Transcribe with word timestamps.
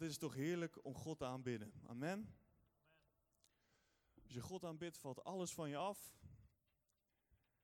Wat 0.00 0.08
is 0.08 0.14
het 0.14 0.24
toch 0.24 0.34
heerlijk 0.34 0.84
om 0.84 0.94
God 0.94 1.18
te 1.18 1.24
aanbidden. 1.24 1.72
Amen. 1.86 2.36
Als 4.22 4.32
je 4.32 4.40
God 4.40 4.64
aanbidt, 4.64 4.98
valt 4.98 5.24
alles 5.24 5.52
van 5.52 5.68
je 5.68 5.76
af. 5.76 6.16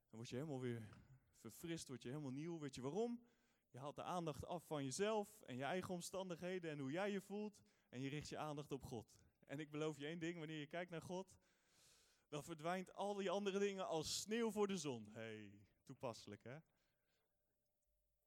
Dan 0.09 0.19
word 0.19 0.29
je 0.29 0.37
helemaal 0.37 0.61
weer 0.61 0.89
verfrist, 1.35 1.89
word 1.89 2.03
je 2.03 2.09
helemaal 2.09 2.31
nieuw. 2.31 2.59
Weet 2.59 2.75
je 2.75 2.81
waarom? 2.81 3.27
Je 3.71 3.79
haalt 3.79 3.97
de 3.97 4.03
aandacht 4.03 4.45
af 4.45 4.67
van 4.67 4.85
jezelf 4.85 5.41
en 5.41 5.57
je 5.57 5.65
eigen 5.65 5.95
omstandigheden 5.95 6.71
en 6.71 6.79
hoe 6.79 6.91
jij 6.91 7.11
je 7.11 7.21
voelt. 7.21 7.63
En 7.89 8.01
je 8.01 8.09
richt 8.09 8.29
je 8.29 8.39
aandacht 8.39 8.73
op 8.73 8.83
God. 8.83 9.15
En 9.47 9.61
ik 9.61 9.71
beloof 9.71 9.99
je 9.99 10.07
één 10.07 10.19
ding, 10.19 10.39
wanneer 10.39 10.59
je 10.59 10.67
kijkt 10.67 10.91
naar 10.91 11.03
God, 11.03 11.37
dan 12.29 12.45
verdwijnt 12.45 12.93
al 12.93 13.15
die 13.15 13.31
andere 13.31 13.59
dingen 13.59 13.87
als 13.87 14.21
sneeuw 14.21 14.51
voor 14.51 14.67
de 14.67 14.77
zon. 14.77 15.09
hey, 15.13 15.61
toepasselijk 15.85 16.45
hè? 16.45 16.59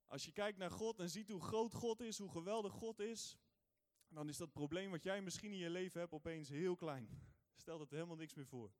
Als 0.07 0.25
je 0.25 0.31
kijkt 0.31 0.57
naar 0.57 0.71
God 0.71 0.99
en 0.99 1.09
ziet 1.09 1.29
hoe 1.29 1.41
groot 1.41 1.73
God 1.73 1.99
is, 2.01 2.17
hoe 2.17 2.31
geweldig 2.31 2.73
God 2.73 2.99
is, 2.99 3.37
dan 4.09 4.29
is 4.29 4.37
dat 4.37 4.51
probleem 4.51 4.91
wat 4.91 5.03
jij 5.03 5.21
misschien 5.21 5.51
in 5.51 5.57
je 5.57 5.69
leven 5.69 5.99
hebt 5.99 6.13
opeens 6.13 6.49
heel 6.49 6.75
klein. 6.75 7.09
Stelt 7.55 7.79
het 7.79 7.91
helemaal 7.91 8.15
niks 8.15 8.33
meer 8.33 8.47
voor. 8.47 8.71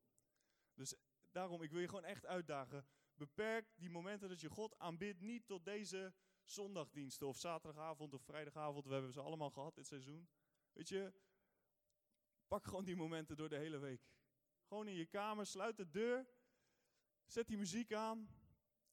Dus 0.74 0.94
daarom, 1.30 1.62
ik 1.62 1.70
wil 1.70 1.80
je 1.80 1.88
gewoon 1.88 2.04
echt 2.04 2.26
uitdagen. 2.26 2.86
Beperk 3.14 3.72
die 3.76 3.90
momenten 3.90 4.28
dat 4.28 4.40
je 4.40 4.48
God 4.48 4.78
aanbidt 4.78 5.20
niet 5.20 5.46
tot 5.46 5.64
deze 5.64 6.14
zondagdiensten 6.44 7.26
of 7.26 7.38
zaterdagavond 7.38 8.14
of 8.14 8.22
vrijdagavond. 8.22 8.86
We 8.86 8.92
hebben 8.92 9.12
ze 9.12 9.20
allemaal 9.20 9.50
gehad 9.50 9.74
dit 9.74 9.86
seizoen. 9.86 10.28
Weet 10.72 10.88
je, 10.88 11.12
pak 12.48 12.64
gewoon 12.64 12.84
die 12.84 12.96
momenten 12.96 13.36
door 13.36 13.48
de 13.48 13.56
hele 13.56 13.78
week. 13.78 14.08
Gewoon 14.62 14.88
in 14.88 14.94
je 14.94 15.06
kamer, 15.06 15.46
sluit 15.46 15.76
de 15.76 15.90
deur, 15.90 16.28
zet 17.24 17.46
die 17.46 17.58
muziek 17.58 17.92
aan 17.92 18.28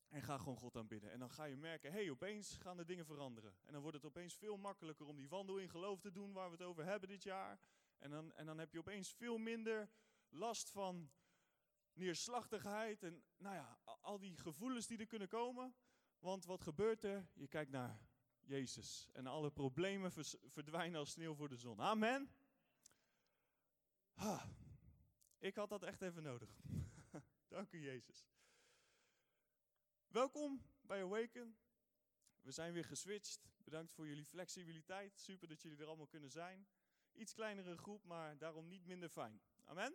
en 0.10 0.22
ga 0.22 0.38
gewoon 0.38 0.58
God 0.58 0.76
aanbidden. 0.76 1.12
En 1.12 1.20
dan 1.20 1.30
ga 1.30 1.44
je 1.44 1.58
merken, 1.58 1.92
hé, 1.92 1.98
hey, 1.98 2.10
opeens 2.10 2.58
gaan 2.58 2.78
de 2.78 2.86
dingen 2.86 3.06
veranderen. 3.06 3.58
En 3.64 3.74
dan 3.74 3.82
wordt 3.82 3.98
het 3.98 4.06
opeens 4.06 4.36
veel 4.36 4.58
makkelijker 4.58 5.06
om 5.06 5.16
die 5.16 5.30
wandel 5.30 5.58
in 5.58 5.70
geloof 5.70 6.00
te 6.00 6.12
doen 6.12 6.34
waar 6.34 6.50
we 6.50 6.56
het 6.56 6.66
over 6.66 6.86
hebben 6.86 7.10
dit 7.10 7.24
jaar. 7.24 7.60
En 7.98 8.10
dan, 8.10 8.34
en 8.34 8.46
dan 8.46 8.58
heb 8.58 8.72
je 8.72 8.80
opeens 8.80 9.14
veel 9.14 9.38
minder 9.38 9.90
last 10.30 10.70
van 10.70 11.12
neerslachtigheid 11.94 13.04
en 13.04 13.24
nou 13.38 13.56
ja, 13.56 13.80
al 13.84 14.20
die 14.20 14.38
gevoelens 14.38 14.88
die 14.88 14.98
er 14.98 15.06
kunnen 15.06 15.28
komen. 15.28 15.76
Want 16.20 16.46
wat 16.46 16.62
gebeurt 16.62 17.04
er? 17.04 17.28
Je 17.34 17.48
kijkt 17.48 17.72
naar 17.72 18.00
Jezus 18.42 19.10
en 19.14 19.28
alle 19.28 19.52
problemen 19.52 20.12
verdwijnen 20.48 21.00
als 21.00 21.12
sneeuw 21.12 21.36
voor 21.36 21.50
de 21.50 21.58
zon. 21.58 21.82
Amen. 21.82 22.32
Ik 25.38 25.56
had 25.56 25.70
dat 25.70 25.84
echt 25.84 26.02
even 26.02 26.24
nodig. 26.24 26.62
Dank 27.48 27.72
u, 27.72 27.84
Jezus. 27.84 28.28
Welkom 30.18 30.62
bij 30.82 31.04
Awaken. 31.04 31.58
We 32.42 32.52
zijn 32.52 32.74
weer 32.74 32.86
geswitcht. 32.86 33.50
Bedankt 33.64 33.92
voor 33.92 34.08
jullie 34.08 34.26
flexibiliteit. 34.26 35.20
Super 35.20 35.48
dat 35.48 35.62
jullie 35.62 35.78
er 35.78 35.88
allemaal 35.88 36.08
kunnen 36.08 36.32
zijn. 36.32 36.68
Iets 37.14 37.34
kleinere 37.34 37.78
groep, 37.78 38.04
maar 38.04 38.38
daarom 38.38 38.68
niet 38.68 38.86
minder 38.86 39.10
fijn. 39.10 39.42
Amen. 39.64 39.94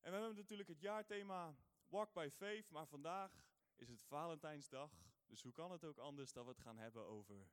En 0.00 0.10
we 0.12 0.18
hebben 0.18 0.34
natuurlijk 0.36 0.68
het 0.68 0.80
jaarthema 0.80 1.56
Walk 1.86 2.12
by 2.12 2.28
Faith, 2.32 2.70
maar 2.70 2.86
vandaag 2.86 3.44
is 3.76 3.88
het 3.88 4.02
Valentijnsdag. 4.02 4.90
Dus 5.26 5.42
hoe 5.42 5.52
kan 5.52 5.70
het 5.70 5.84
ook 5.84 5.98
anders 5.98 6.32
dat 6.32 6.44
we 6.44 6.50
het 6.50 6.60
gaan 6.60 6.78
hebben 6.78 7.04
over 7.04 7.48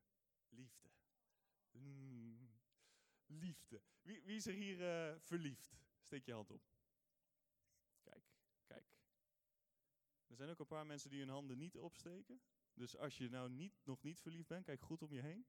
liefde? 0.48 0.90
Mm, 1.72 2.52
liefde. 3.26 3.82
Wie, 4.02 4.22
wie, 4.24 4.36
is 4.36 4.46
er 4.46 4.54
hier 4.54 4.80
uh, 4.80 5.20
verliefd? 5.20 5.78
Steek 6.02 6.26
je 6.26 6.34
hand 6.34 6.52
op. 6.52 6.64
Kijk, 8.02 8.24
kijk. 8.66 8.86
Er 10.30 10.36
zijn 10.36 10.50
ook 10.50 10.60
een 10.60 10.66
paar 10.66 10.86
mensen 10.86 11.10
die 11.10 11.20
hun 11.20 11.30
handen 11.30 11.58
niet 11.58 11.78
opsteken. 11.78 12.42
Dus 12.74 12.98
als 12.98 13.18
je 13.18 13.30
nou 13.30 13.50
niet, 13.50 13.74
nog 13.84 14.02
niet 14.02 14.20
verliefd 14.20 14.48
bent, 14.48 14.66
kijk 14.66 14.82
goed 14.82 15.02
om 15.02 15.14
je 15.14 15.22
heen. 15.22 15.48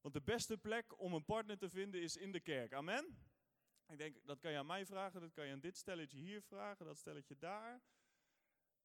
Want 0.00 0.14
de 0.14 0.22
beste 0.22 0.58
plek 0.58 1.00
om 1.00 1.14
een 1.14 1.24
partner 1.24 1.58
te 1.58 1.68
vinden 1.68 2.02
is 2.02 2.16
in 2.16 2.32
de 2.32 2.40
kerk. 2.40 2.72
Amen? 2.72 3.18
Ik 3.86 3.98
denk, 3.98 4.26
dat 4.26 4.38
kan 4.38 4.50
je 4.50 4.58
aan 4.58 4.66
mij 4.66 4.86
vragen, 4.86 5.20
dat 5.20 5.32
kan 5.32 5.46
je 5.46 5.52
aan 5.52 5.60
dit 5.60 5.76
stelletje 5.76 6.18
hier 6.18 6.42
vragen, 6.42 6.86
dat 6.86 6.98
stelletje 6.98 7.36
daar. 7.38 7.82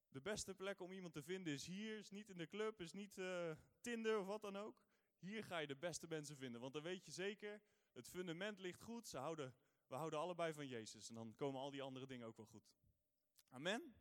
De 0.09 0.21
beste 0.21 0.53
plek 0.53 0.79
om 0.79 0.91
iemand 0.91 1.13
te 1.13 1.23
vinden 1.23 1.53
is 1.53 1.65
hier, 1.65 1.97
is 1.97 2.09
niet 2.09 2.29
in 2.29 2.37
de 2.37 2.47
club, 2.47 2.81
is 2.81 2.91
niet 2.91 3.17
uh, 3.17 3.51
Tinder 3.81 4.19
of 4.19 4.25
wat 4.25 4.41
dan 4.41 4.57
ook. 4.57 4.81
Hier 5.17 5.43
ga 5.43 5.57
je 5.57 5.67
de 5.67 5.75
beste 5.75 6.07
mensen 6.07 6.37
vinden, 6.37 6.61
want 6.61 6.73
dan 6.73 6.83
weet 6.83 7.05
je 7.05 7.11
zeker, 7.11 7.61
het 7.91 8.07
fundament 8.07 8.59
ligt 8.59 8.81
goed, 8.81 9.07
ze 9.07 9.17
houden, 9.17 9.55
we 9.87 9.95
houden 9.95 10.19
allebei 10.19 10.53
van 10.53 10.67
Jezus. 10.67 11.09
En 11.09 11.15
dan 11.15 11.35
komen 11.35 11.61
al 11.61 11.71
die 11.71 11.81
andere 11.81 12.05
dingen 12.05 12.27
ook 12.27 12.37
wel 12.37 12.45
goed. 12.45 12.71
Amen? 13.49 13.95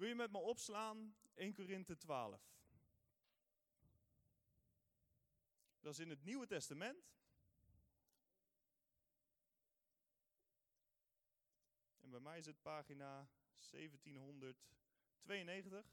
Wil 0.00 0.08
je 0.08 0.14
met 0.14 0.30
me 0.30 0.38
opslaan 0.38 1.16
1 1.34 1.54
Korinthe 1.54 1.96
12? 1.96 2.40
Dat 5.80 5.92
is 5.92 5.98
in 5.98 6.10
het 6.10 6.24
Nieuwe 6.24 6.46
Testament. 6.46 7.12
En 12.00 12.10
bij 12.10 12.20
mij 12.20 12.38
is 12.38 12.46
het 12.46 12.62
pagina 12.62 13.28
1792. 13.70 15.86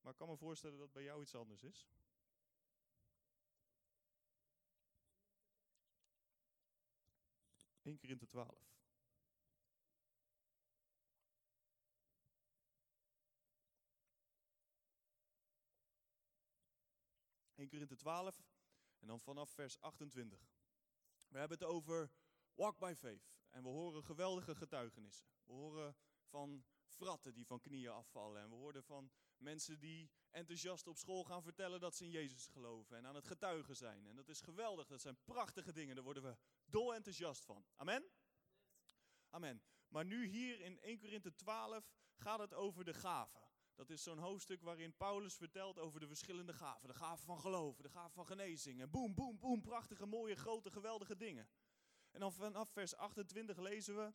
Maar 0.00 0.12
ik 0.12 0.18
kan 0.18 0.28
me 0.28 0.36
voorstellen 0.36 0.78
dat 0.78 0.92
bij 0.92 1.02
jou 1.02 1.22
iets 1.22 1.34
anders 1.34 1.62
is. 1.62 1.88
Eén 7.82 7.96
keer 7.96 8.10
in 8.10 8.18
de 8.18 8.26
twaalf. 8.26 8.83
Eén 17.64 17.70
keer 17.70 17.80
in 17.80 17.86
de 17.86 17.96
twaalf. 17.96 18.42
En 18.98 19.06
dan 19.06 19.20
vanaf 19.20 19.50
vers 19.50 19.80
28. 19.80 20.38
We 21.28 21.38
hebben 21.38 21.58
het 21.58 21.66
over 21.66 22.10
walk 22.54 22.78
by 22.78 22.92
faith. 22.96 23.32
En 23.50 23.62
we 23.62 23.68
horen 23.68 24.04
geweldige 24.04 24.54
getuigenissen. 24.54 25.26
We 25.44 25.52
horen 25.52 25.96
van 26.24 26.64
fratten 26.84 27.34
die 27.34 27.46
van 27.46 27.60
knieën 27.60 27.90
afvallen. 27.90 28.42
En 28.42 28.48
we 28.48 28.54
horen 28.54 28.84
van 28.84 29.10
mensen 29.36 29.78
die 29.78 30.10
enthousiast 30.30 30.86
op 30.86 30.96
school 30.96 31.24
gaan 31.24 31.42
vertellen 31.42 31.80
dat 31.80 31.94
ze 31.94 32.04
in 32.04 32.10
Jezus 32.10 32.46
geloven. 32.46 32.96
En 32.96 33.06
aan 33.06 33.14
het 33.14 33.26
getuigen 33.26 33.76
zijn. 33.76 34.06
En 34.06 34.16
dat 34.16 34.28
is 34.28 34.40
geweldig. 34.40 34.86
Dat 34.86 35.00
zijn 35.00 35.18
prachtige 35.24 35.72
dingen. 35.72 35.94
Daar 35.94 36.04
worden 36.04 36.22
we 36.22 36.36
dol 36.64 36.94
enthousiast 36.94 37.44
van. 37.44 37.64
Amen? 37.76 38.04
Amen. 39.30 39.62
Maar 39.88 40.04
nu 40.04 40.26
hier 40.26 40.60
in 40.60 40.80
1 40.80 40.98
Korinthe 40.98 41.34
12 41.34 41.92
gaat 42.16 42.38
het 42.38 42.54
over 42.54 42.84
de 42.84 42.94
gaven. 42.94 43.42
Dat 43.74 43.90
is 43.90 44.02
zo'n 44.02 44.18
hoofdstuk 44.18 44.62
waarin 44.62 44.96
Paulus 44.96 45.34
vertelt 45.34 45.78
over 45.78 46.00
de 46.00 46.06
verschillende 46.06 46.52
gaven. 46.52 46.88
De 46.88 46.94
gaven 46.94 47.24
van 47.24 47.40
geloven, 47.40 47.82
de 47.82 47.88
gaven 47.88 48.14
van 48.14 48.26
genezing. 48.26 48.80
En 48.80 48.90
boem, 48.90 49.14
boem, 49.14 49.38
boem, 49.38 49.60
prachtige, 49.60 50.06
mooie, 50.06 50.36
grote, 50.36 50.70
geweldige 50.70 51.16
dingen. 51.16 51.48
En 52.10 52.20
dan 52.20 52.32
vanaf 52.32 52.70
vers 52.70 52.96
28 52.96 53.58
lezen 53.58 53.96
we... 53.96 54.12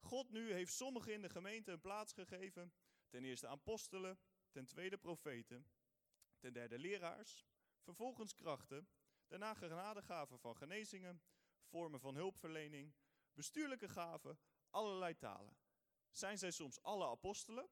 God 0.00 0.30
nu 0.30 0.52
heeft 0.52 0.72
sommigen 0.72 1.12
in 1.12 1.22
de 1.22 1.28
gemeente 1.28 1.72
een 1.72 1.80
plaats 1.80 2.12
gegeven. 2.12 2.72
Ten 3.08 3.24
eerste 3.24 3.48
apostelen, 3.48 4.18
ten 4.50 4.66
tweede 4.66 4.98
profeten, 4.98 5.66
ten 6.38 6.52
derde 6.52 6.78
leraars, 6.78 7.46
vervolgens 7.80 8.34
krachten, 8.34 8.88
daarna 9.26 9.54
genadegaven 9.54 10.38
van 10.38 10.56
genezingen, 10.56 11.22
vormen 11.64 12.00
van 12.00 12.14
hulpverlening, 12.14 12.94
bestuurlijke 13.32 13.88
gaven, 13.88 14.38
allerlei 14.70 15.16
talen. 15.16 15.56
Zijn 16.10 16.38
zij 16.38 16.50
soms 16.50 16.82
alle 16.82 17.06
apostelen? 17.06 17.68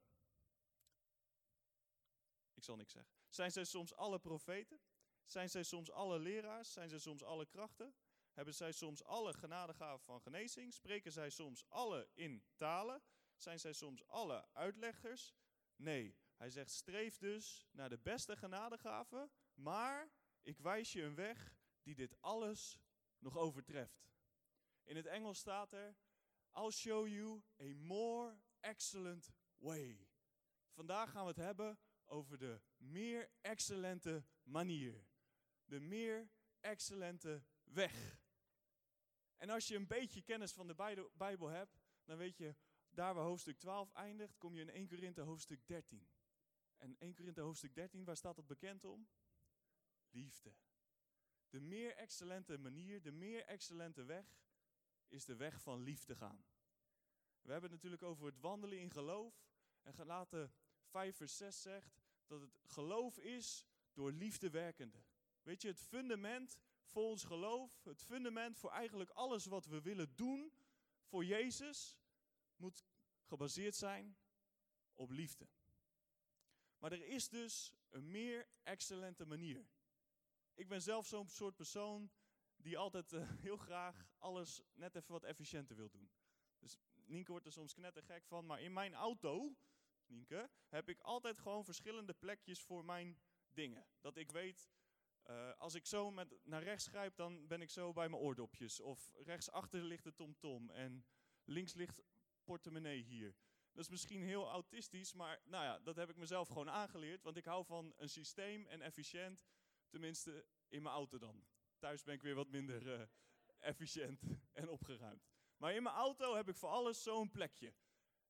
Ik 2.62 2.68
zal 2.68 2.76
niks 2.76 2.92
zeggen. 2.92 3.12
Zijn 3.28 3.52
zij 3.52 3.64
soms 3.64 3.94
alle 3.94 4.18
profeten? 4.18 4.80
Zijn 5.24 5.50
zij 5.50 5.62
soms 5.62 5.90
alle 5.90 6.18
leraars? 6.18 6.72
Zijn 6.72 6.88
zij 6.88 6.98
soms 6.98 7.22
alle 7.22 7.46
krachten? 7.46 7.94
Hebben 8.32 8.54
zij 8.54 8.72
soms 8.72 9.04
alle 9.04 9.32
genadegaven 9.32 10.04
van 10.04 10.20
genezing? 10.20 10.74
Spreken 10.74 11.12
zij 11.12 11.30
soms 11.30 11.64
alle 11.68 12.08
in 12.12 12.44
talen? 12.56 13.02
Zijn 13.36 13.60
zij 13.60 13.72
soms 13.72 14.06
alle 14.06 14.48
uitleggers? 14.52 15.34
Nee, 15.76 16.16
hij 16.36 16.50
zegt 16.50 16.70
streef 16.70 17.18
dus 17.18 17.66
naar 17.70 17.88
de 17.88 17.98
beste 17.98 18.36
genadegaven, 18.36 19.30
maar 19.54 20.12
ik 20.42 20.58
wijs 20.58 20.92
je 20.92 21.02
een 21.02 21.14
weg 21.14 21.56
die 21.82 21.94
dit 21.94 22.20
alles 22.20 22.78
nog 23.18 23.36
overtreft. 23.36 24.10
In 24.82 24.96
het 24.96 25.06
Engels 25.06 25.38
staat 25.38 25.72
er, 25.72 25.96
I'll 26.52 26.70
show 26.70 27.08
you 27.08 27.42
a 27.60 27.74
more 27.74 28.40
excellent 28.60 29.32
way. 29.56 30.08
Vandaag 30.70 31.10
gaan 31.10 31.22
we 31.22 31.28
het 31.28 31.36
hebben 31.36 31.78
over 32.12 32.38
de 32.38 32.60
meer 32.76 33.30
excellente 33.40 34.24
manier. 34.42 35.06
De 35.64 35.80
meer 35.80 36.30
excellente 36.60 37.42
weg. 37.64 38.20
En 39.36 39.50
als 39.50 39.68
je 39.68 39.76
een 39.76 39.86
beetje 39.86 40.22
kennis 40.22 40.52
van 40.52 40.66
de 40.66 41.08
Bijbel 41.12 41.48
hebt, 41.48 41.80
dan 42.04 42.16
weet 42.16 42.36
je, 42.36 42.54
daar 42.90 43.14
waar 43.14 43.24
hoofdstuk 43.24 43.58
12 43.58 43.92
eindigt, 43.92 44.38
kom 44.38 44.54
je 44.54 44.60
in 44.60 44.70
1 44.70 44.88
Korinthe 44.88 45.20
hoofdstuk 45.20 45.66
13. 45.66 46.08
En 46.76 46.96
1 46.98 47.14
Korinthe 47.14 47.40
hoofdstuk 47.40 47.74
13, 47.74 48.04
waar 48.04 48.16
staat 48.16 48.36
dat 48.36 48.46
bekend 48.46 48.84
om? 48.84 49.08
Liefde. 50.10 50.54
De 51.48 51.60
meer 51.60 51.94
excellente 51.96 52.58
manier, 52.58 53.02
de 53.02 53.12
meer 53.12 53.44
excellente 53.44 54.04
weg, 54.04 54.40
is 55.08 55.24
de 55.24 55.36
weg 55.36 55.60
van 55.60 55.82
liefde 55.82 56.16
gaan. 56.16 56.44
We 57.40 57.52
hebben 57.52 57.70
het 57.70 57.82
natuurlijk 57.82 58.02
over 58.02 58.26
het 58.26 58.40
wandelen 58.40 58.80
in 58.80 58.90
geloof. 58.90 59.46
En 59.82 59.94
gelaten 59.94 60.52
5 60.82 61.16
vers 61.16 61.36
6 61.36 61.62
zegt 61.62 62.01
dat 62.32 62.40
het 62.40 62.72
geloof 62.72 63.18
is 63.18 63.66
door 63.92 64.12
liefde 64.12 64.50
werkende. 64.50 65.02
Weet 65.42 65.62
je, 65.62 65.68
het 65.68 65.80
fundament 65.80 66.58
voor 66.84 67.02
ons 67.02 67.24
geloof, 67.24 67.84
het 67.84 68.02
fundament 68.02 68.58
voor 68.58 68.70
eigenlijk 68.70 69.10
alles 69.10 69.44
wat 69.44 69.66
we 69.66 69.80
willen 69.80 70.14
doen 70.14 70.52
voor 71.04 71.24
Jezus, 71.24 71.98
moet 72.56 72.84
gebaseerd 73.22 73.76
zijn 73.76 74.16
op 74.94 75.10
liefde. 75.10 75.48
Maar 76.78 76.92
er 76.92 77.06
is 77.06 77.28
dus 77.28 77.72
een 77.88 78.10
meer 78.10 78.48
excellente 78.62 79.26
manier. 79.26 79.66
Ik 80.54 80.68
ben 80.68 80.82
zelf 80.82 81.06
zo'n 81.06 81.28
soort 81.28 81.56
persoon 81.56 82.10
die 82.56 82.78
altijd 82.78 83.12
eh, 83.12 83.30
heel 83.46 83.56
graag 83.56 84.06
alles 84.18 84.62
net 84.72 84.94
even 84.94 85.12
wat 85.12 85.24
efficiënter 85.24 85.76
wil 85.76 85.90
doen. 85.90 86.10
Dus 86.58 86.76
Nienke 87.04 87.30
wordt 87.30 87.46
er 87.46 87.52
soms 87.52 87.74
knettergek 87.74 88.26
van, 88.26 88.46
maar 88.46 88.60
in 88.60 88.72
mijn 88.72 88.94
auto, 88.94 89.56
Heb 90.68 90.88
ik 90.88 91.00
altijd 91.00 91.38
gewoon 91.38 91.64
verschillende 91.64 92.12
plekjes 92.12 92.62
voor 92.62 92.84
mijn 92.84 93.20
dingen. 93.48 93.86
Dat 94.00 94.16
ik 94.16 94.30
weet, 94.30 94.70
uh, 95.26 95.52
als 95.58 95.74
ik 95.74 95.86
zo 95.86 96.10
met, 96.10 96.38
naar 96.44 96.62
rechts 96.62 96.86
grijp, 96.86 97.16
dan 97.16 97.46
ben 97.46 97.62
ik 97.62 97.70
zo 97.70 97.92
bij 97.92 98.08
mijn 98.08 98.22
oordopjes. 98.22 98.80
Of 98.80 99.12
rechtsachter 99.14 99.82
ligt 99.82 100.04
de 100.04 100.14
tomtom 100.14 100.70
en 100.70 101.06
links 101.44 101.74
ligt 101.74 102.02
portemonnee 102.44 103.02
hier. 103.02 103.36
Dat 103.72 103.84
is 103.84 103.90
misschien 103.90 104.22
heel 104.22 104.48
autistisch, 104.48 105.12
maar 105.12 105.40
nou 105.44 105.64
ja, 105.64 105.78
dat 105.78 105.96
heb 105.96 106.10
ik 106.10 106.16
mezelf 106.16 106.48
gewoon 106.48 106.70
aangeleerd. 106.70 107.22
Want 107.22 107.36
ik 107.36 107.44
hou 107.44 107.64
van 107.64 107.94
een 107.96 108.08
systeem 108.08 108.66
en 108.66 108.80
efficiënt, 108.80 109.46
tenminste 109.88 110.46
in 110.68 110.82
mijn 110.82 110.94
auto 110.94 111.18
dan. 111.18 111.44
Thuis 111.78 112.02
ben 112.02 112.14
ik 112.14 112.22
weer 112.22 112.34
wat 112.34 112.48
minder 112.48 113.00
uh, 113.00 113.06
efficiënt 113.58 114.22
en 114.52 114.68
opgeruimd. 114.68 115.28
Maar 115.56 115.74
in 115.74 115.82
mijn 115.82 115.94
auto 115.94 116.34
heb 116.34 116.48
ik 116.48 116.56
voor 116.56 116.68
alles 116.68 117.02
zo'n 117.02 117.30
plekje. 117.30 117.74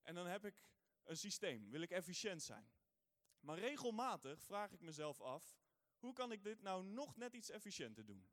En 0.02 0.14
dan 0.14 0.26
heb 0.26 0.44
ik 0.44 0.54
een 1.04 1.16
systeem, 1.16 1.70
wil 1.70 1.80
ik 1.80 1.90
efficiënt 1.90 2.42
zijn. 2.42 2.70
Maar 3.40 3.58
regelmatig 3.58 4.42
vraag 4.42 4.72
ik 4.72 4.80
mezelf 4.80 5.20
af, 5.20 5.60
hoe 5.98 6.12
kan 6.12 6.32
ik 6.32 6.42
dit 6.42 6.62
nou 6.62 6.84
nog 6.84 7.16
net 7.16 7.34
iets 7.34 7.50
efficiënter 7.50 8.04
doen? 8.04 8.26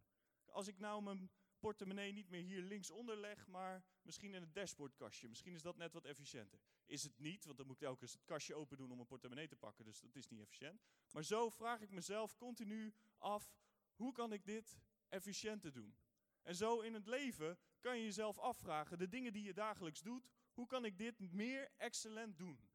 Als 0.45 0.67
ik 0.67 0.79
nou 0.79 1.03
mijn 1.03 1.29
portemonnee 1.59 2.11
niet 2.11 2.29
meer 2.29 2.41
hier 2.41 2.61
linksonder 2.61 3.17
leg, 3.17 3.47
maar 3.47 3.83
misschien 4.01 4.33
in 4.33 4.41
het 4.41 4.53
dashboardkastje. 4.53 5.29
Misschien 5.29 5.53
is 5.53 5.61
dat 5.61 5.77
net 5.77 5.93
wat 5.93 6.05
efficiënter. 6.05 6.59
Is 6.85 7.03
het 7.03 7.19
niet, 7.19 7.45
want 7.45 7.57
dan 7.57 7.67
moet 7.67 7.75
ik 7.75 7.87
elke 7.87 7.99
keer 7.99 8.13
het 8.13 8.25
kastje 8.25 8.55
open 8.55 8.77
doen 8.77 8.91
om 8.91 8.99
een 8.99 9.05
portemonnee 9.05 9.47
te 9.47 9.55
pakken, 9.55 9.85
dus 9.85 9.99
dat 9.99 10.15
is 10.15 10.27
niet 10.27 10.41
efficiënt. 10.41 10.81
Maar 11.11 11.23
zo 11.23 11.49
vraag 11.49 11.81
ik 11.81 11.91
mezelf 11.91 12.35
continu 12.35 12.93
af, 13.17 13.57
hoe 13.95 14.11
kan 14.11 14.33
ik 14.33 14.45
dit 14.45 14.79
efficiënter 15.09 15.71
doen? 15.71 15.95
En 16.41 16.55
zo 16.55 16.79
in 16.79 16.93
het 16.93 17.07
leven 17.07 17.57
kan 17.79 17.97
je 17.97 18.03
jezelf 18.03 18.37
afvragen, 18.37 18.97
de 18.97 19.07
dingen 19.07 19.33
die 19.33 19.43
je 19.43 19.53
dagelijks 19.53 20.01
doet, 20.01 20.29
hoe 20.59 20.67
kan 20.67 20.85
ik 20.85 20.97
dit 20.97 21.19
meer 21.31 21.71
excellent 21.77 22.37
doen? 22.37 22.69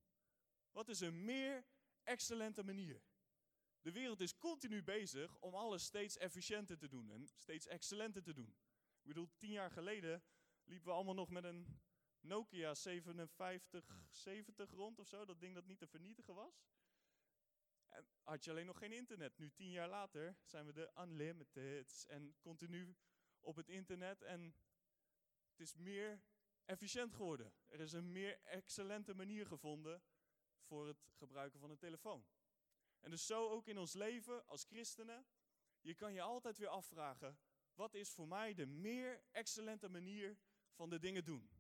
Wat 0.71 0.89
is 0.89 1.01
een 1.01 1.25
meer 1.25 1.65
excellente 2.03 2.63
manier? 2.65 3.03
De 3.81 3.93
wereld 3.93 4.21
is 4.21 4.37
continu 4.37 4.83
bezig 4.83 5.37
om 5.39 5.55
alles 5.55 5.85
steeds 5.85 6.17
efficiënter 6.17 6.79
te 6.79 6.89
doen 6.89 7.11
en 7.11 7.29
steeds 7.37 7.67
excellenter 7.67 8.23
te 8.23 8.33
doen. 8.33 8.57
Ik 9.01 9.07
bedoel, 9.07 9.31
tien 9.37 9.51
jaar 9.51 9.71
geleden 9.71 10.23
liepen 10.65 10.87
we 10.87 10.95
allemaal 10.95 11.15
nog 11.15 11.29
met 11.31 11.45
een 11.45 11.81
Nokia 12.21 12.75
5770 12.75 14.71
rond 14.71 14.99
of 14.99 15.09
zo. 15.09 15.25
Dat 15.25 15.41
ding 15.41 15.55
dat 15.55 15.67
niet 15.67 15.79
te 15.79 15.87
vernietigen 15.87 16.35
was. 16.35 16.67
En 17.89 18.07
had 18.23 18.45
je 18.45 18.51
alleen 18.51 18.67
nog 18.67 18.79
geen 18.79 18.93
internet. 18.93 19.39
Nu, 19.39 19.51
tien 19.51 19.71
jaar 19.71 19.89
later, 19.89 20.37
zijn 20.45 20.67
we 20.67 20.73
de 20.73 20.91
unlimited 20.99 22.05
en 22.09 22.37
continu 22.41 22.97
op 23.41 23.57
het 23.57 23.69
internet. 23.69 24.23
En 24.23 24.55
het 25.51 25.61
is 25.61 25.75
meer 25.75 26.23
efficiënt 26.65 27.15
geworden. 27.15 27.53
Er 27.67 27.81
is 27.81 27.93
een 27.93 28.13
meer 28.13 28.41
excellente 28.43 29.15
manier 29.15 29.47
gevonden 29.47 30.03
voor 30.63 30.87
het 30.87 31.11
gebruiken 31.13 31.61
van 31.61 31.71
een 31.71 31.79
telefoon. 31.79 32.27
En 33.01 33.11
dus 33.11 33.27
zo 33.27 33.49
ook 33.49 33.67
in 33.67 33.79
ons 33.79 33.93
leven 33.93 34.47
als 34.47 34.65
christenen. 34.65 35.27
Je 35.81 35.95
kan 35.95 36.13
je 36.13 36.23
altijd 36.23 36.59
weer 36.59 36.69
afvragen, 36.69 37.39
wat 37.75 37.95
is 37.95 38.11
voor 38.11 38.29
mij 38.29 38.55
de 38.55 38.67
meer 38.67 39.25
excellente 39.31 39.89
manier 39.89 40.39
van 40.73 40.91
de 40.91 40.99
dingen 40.99 41.25
doen? 41.25 41.51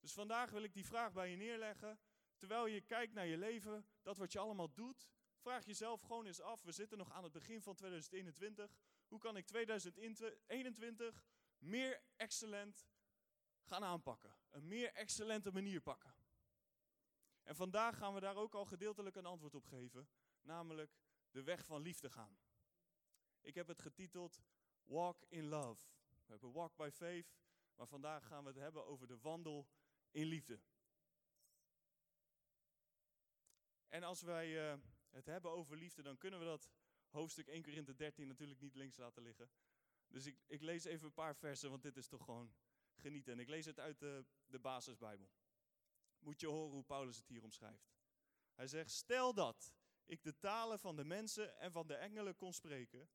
Dus 0.00 0.12
vandaag 0.12 0.50
wil 0.50 0.62
ik 0.62 0.74
die 0.74 0.86
vraag 0.86 1.12
bij 1.12 1.30
je 1.30 1.36
neerleggen. 1.36 2.00
Terwijl 2.36 2.66
je 2.66 2.80
kijkt 2.80 3.12
naar 3.12 3.26
je 3.26 3.36
leven, 3.36 3.86
dat 4.02 4.16
wat 4.16 4.32
je 4.32 4.38
allemaal 4.38 4.72
doet, 4.74 5.08
vraag 5.36 5.64
jezelf 5.64 6.00
gewoon 6.00 6.26
eens 6.26 6.40
af. 6.40 6.62
We 6.62 6.72
zitten 6.72 6.98
nog 6.98 7.10
aan 7.10 7.22
het 7.22 7.32
begin 7.32 7.62
van 7.62 7.74
2021. 7.74 8.76
Hoe 9.08 9.18
kan 9.18 9.36
ik 9.36 9.46
2021 9.46 11.24
meer 11.58 12.02
excellent 12.16 12.86
gaan 13.64 13.84
aanpakken? 13.84 14.36
Een 14.50 14.68
meer 14.68 14.92
excellente 14.92 15.52
manier 15.52 15.80
pakken? 15.80 16.14
En 17.42 17.56
vandaag 17.56 17.96
gaan 17.96 18.14
we 18.14 18.20
daar 18.20 18.36
ook 18.36 18.54
al 18.54 18.64
gedeeltelijk 18.64 19.16
een 19.16 19.26
antwoord 19.26 19.54
op 19.54 19.64
geven, 19.64 20.08
namelijk 20.40 20.98
de 21.30 21.42
weg 21.42 21.64
van 21.64 21.82
liefde 21.82 22.10
gaan. 22.10 22.38
Ik 23.40 23.54
heb 23.54 23.66
het 23.66 23.80
getiteld 23.80 24.42
Walk 24.82 25.24
in 25.28 25.44
Love. 25.44 25.84
We 26.08 26.30
hebben 26.30 26.52
Walk 26.52 26.76
by 26.76 26.90
Faith, 26.92 27.34
maar 27.74 27.86
vandaag 27.86 28.26
gaan 28.26 28.42
we 28.42 28.48
het 28.48 28.58
hebben 28.58 28.86
over 28.86 29.06
de 29.06 29.18
wandel 29.18 29.68
in 30.10 30.26
liefde. 30.26 30.60
En 33.88 34.02
als 34.02 34.22
wij 34.22 34.72
uh, 34.72 34.78
het 35.10 35.26
hebben 35.26 35.50
over 35.50 35.76
liefde, 35.76 36.02
dan 36.02 36.18
kunnen 36.18 36.38
we 36.38 36.44
dat 36.44 36.70
hoofdstuk 37.08 37.46
1 37.46 37.62
Korinthe 37.62 37.94
13 37.94 38.26
natuurlijk 38.26 38.60
niet 38.60 38.74
links 38.74 38.96
laten 38.96 39.22
liggen. 39.22 39.50
Dus 40.06 40.26
ik, 40.26 40.38
ik, 40.46 40.60
lees 40.60 40.84
even 40.84 41.06
een 41.06 41.12
paar 41.12 41.36
versen, 41.36 41.70
want 41.70 41.82
dit 41.82 41.96
is 41.96 42.08
toch 42.08 42.24
gewoon 42.24 42.52
genieten. 43.02 43.32
En 43.32 43.38
ik 43.38 43.48
lees 43.48 43.66
het 43.66 43.78
uit 43.78 43.98
de, 43.98 44.24
de 44.46 44.58
basisbijbel. 44.58 45.30
Moet 46.18 46.40
je 46.40 46.46
horen 46.46 46.72
hoe 46.72 46.84
Paulus 46.84 47.16
het 47.16 47.28
hier 47.28 47.42
omschrijft. 47.42 47.92
Hij 48.54 48.66
zegt, 48.66 48.90
stel 48.90 49.34
dat 49.34 49.74
ik 50.04 50.22
de 50.22 50.38
talen 50.38 50.78
van 50.78 50.96
de 50.96 51.04
mensen 51.04 51.58
en 51.58 51.72
van 51.72 51.86
de 51.86 51.94
engelen 51.94 52.36
kon 52.36 52.52
spreken, 52.52 53.08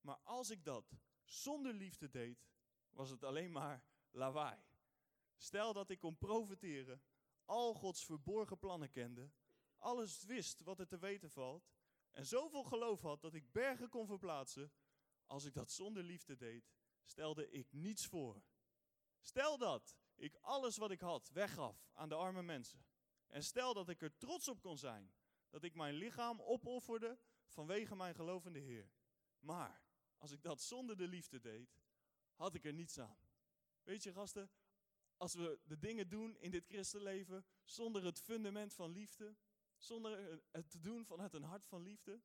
maar 0.00 0.18
als 0.22 0.50
ik 0.50 0.64
dat 0.64 0.92
zonder 1.24 1.74
liefde 1.74 2.08
deed, 2.08 2.46
was 2.90 3.10
het 3.10 3.24
alleen 3.24 3.52
maar 3.52 3.84
lawaai. 4.10 4.62
Stel 5.36 5.72
dat 5.72 5.90
ik 5.90 5.98
kon 5.98 6.18
profiteren, 6.18 7.02
al 7.44 7.74
Gods 7.74 8.04
verborgen 8.04 8.58
plannen 8.58 8.90
kende, 8.90 9.30
alles 9.78 10.24
wist 10.24 10.62
wat 10.62 10.78
er 10.78 10.86
te 10.86 10.98
weten 10.98 11.30
valt, 11.30 11.70
en 12.10 12.26
zoveel 12.26 12.64
geloof 12.64 13.00
had 13.00 13.20
dat 13.20 13.34
ik 13.34 13.52
bergen 13.52 13.88
kon 13.88 14.06
verplaatsen, 14.06 14.72
als 15.26 15.44
ik 15.44 15.54
dat 15.54 15.70
zonder 15.70 16.02
liefde 16.02 16.36
deed, 16.36 16.72
stelde 17.04 17.50
ik 17.50 17.72
niets 17.72 18.06
voor. 18.06 18.42
Stel 19.22 19.58
dat 19.58 19.96
ik 20.14 20.34
alles 20.40 20.76
wat 20.76 20.90
ik 20.90 21.00
had 21.00 21.28
weggaf 21.28 21.90
aan 21.92 22.08
de 22.08 22.14
arme 22.14 22.42
mensen. 22.42 22.84
En 23.26 23.44
stel 23.44 23.74
dat 23.74 23.88
ik 23.88 24.02
er 24.02 24.16
trots 24.16 24.48
op 24.48 24.60
kon 24.60 24.78
zijn 24.78 25.14
dat 25.50 25.62
ik 25.62 25.74
mijn 25.74 25.94
lichaam 25.94 26.40
opofferde 26.40 27.18
vanwege 27.46 27.96
mijn 27.96 28.14
gelovende 28.14 28.58
Heer. 28.58 28.92
Maar 29.38 29.82
als 30.16 30.30
ik 30.30 30.42
dat 30.42 30.62
zonder 30.62 30.96
de 30.96 31.08
liefde 31.08 31.40
deed, 31.40 31.80
had 32.34 32.54
ik 32.54 32.64
er 32.64 32.72
niets 32.72 32.98
aan. 32.98 33.18
Weet 33.82 34.02
je, 34.02 34.12
gasten, 34.12 34.50
als 35.16 35.34
we 35.34 35.60
de 35.64 35.78
dingen 35.78 36.08
doen 36.08 36.36
in 36.36 36.50
dit 36.50 36.66
christenleven 36.66 37.44
zonder 37.62 38.04
het 38.04 38.20
fundament 38.20 38.74
van 38.74 38.90
liefde, 38.90 39.36
zonder 39.76 40.42
het 40.50 40.70
te 40.70 40.80
doen 40.80 41.04
vanuit 41.04 41.34
een 41.34 41.42
hart 41.42 41.66
van 41.66 41.82
liefde, 41.82 42.22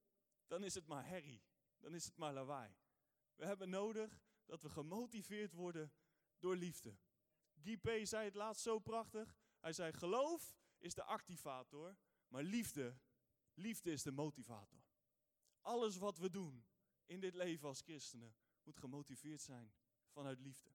dan 0.48 0.64
is 0.64 0.74
het 0.74 0.88
maar 0.88 1.08
herrie. 1.08 1.44
Dan 1.78 1.94
is 1.94 2.06
het 2.06 2.18
maar 2.18 2.34
lawaai. 2.34 2.76
We 3.36 3.46
hebben 3.46 3.70
nodig 3.70 4.22
dat 4.46 4.62
we 4.62 4.70
gemotiveerd 4.70 5.54
worden 5.54 5.92
door 6.40 6.56
liefde. 6.56 6.98
Guy 7.62 7.78
P. 7.78 7.90
zei 8.04 8.26
het 8.26 8.36
laatst 8.36 8.62
zo 8.62 8.80
prachtig. 8.80 9.38
Hij 9.60 9.74
zei: 9.74 9.94
geloof 9.94 10.56
is 10.78 10.94
de 10.94 11.04
activator, 11.04 11.98
maar 12.28 12.44
liefde, 12.44 12.98
liefde 13.54 13.92
is 13.92 14.04
de 14.04 14.12
motivator. 14.12 14.86
Alles 15.62 15.98
wat 15.98 16.18
we 16.18 16.30
doen 16.30 16.66
in 17.06 17.20
dit 17.20 17.34
leven 17.36 17.68
als 17.68 17.82
christenen 17.82 18.36
moet 18.64 18.78
gemotiveerd 18.78 19.42
zijn 19.42 19.74
vanuit 20.10 20.40
liefde. 20.40 20.72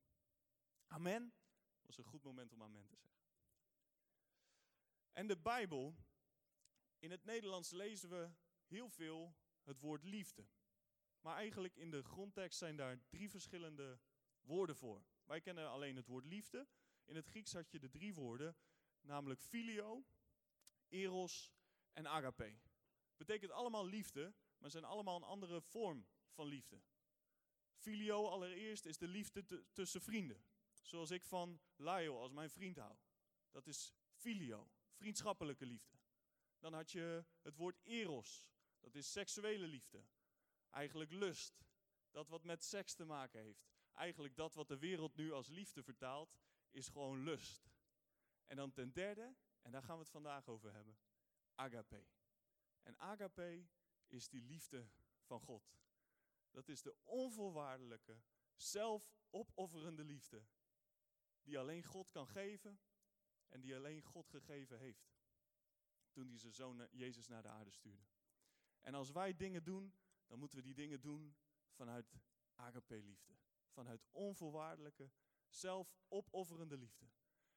Amen. 0.86 1.34
Dat 1.76 1.86
was 1.86 1.98
een 1.98 2.10
goed 2.10 2.22
moment 2.22 2.52
om 2.52 2.62
amen 2.62 2.86
te 2.86 2.96
zeggen. 2.96 3.20
En 5.12 5.26
de 5.26 5.38
Bijbel, 5.38 5.96
in 6.98 7.10
het 7.10 7.24
Nederlands 7.24 7.70
lezen 7.70 8.08
we 8.08 8.30
heel 8.66 8.88
veel 8.88 9.36
het 9.62 9.80
woord 9.80 10.04
liefde. 10.04 10.46
Maar 11.20 11.36
eigenlijk 11.36 11.76
in 11.76 11.90
de 11.90 12.02
grondtekst 12.02 12.58
zijn 12.58 12.76
daar 12.76 13.08
drie 13.08 13.30
verschillende 13.30 14.00
woorden 14.40 14.76
voor. 14.76 15.04
Wij 15.24 15.40
kennen 15.40 15.68
alleen 15.68 15.96
het 15.96 16.06
woord 16.06 16.24
liefde. 16.24 16.68
In 17.04 17.16
het 17.16 17.26
Grieks 17.26 17.52
had 17.52 17.70
je 17.70 17.78
de 17.78 17.90
drie 17.90 18.14
woorden, 18.14 18.56
namelijk 19.00 19.40
filio, 19.40 20.04
eros 20.88 21.52
en 21.92 22.06
agape. 22.06 22.58
Betekent 23.16 23.50
allemaal 23.50 23.86
liefde, 23.86 24.34
maar 24.58 24.70
zijn 24.70 24.84
allemaal 24.84 25.16
een 25.16 25.22
andere 25.22 25.60
vorm 25.60 26.06
van 26.30 26.46
liefde. 26.46 26.82
Filio 27.74 28.28
allereerst 28.28 28.86
is 28.86 28.98
de 28.98 29.08
liefde 29.08 29.64
tussen 29.72 30.00
vrienden. 30.00 30.44
Zoals 30.80 31.10
ik 31.10 31.24
van 31.24 31.60
Lyle 31.76 32.10
als 32.10 32.32
mijn 32.32 32.50
vriend 32.50 32.76
hou. 32.76 32.96
Dat 33.50 33.66
is 33.66 33.94
filio, 34.12 34.70
vriendschappelijke 34.92 35.66
liefde. 35.66 35.98
Dan 36.58 36.72
had 36.72 36.90
je 36.90 37.24
het 37.42 37.56
woord 37.56 37.80
eros. 37.82 38.48
Dat 38.80 38.94
is 38.94 39.12
seksuele 39.12 39.66
liefde. 39.66 40.04
Eigenlijk 40.70 41.10
lust. 41.10 41.64
Dat 42.10 42.28
wat 42.28 42.44
met 42.44 42.64
seks 42.64 42.94
te 42.94 43.04
maken 43.04 43.40
heeft. 43.40 43.72
Eigenlijk 43.94 44.36
dat 44.36 44.54
wat 44.54 44.68
de 44.68 44.78
wereld 44.78 45.16
nu 45.16 45.32
als 45.32 45.48
liefde 45.48 45.82
vertaalt, 45.82 46.36
is 46.70 46.88
gewoon 46.88 47.22
lust. 47.22 47.70
En 48.46 48.56
dan 48.56 48.72
ten 48.72 48.92
derde, 48.92 49.34
en 49.62 49.70
daar 49.70 49.82
gaan 49.82 49.94
we 49.96 50.02
het 50.02 50.10
vandaag 50.10 50.48
over 50.48 50.72
hebben, 50.72 50.98
agape. 51.54 52.04
En 52.82 52.98
agape 52.98 53.66
is 54.06 54.28
die 54.28 54.42
liefde 54.42 54.88
van 55.22 55.40
God. 55.40 55.76
Dat 56.50 56.68
is 56.68 56.82
de 56.82 56.96
onvoorwaardelijke, 57.02 58.22
zelfopofferende 58.54 60.04
liefde. 60.04 60.44
Die 61.42 61.58
alleen 61.58 61.82
God 61.82 62.10
kan 62.10 62.28
geven 62.28 62.80
en 63.48 63.60
die 63.60 63.76
alleen 63.76 64.02
God 64.02 64.28
gegeven 64.28 64.78
heeft. 64.78 65.14
Toen 66.10 66.28
hij 66.28 66.38
zijn 66.38 66.54
zoon 66.54 66.88
Jezus 66.90 67.26
naar 67.26 67.42
de 67.42 67.48
aarde 67.48 67.70
stuurde. 67.70 68.04
En 68.80 68.94
als 68.94 69.10
wij 69.10 69.36
dingen 69.36 69.64
doen, 69.64 69.94
dan 70.26 70.38
moeten 70.38 70.58
we 70.58 70.64
die 70.64 70.74
dingen 70.74 71.00
doen 71.00 71.36
vanuit 71.70 72.14
agape-liefde. 72.54 73.32
Vanuit 73.72 74.06
onvoorwaardelijke, 74.10 75.10
zelfopofferende 75.48 76.76
liefde. 76.76 77.10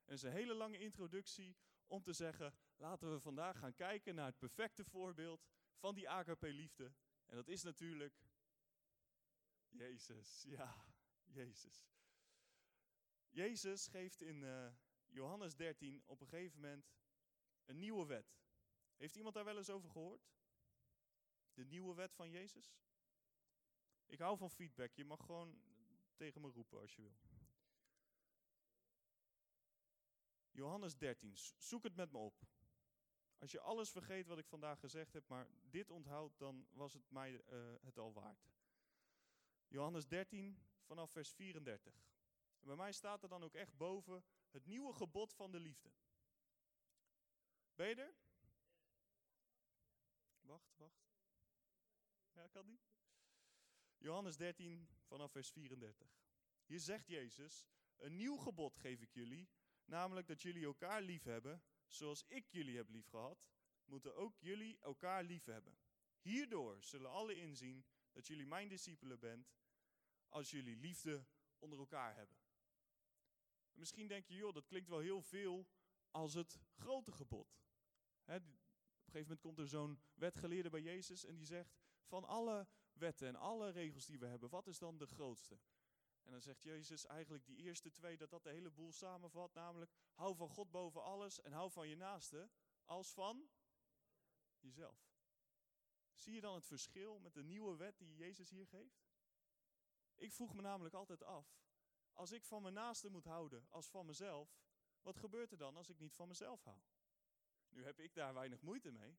En 0.05 0.13
is 0.13 0.21
hele 0.21 0.53
lange 0.53 0.77
introductie 0.77 1.57
om 1.87 2.03
te 2.03 2.13
zeggen, 2.13 2.55
laten 2.75 3.11
we 3.11 3.19
vandaag 3.19 3.59
gaan 3.59 3.73
kijken 3.73 4.15
naar 4.15 4.25
het 4.25 4.37
perfecte 4.37 4.83
voorbeeld 4.83 5.45
van 5.75 5.95
die 5.95 6.09
agape-liefde. 6.09 6.93
En 7.25 7.35
dat 7.35 7.47
is 7.47 7.63
natuurlijk 7.63 8.23
Jezus. 9.69 10.43
Ja, 10.47 10.85
Jezus. 11.23 11.87
Jezus 13.29 13.87
geeft 13.87 14.21
in 14.21 14.41
uh, 14.41 14.67
Johannes 15.07 15.55
13 15.55 16.01
op 16.05 16.21
een 16.21 16.27
gegeven 16.27 16.59
moment 16.61 16.93
een 17.65 17.79
nieuwe 17.79 18.05
wet. 18.05 18.37
Heeft 18.95 19.15
iemand 19.15 19.35
daar 19.35 19.45
wel 19.45 19.57
eens 19.57 19.69
over 19.69 19.89
gehoord? 19.89 20.33
De 21.53 21.65
nieuwe 21.65 21.95
wet 21.95 22.13
van 22.13 22.29
Jezus? 22.29 22.77
Ik 24.05 24.19
hou 24.19 24.37
van 24.37 24.51
feedback. 24.51 24.93
Je 24.93 25.05
mag 25.05 25.25
gewoon 25.25 25.61
tegen 26.15 26.41
me 26.41 26.47
roepen 26.47 26.79
als 26.79 26.95
je 26.95 27.01
wil. 27.01 27.17
Johannes 30.51 30.97
13. 30.97 31.37
Zoek 31.57 31.83
het 31.83 31.95
met 31.95 32.11
me 32.11 32.17
op. 32.17 32.41
Als 33.37 33.51
je 33.51 33.59
alles 33.59 33.91
vergeet 33.91 34.27
wat 34.27 34.37
ik 34.37 34.47
vandaag 34.47 34.79
gezegd 34.79 35.13
heb, 35.13 35.27
maar 35.27 35.47
dit 35.69 35.91
onthoudt, 35.91 36.39
dan 36.39 36.67
was 36.71 36.93
het 36.93 37.09
mij 37.09 37.31
uh, 37.31 37.73
het 37.81 37.97
al 37.97 38.13
waard. 38.13 38.49
Johannes 39.67 40.07
13 40.07 40.65
vanaf 40.83 41.11
vers 41.11 41.31
34. 41.31 41.93
En 42.59 42.67
bij 42.67 42.75
mij 42.75 42.91
staat 42.91 43.23
er 43.23 43.29
dan 43.29 43.43
ook 43.43 43.55
echt 43.55 43.77
boven 43.77 44.23
het 44.49 44.65
nieuwe 44.65 44.93
gebod 44.93 45.33
van 45.33 45.51
de 45.51 45.59
liefde. 45.59 45.91
Ben? 47.75 48.15
Wacht, 50.39 50.75
wacht. 50.77 51.05
Ja, 52.31 52.47
kan 52.47 52.65
die? 52.65 52.79
Johannes 54.05 54.37
13 54.37 54.87
vanaf 55.07 55.31
vers 55.31 55.51
34. 55.51 56.07
Hier 56.65 56.79
zegt 56.79 57.07
Jezus, 57.07 57.67
een 57.95 58.15
nieuw 58.15 58.37
gebod 58.37 58.77
geef 58.77 59.01
ik 59.01 59.13
jullie, 59.13 59.49
namelijk 59.85 60.27
dat 60.27 60.41
jullie 60.41 60.65
elkaar 60.65 61.01
lief 61.01 61.23
hebben, 61.23 61.63
zoals 61.87 62.23
ik 62.27 62.47
jullie 62.49 62.75
heb 62.75 62.89
lief 62.89 63.07
gehad, 63.07 63.47
moeten 63.85 64.15
ook 64.15 64.37
jullie 64.39 64.79
elkaar 64.79 65.23
lief 65.23 65.45
hebben. 65.45 65.77
Hierdoor 66.21 66.83
zullen 66.83 67.09
alle 67.09 67.35
inzien 67.35 67.85
dat 68.11 68.27
jullie 68.27 68.45
mijn 68.45 68.67
discipelen 68.67 69.19
bent, 69.19 69.53
als 70.29 70.51
jullie 70.51 70.77
liefde 70.77 71.25
onder 71.59 71.79
elkaar 71.79 72.15
hebben. 72.15 72.37
misschien 73.71 74.07
denk 74.07 74.25
je, 74.25 74.35
joh, 74.35 74.53
dat 74.53 74.65
klinkt 74.65 74.89
wel 74.89 74.99
heel 74.99 75.21
veel 75.21 75.67
als 76.11 76.33
het 76.33 76.59
grote 76.75 77.11
gebod. 77.11 77.57
op 78.25 78.33
een 78.33 78.41
gegeven 78.97 79.21
moment 79.21 79.39
komt 79.39 79.59
er 79.59 79.67
zo'n 79.67 79.99
wetgeleerde 80.13 80.69
bij 80.69 80.81
Jezus 80.81 81.25
en 81.25 81.35
die 81.35 81.45
zegt, 81.45 81.77
van 82.03 82.23
alle 82.23 82.67
wetten 82.97 83.27
en 83.27 83.35
alle 83.35 83.69
regels 83.69 84.05
die 84.05 84.19
we 84.19 84.25
hebben, 84.25 84.49
wat 84.49 84.67
is 84.67 84.77
dan 84.77 84.97
de 84.97 85.07
grootste? 85.07 85.59
En 86.21 86.31
dan 86.31 86.41
zegt 86.41 86.63
Jezus 86.63 87.05
eigenlijk 87.05 87.45
die 87.45 87.57
eerste 87.57 87.91
twee, 87.91 88.17
dat 88.17 88.29
dat 88.29 88.43
de 88.43 88.49
hele 88.49 88.71
boel 88.71 88.91
samenvat, 88.91 89.53
namelijk 89.53 89.91
hou 90.13 90.35
van 90.35 90.49
God 90.49 90.71
boven 90.71 91.03
alles 91.03 91.41
en 91.41 91.51
hou 91.51 91.71
van 91.71 91.87
je 91.87 91.95
naaste 91.95 92.49
als 92.85 93.13
van 93.13 93.49
jezelf. 94.59 95.13
Zie 96.13 96.33
je 96.33 96.41
dan 96.41 96.55
het 96.55 96.65
verschil 96.65 97.19
met 97.19 97.33
de 97.33 97.43
nieuwe 97.43 97.75
wet 97.75 97.97
die 97.97 98.15
Jezus 98.15 98.49
hier 98.49 98.67
geeft? 98.67 99.05
Ik 100.15 100.33
vroeg 100.33 100.53
me 100.53 100.61
namelijk 100.61 100.95
altijd 100.95 101.23
af, 101.23 101.59
als 102.13 102.31
ik 102.31 102.45
van 102.45 102.61
mijn 102.61 102.73
naaste 102.73 103.09
moet 103.09 103.25
houden 103.25 103.65
als 103.69 103.89
van 103.89 104.05
mezelf, 104.05 104.57
wat 105.01 105.17
gebeurt 105.17 105.51
er 105.51 105.57
dan 105.57 105.77
als 105.77 105.89
ik 105.89 105.99
niet 105.99 106.13
van 106.13 106.27
mezelf 106.27 106.63
hou? 106.63 106.79
Nu 107.69 107.83
heb 107.83 107.99
ik 107.99 108.13
daar 108.13 108.33
weinig 108.33 108.61
moeite 108.61 108.91
mee, 108.91 109.17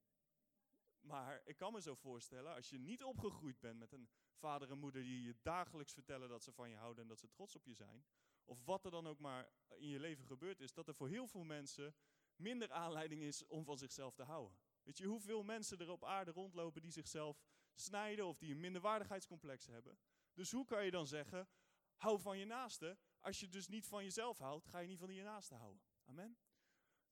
maar 1.07 1.43
ik 1.45 1.57
kan 1.57 1.73
me 1.73 1.81
zo 1.81 1.95
voorstellen, 1.95 2.55
als 2.55 2.71
je 2.71 2.79
niet 2.79 3.05
opgegroeid 3.05 3.61
bent 3.61 3.79
met 3.79 3.93
een 3.93 4.09
vader 4.35 4.71
en 4.71 4.79
moeder 4.79 5.03
die 5.03 5.23
je 5.23 5.37
dagelijks 5.43 5.93
vertellen 5.93 6.29
dat 6.29 6.43
ze 6.43 6.53
van 6.53 6.71
je 6.71 6.77
houden 6.77 7.03
en 7.03 7.09
dat 7.09 7.19
ze 7.19 7.31
trots 7.31 7.57
op 7.57 7.65
je 7.65 7.75
zijn, 7.75 8.05
of 8.45 8.65
wat 8.65 8.85
er 8.85 8.91
dan 8.91 9.07
ook 9.07 9.19
maar 9.19 9.49
in 9.69 9.89
je 9.89 10.01
leven 10.01 10.25
gebeurd 10.25 10.61
is, 10.61 10.73
dat 10.73 10.89
er 10.89 10.95
voor 10.95 11.09
heel 11.09 11.27
veel 11.27 11.45
mensen 11.45 11.95
minder 12.37 12.73
aanleiding 12.73 13.23
is 13.23 13.47
om 13.47 13.65
van 13.65 13.79
zichzelf 13.79 14.15
te 14.15 14.23
houden. 14.23 14.59
Weet 14.83 14.99
je 14.99 15.07
hoeveel 15.07 15.43
mensen 15.43 15.79
er 15.79 15.91
op 15.91 16.05
aarde 16.05 16.31
rondlopen 16.31 16.83
die 16.83 16.91
zichzelf 16.91 17.45
snijden 17.75 18.27
of 18.27 18.39
die 18.39 18.53
een 18.53 18.61
minderwaardigheidscomplex 18.61 19.67
hebben? 19.67 19.99
Dus 20.33 20.51
hoe 20.51 20.65
kan 20.65 20.85
je 20.85 20.91
dan 20.91 21.07
zeggen, 21.07 21.49
hou 21.97 22.21
van 22.21 22.39
je 22.39 22.45
naaste, 22.45 22.99
als 23.21 23.41
je 23.41 23.49
dus 23.49 23.69
niet 23.69 23.87
van 23.87 24.03
jezelf 24.03 24.39
houdt, 24.39 24.67
ga 24.67 24.79
je 24.79 24.89
niet 24.89 24.99
van 24.99 25.15
je 25.15 25.23
naaste 25.23 25.55
houden. 25.55 25.83
Amen. 26.05 26.39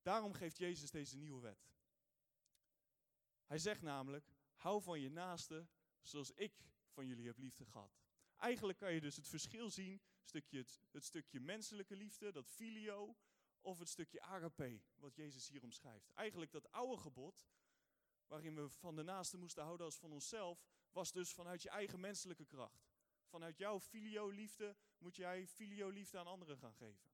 Daarom 0.02 0.32
geeft 0.32 0.58
Jezus 0.58 0.90
deze 0.90 1.16
nieuwe 1.16 1.40
wet. 1.40 1.66
Hij 3.44 3.58
zegt 3.58 3.82
namelijk, 3.82 4.32
hou 4.54 4.82
van 4.82 5.00
je 5.00 5.10
naaste 5.10 5.66
zoals 6.02 6.30
ik 6.30 6.64
van 6.88 7.06
jullie 7.06 7.26
heb 7.26 7.38
liefde 7.38 7.64
gehad. 7.64 8.02
Eigenlijk 8.36 8.78
kan 8.78 8.92
je 8.92 9.00
dus 9.00 9.16
het 9.16 9.28
verschil 9.28 9.70
zien, 9.70 10.00
stukje 10.22 10.64
het, 10.90 11.04
stukje 11.04 11.40
menselijke 11.40 11.96
liefde, 11.96 12.32
dat 12.32 12.48
filio, 12.48 13.16
of 13.60 13.78
het 13.78 13.88
stukje 13.88 14.20
agape, 14.20 14.80
wat 14.94 15.14
Jezus 15.14 15.48
hier 15.48 15.62
omschrijft. 15.62 16.10
Eigenlijk 16.14 16.52
dat 16.52 16.70
oude 16.70 17.00
gebod, 17.00 17.46
waarin 18.26 18.54
we 18.54 18.68
van 18.68 18.96
de 18.96 19.02
naaste 19.02 19.36
moesten 19.36 19.64
houden 19.64 19.86
als 19.86 19.98
van 19.98 20.12
onszelf, 20.12 20.64
was 20.92 21.12
dus 21.12 21.32
vanuit 21.32 21.62
je 21.62 21.68
eigen 21.68 22.00
menselijke 22.00 22.44
kracht. 22.44 22.92
Vanuit 23.26 23.58
jouw 23.58 23.80
filio-liefde 23.80 24.76
moet 24.98 25.16
jij 25.16 25.46
filio-liefde 25.46 26.18
aan 26.18 26.26
anderen 26.26 26.58
gaan 26.58 26.74
geven. 26.74 27.10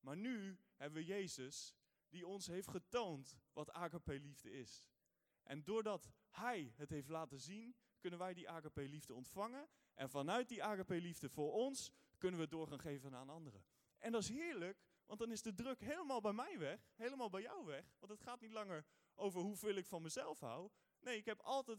Maar 0.00 0.16
nu 0.16 0.58
hebben 0.76 0.98
we 0.98 1.06
Jezus, 1.06 1.74
die 2.08 2.26
ons 2.26 2.46
heeft 2.46 2.68
getoond 2.68 3.38
wat 3.52 3.72
agape-liefde 3.72 4.50
is. 4.50 4.88
En 5.44 5.64
doordat 5.64 6.10
Hij 6.30 6.72
het 6.76 6.90
heeft 6.90 7.08
laten 7.08 7.40
zien, 7.40 7.76
kunnen 7.98 8.18
wij 8.18 8.34
die 8.34 8.48
agape-liefde 8.50 9.14
ontvangen. 9.14 9.68
En 9.94 10.10
vanuit 10.10 10.48
die 10.48 10.62
agape-liefde 10.62 11.28
voor 11.28 11.52
ons 11.52 11.92
kunnen 12.18 12.40
we 12.40 12.48
door 12.48 12.68
gaan 12.68 12.80
geven 12.80 13.14
aan 13.14 13.28
anderen. 13.28 13.64
En 13.98 14.12
dat 14.12 14.22
is 14.22 14.28
heerlijk, 14.28 14.84
want 15.06 15.18
dan 15.18 15.30
is 15.30 15.42
de 15.42 15.54
druk 15.54 15.80
helemaal 15.80 16.20
bij 16.20 16.32
mij 16.32 16.58
weg, 16.58 16.80
helemaal 16.94 17.30
bij 17.30 17.42
jou 17.42 17.64
weg. 17.64 17.94
Want 17.98 18.12
het 18.12 18.20
gaat 18.20 18.40
niet 18.40 18.52
langer 18.52 18.84
over 19.14 19.40
hoeveel 19.40 19.74
ik 19.74 19.86
van 19.86 20.02
mezelf 20.02 20.40
hou. 20.40 20.70
Nee, 21.00 21.16
ik 21.16 21.24
heb 21.24 21.40
altijd 21.40 21.78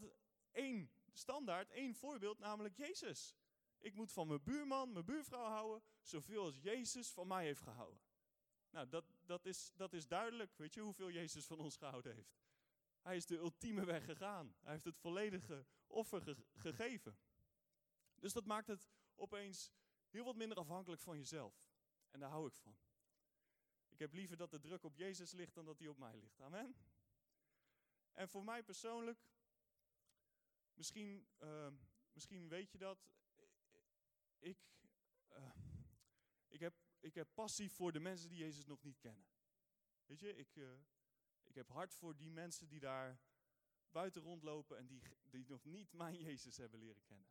één 0.52 0.90
standaard, 1.12 1.70
één 1.70 1.94
voorbeeld, 1.94 2.38
namelijk 2.38 2.76
Jezus. 2.76 3.36
Ik 3.78 3.94
moet 3.94 4.12
van 4.12 4.26
mijn 4.26 4.42
buurman, 4.42 4.92
mijn 4.92 5.04
buurvrouw 5.04 5.48
houden, 5.48 5.82
zoveel 6.00 6.42
als 6.44 6.60
Jezus 6.60 7.10
van 7.10 7.26
mij 7.26 7.44
heeft 7.44 7.60
gehouden. 7.60 8.00
Nou, 8.70 8.88
dat, 8.88 9.04
dat, 9.26 9.46
is, 9.46 9.72
dat 9.76 9.92
is 9.92 10.06
duidelijk, 10.06 10.56
weet 10.56 10.74
je, 10.74 10.80
hoeveel 10.80 11.10
Jezus 11.10 11.46
van 11.46 11.58
ons 11.58 11.76
gehouden 11.76 12.14
heeft. 12.14 12.36
Hij 13.06 13.16
is 13.16 13.26
de 13.26 13.36
ultieme 13.36 13.84
weg 13.84 14.04
gegaan. 14.04 14.54
Hij 14.60 14.72
heeft 14.72 14.84
het 14.84 14.96
volledige 14.96 15.66
offer 15.86 16.36
gegeven. 16.56 17.18
Dus 18.14 18.32
dat 18.32 18.44
maakt 18.44 18.66
het 18.66 18.90
opeens 19.14 19.70
heel 20.08 20.24
wat 20.24 20.36
minder 20.36 20.58
afhankelijk 20.58 21.02
van 21.02 21.16
jezelf. 21.16 21.68
En 22.10 22.20
daar 22.20 22.30
hou 22.30 22.46
ik 22.46 22.56
van. 22.56 22.76
Ik 23.88 23.98
heb 23.98 24.12
liever 24.12 24.36
dat 24.36 24.50
de 24.50 24.60
druk 24.60 24.84
op 24.84 24.96
Jezus 24.96 25.32
ligt 25.32 25.54
dan 25.54 25.64
dat 25.64 25.78
die 25.78 25.90
op 25.90 25.98
mij 25.98 26.16
ligt. 26.16 26.40
Amen. 26.40 26.76
En 28.12 28.28
voor 28.28 28.44
mij 28.44 28.62
persoonlijk, 28.62 29.28
misschien, 30.74 31.26
uh, 31.42 31.68
misschien 32.12 32.48
weet 32.48 32.70
je 32.70 32.78
dat, 32.78 33.10
ik, 34.38 34.58
uh, 35.30 35.50
ik, 36.48 36.60
heb, 36.60 36.74
ik 37.00 37.14
heb 37.14 37.28
passie 37.34 37.70
voor 37.70 37.92
de 37.92 38.00
mensen 38.00 38.28
die 38.28 38.38
Jezus 38.38 38.64
nog 38.64 38.82
niet 38.82 38.98
kennen. 38.98 39.26
Weet 40.06 40.20
je, 40.20 40.36
ik 40.36 40.56
heb 41.56 41.68
hart 41.68 41.94
voor 41.94 42.16
die 42.16 42.30
mensen 42.30 42.68
die 42.68 42.80
daar 42.80 43.20
buiten 43.90 44.22
rondlopen 44.22 44.78
en 44.78 44.86
die, 44.86 45.02
die 45.30 45.44
nog 45.48 45.64
niet 45.64 45.92
mijn 45.92 46.16
Jezus 46.26 46.56
hebben 46.56 46.78
leren 46.78 47.02
kennen. 47.02 47.28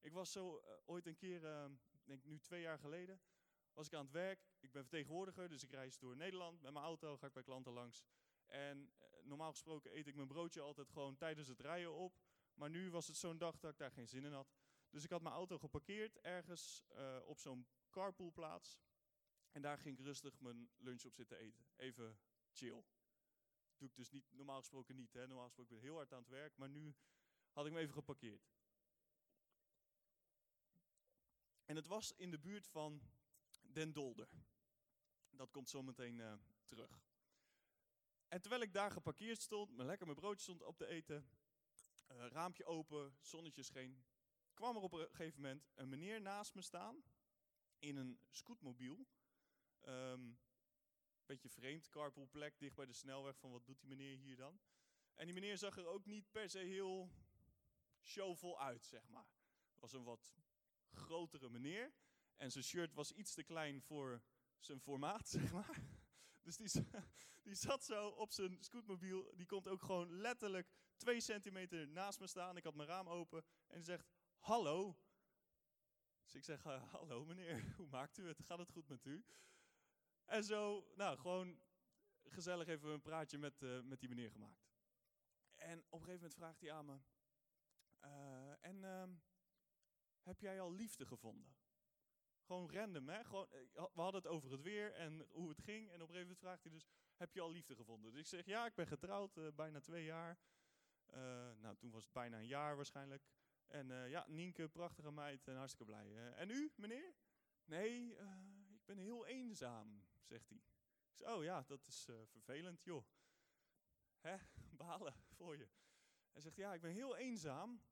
Ik 0.00 0.12
was 0.12 0.32
zo 0.32 0.58
uh, 0.58 0.70
ooit 0.84 1.06
een 1.06 1.16
keer, 1.16 1.42
uh, 1.42 1.64
denk 2.04 2.24
nu 2.24 2.40
twee 2.40 2.60
jaar 2.60 2.78
geleden, 2.78 3.20
was 3.72 3.86
ik 3.86 3.94
aan 3.94 4.04
het 4.04 4.12
werk. 4.12 4.48
Ik 4.60 4.72
ben 4.72 4.82
vertegenwoordiger, 4.82 5.48
dus 5.48 5.62
ik 5.62 5.70
reis 5.70 5.98
door 5.98 6.16
Nederland 6.16 6.60
met 6.62 6.72
mijn 6.72 6.84
auto, 6.84 7.16
ga 7.16 7.26
ik 7.26 7.32
bij 7.32 7.42
klanten 7.42 7.72
langs. 7.72 8.04
En 8.46 8.78
uh, 8.78 9.06
normaal 9.22 9.50
gesproken 9.50 9.96
eet 9.96 10.06
ik 10.06 10.14
mijn 10.14 10.28
broodje 10.28 10.60
altijd 10.60 10.90
gewoon 10.90 11.16
tijdens 11.16 11.48
het 11.48 11.60
rijden 11.60 11.94
op. 11.94 12.18
Maar 12.54 12.70
nu 12.70 12.90
was 12.90 13.06
het 13.06 13.16
zo'n 13.16 13.38
dag 13.38 13.58
dat 13.58 13.70
ik 13.70 13.78
daar 13.78 13.92
geen 13.92 14.08
zin 14.08 14.24
in 14.24 14.32
had. 14.32 14.54
Dus 14.90 15.04
ik 15.04 15.10
had 15.10 15.22
mijn 15.22 15.34
auto 15.34 15.58
geparkeerd 15.58 16.20
ergens 16.20 16.84
op 17.24 17.38
zo'n 17.38 17.66
carpoolplaats. 17.90 18.80
En 19.50 19.62
daar 19.62 19.78
ging 19.78 19.98
ik 19.98 20.04
rustig 20.04 20.40
mijn 20.40 20.70
lunch 20.76 21.04
op 21.04 21.14
zitten 21.14 21.38
eten. 21.38 21.64
Even 21.76 22.18
chill. 22.52 22.84
Dat 23.66 23.78
doe 23.78 23.88
ik 23.88 23.96
dus 23.96 24.10
niet, 24.10 24.32
normaal 24.32 24.58
gesproken 24.58 24.96
niet. 24.96 25.12
Hè. 25.12 25.26
Normaal 25.26 25.46
gesproken 25.46 25.74
ben 25.74 25.82
ik 25.82 25.88
heel 25.88 25.96
hard 25.96 26.12
aan 26.12 26.22
het 26.22 26.28
werk, 26.28 26.56
maar 26.56 26.68
nu 26.68 26.94
had 27.52 27.66
ik 27.66 27.72
hem 27.72 27.80
even 27.80 27.94
geparkeerd. 27.94 28.50
En 31.64 31.76
het 31.76 31.86
was 31.86 32.12
in 32.16 32.30
de 32.30 32.38
buurt 32.38 32.66
van 32.66 33.02
Den 33.60 33.92
Dolder. 33.92 34.28
Dat 35.30 35.50
komt 35.50 35.68
zometeen 35.68 36.18
uh, 36.18 36.34
terug. 36.64 37.02
En 38.28 38.40
terwijl 38.40 38.62
ik 38.62 38.72
daar 38.72 38.90
geparkeerd 38.90 39.40
stond, 39.40 39.76
me 39.76 39.84
lekker 39.84 40.06
mijn 40.06 40.18
broodje 40.18 40.42
stond 40.42 40.62
op 40.62 40.76
te 40.76 40.86
eten, 40.86 41.30
uh, 42.12 42.26
raampje 42.26 42.64
open, 42.64 43.16
zonnetje 43.20 43.62
scheen, 43.62 44.04
kwam 44.54 44.76
er 44.76 44.82
op 44.82 44.92
een 44.92 45.06
gegeven 45.06 45.40
moment 45.40 45.68
een 45.74 45.88
meneer 45.88 46.20
naast 46.20 46.54
me 46.54 46.62
staan 46.62 47.02
in 47.78 47.96
een 47.96 48.20
scootmobiel. 48.28 49.06
Ehm 49.80 50.32
beetje 51.30 51.60
vreemd, 51.60 51.88
carpoolplek 51.88 52.58
dicht 52.58 52.74
bij 52.74 52.86
de 52.86 52.92
snelweg. 52.92 53.38
Van 53.38 53.50
wat 53.50 53.66
doet 53.66 53.80
die 53.80 53.88
meneer 53.88 54.16
hier 54.16 54.36
dan? 54.36 54.60
En 55.14 55.24
die 55.24 55.34
meneer 55.34 55.58
zag 55.58 55.76
er 55.76 55.86
ook 55.86 56.04
niet 56.06 56.30
per 56.30 56.50
se 56.50 56.58
heel 56.58 57.10
showvol 58.00 58.60
uit, 58.60 58.84
zeg 58.86 59.08
maar. 59.08 59.28
Was 59.78 59.92
een 59.92 60.04
wat 60.04 60.34
grotere 60.90 61.48
meneer. 61.48 61.92
En 62.36 62.50
zijn 62.50 62.64
shirt 62.64 62.94
was 62.94 63.12
iets 63.12 63.34
te 63.34 63.42
klein 63.42 63.82
voor 63.82 64.22
zijn 64.58 64.80
formaat, 64.80 65.28
zeg 65.38 65.52
maar. 65.52 65.82
Dus 66.42 66.56
die, 67.42 67.54
zat 67.54 67.84
zo 67.84 68.08
op 68.08 68.32
zijn 68.32 68.62
scootmobiel. 68.62 69.32
Die 69.36 69.46
komt 69.46 69.68
ook 69.68 69.82
gewoon 69.82 70.10
letterlijk 70.10 70.72
twee 70.96 71.20
centimeter 71.20 71.88
naast 71.88 72.20
me 72.20 72.26
staan. 72.26 72.56
Ik 72.56 72.64
had 72.64 72.74
mijn 72.74 72.88
raam 72.88 73.08
open. 73.08 73.44
En 73.66 73.84
zegt, 73.84 74.10
hallo. 74.38 74.98
Dus 76.22 76.34
ik 76.34 76.44
zeg, 76.44 76.64
"Eh, 76.64 76.92
hallo 76.92 77.24
meneer, 77.24 77.64
hoe 77.76 77.88
maakt 77.88 78.18
u 78.18 78.26
het? 78.26 78.42
Gaat 78.42 78.58
het 78.58 78.70
goed 78.70 78.88
met 78.88 79.04
u? 79.04 79.24
En 80.30 80.44
zo, 80.44 80.86
nou, 80.94 81.18
gewoon 81.18 81.60
gezellig 82.22 82.66
even 82.66 82.90
een 82.90 83.00
praatje 83.00 83.38
met, 83.38 83.62
eh, 83.62 83.80
met 83.80 84.00
die 84.00 84.08
meneer 84.08 84.30
gemaakt. 84.30 84.68
En 85.54 85.78
op 85.78 86.00
een 86.00 86.06
gegeven 86.06 86.14
moment 86.14 86.34
vraagt 86.34 86.60
hij 86.60 86.72
aan 86.72 86.86
me, 86.86 86.98
eh, 87.98 88.64
en 88.64 88.84
ehm, 88.84 89.14
heb 90.22 90.40
jij 90.40 90.60
al 90.60 90.72
liefde 90.72 91.06
gevonden? 91.06 91.56
Gewoon 92.42 92.72
random, 92.72 93.08
hè? 93.08 93.24
Gewoon, 93.24 93.50
eh, 93.50 93.60
we 93.72 94.00
hadden 94.00 94.22
het 94.22 94.30
over 94.30 94.50
het 94.50 94.62
weer 94.62 94.92
en 94.92 95.26
hoe 95.30 95.48
het 95.48 95.60
ging. 95.60 95.90
En 95.90 96.02
op 96.02 96.08
een 96.08 96.14
gegeven 96.14 96.20
moment 96.20 96.38
vraagt 96.38 96.62
hij 96.62 96.72
dus, 96.72 96.86
heb 97.16 97.34
je 97.34 97.40
al 97.40 97.50
liefde 97.50 97.74
gevonden? 97.74 98.10
Dus 98.10 98.20
ik 98.20 98.26
zeg, 98.26 98.44
ja, 98.44 98.66
ik 98.66 98.74
ben 98.74 98.86
getrouwd, 98.86 99.54
bijna 99.54 99.80
twee 99.80 100.04
jaar. 100.04 100.38
Nou, 101.60 101.76
toen 101.76 101.90
was 101.90 102.04
het 102.04 102.12
bijna 102.12 102.38
een 102.38 102.46
jaar 102.46 102.76
waarschijnlijk. 102.76 103.28
En 103.66 104.08
ja, 104.08 104.26
Nienke, 104.28 104.68
prachtige 104.68 105.12
meid 105.12 105.48
en 105.48 105.56
hartstikke 105.56 105.92
blij. 105.92 106.32
En 106.34 106.50
u, 106.50 106.72
meneer? 106.76 107.14
Nee, 107.64 108.16
ik 108.72 108.84
ben 108.84 108.98
heel 108.98 109.26
eenzaam, 109.26 110.04
zegt 110.22 110.48
hij. 110.48 110.62
Oh 111.34 111.42
ja, 111.42 111.62
dat 111.62 111.86
is 111.86 112.08
eh, 112.08 112.14
vervelend, 112.26 112.82
joh. 112.82 113.04
Hè, 114.20 114.36
balen 114.82 115.14
voor 115.30 115.56
je. 115.56 115.68
Hij 116.32 116.40
zegt, 116.40 116.56
ja, 116.56 116.74
ik 116.74 116.80
ben 116.80 116.92
heel 116.92 117.16
eenzaam, 117.16 117.82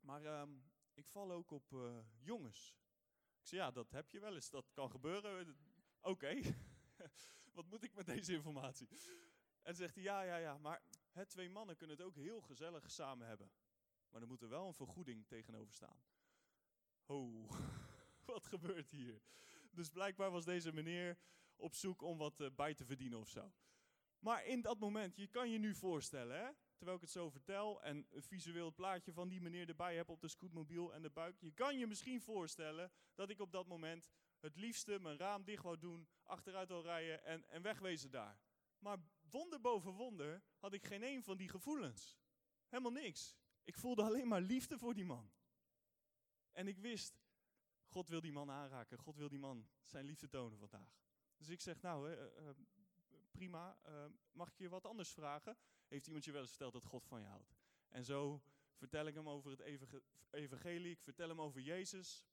maar 0.00 0.24
ehm, 0.24 0.58
ik 0.94 1.08
val 1.08 1.32
ook 1.32 1.50
op 1.50 1.72
eh, 1.72 1.98
jongens. 2.18 2.76
Ik 3.40 3.46
zeg, 3.46 3.58
ja, 3.58 3.70
dat 3.70 3.90
heb 3.90 4.10
je 4.10 4.20
wel 4.20 4.34
eens, 4.34 4.50
dat 4.50 4.72
kan 4.72 4.90
gebeuren. 4.90 5.56
Oké, 6.00 6.40
wat 7.54 7.66
moet 7.66 7.84
ik 7.84 7.94
met 7.94 8.06
deze 8.06 8.32
informatie? 8.32 8.88
En 9.62 9.74
zegt 9.74 9.94
hij, 9.94 10.04
ja, 10.04 10.22
ja, 10.22 10.36
ja, 10.36 10.58
maar 10.58 10.82
hè, 11.10 11.26
twee 11.26 11.50
mannen 11.50 11.76
kunnen 11.76 11.96
het 11.96 12.06
ook 12.06 12.16
heel 12.16 12.40
gezellig 12.40 12.90
samen 12.90 13.26
hebben. 13.26 13.52
Maar 14.08 14.20
er 14.20 14.28
moet 14.28 14.42
er 14.42 14.48
wel 14.48 14.66
een 14.66 14.74
vergoeding 14.74 15.26
tegenover 15.26 15.74
staan. 15.74 16.02
Ho, 17.04 17.48
wat 18.26 18.46
gebeurt 18.46 18.90
hier? 18.90 19.22
Dus 19.70 19.88
blijkbaar 19.88 20.30
was 20.30 20.44
deze 20.44 20.72
meneer 20.72 21.18
op 21.56 21.74
zoek 21.74 22.02
om 22.02 22.18
wat 22.18 22.40
eh, 22.40 22.50
bij 22.56 22.74
te 22.74 22.84
verdienen 22.84 23.18
of 23.18 23.28
zo. 23.28 23.52
Maar 24.18 24.44
in 24.44 24.60
dat 24.60 24.78
moment, 24.78 25.16
je 25.16 25.26
kan 25.26 25.50
je 25.50 25.58
nu 25.58 25.74
voorstellen, 25.74 26.36
hè? 26.36 26.50
terwijl 26.76 26.96
ik 26.96 27.02
het 27.02 27.10
zo 27.10 27.30
vertel 27.30 27.82
en 27.82 28.06
een 28.10 28.22
visueel 28.22 28.72
plaatje 28.72 29.12
van 29.12 29.28
die 29.28 29.40
meneer 29.40 29.68
erbij 29.68 29.96
heb 29.96 30.08
op 30.08 30.20
de 30.20 30.28
scootmobiel 30.28 30.94
en 30.94 31.02
de 31.02 31.10
buik. 31.10 31.36
Je 31.40 31.52
kan 31.52 31.78
je 31.78 31.86
misschien 31.86 32.20
voorstellen 32.20 32.92
dat 33.14 33.30
ik 33.30 33.40
op 33.40 33.52
dat 33.52 33.66
moment 33.66 34.10
het 34.40 34.56
liefste 34.56 34.98
mijn 35.00 35.18
raam 35.18 35.44
dicht 35.44 35.62
wou 35.62 35.78
doen, 35.78 36.08
achteruit 36.22 36.68
wil 36.68 36.82
rijden 36.82 37.24
en, 37.24 37.48
en 37.48 37.62
wegwezen 37.62 38.10
daar. 38.10 38.38
Maar 38.78 38.98
wonder 39.30 39.60
boven 39.60 39.92
wonder 39.92 40.42
had 40.58 40.72
ik 40.72 40.84
geen 40.84 41.02
een 41.02 41.22
van 41.22 41.36
die 41.36 41.48
gevoelens. 41.48 42.18
Helemaal 42.68 42.92
niks. 42.92 43.36
Ik 43.64 43.78
voelde 43.78 44.02
alleen 44.02 44.28
maar 44.28 44.40
liefde 44.40 44.78
voor 44.78 44.94
die 44.94 45.04
man. 45.04 45.30
En 46.52 46.68
ik 46.68 46.78
wist, 46.78 47.22
God 47.86 48.08
wil 48.08 48.20
die 48.20 48.32
man 48.32 48.50
aanraken. 48.50 48.98
God 48.98 49.16
wil 49.16 49.28
die 49.28 49.38
man 49.38 49.68
zijn 49.82 50.04
liefde 50.04 50.28
tonen 50.28 50.58
vandaag. 50.58 51.02
Dus 51.36 51.48
ik 51.48 51.60
zeg, 51.60 51.80
nou, 51.80 52.12
eh, 52.12 52.48
eh, 52.48 52.54
prima. 53.30 53.78
eh, 53.82 54.06
mag 54.32 54.48
ik 54.48 54.58
je 54.58 54.68
wat 54.68 54.86
anders 54.86 55.10
vragen? 55.10 55.56
Heeft 55.88 56.06
iemand 56.06 56.24
je 56.24 56.32
wel 56.32 56.40
eens 56.40 56.50
verteld 56.50 56.72
dat 56.72 56.84
God 56.84 57.06
van 57.06 57.20
je 57.20 57.26
houdt? 57.26 57.54
En 57.88 58.04
zo 58.04 58.42
vertel 58.74 59.06
ik 59.06 59.14
hem 59.14 59.28
over 59.28 59.50
het 59.50 59.60
evangelie. 60.30 60.90
Ik 60.90 61.02
vertel 61.02 61.28
hem 61.28 61.40
over 61.40 61.60
Jezus. 61.60 62.26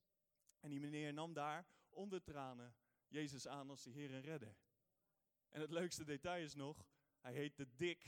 En 0.60 0.70
die 0.70 0.80
meneer 0.80 1.12
nam 1.12 1.32
daar 1.32 1.66
onder 1.88 2.22
tranen 2.22 2.74
Jezus 3.08 3.46
aan 3.46 3.70
als 3.70 3.82
de 3.82 3.90
Heer 3.90 4.10
en 4.10 4.20
Redder. 4.20 4.56
En 5.48 5.60
het 5.60 5.70
leukste 5.70 6.04
detail 6.04 6.44
is 6.44 6.54
nog, 6.54 6.86
hij 7.20 7.32
heette 7.32 7.66
Dick. 7.76 8.04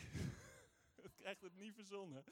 Het 0.94 1.14
krijgt 1.20 1.42
het 1.42 1.54
niet 1.54 1.74
verzonnen. 1.74 2.24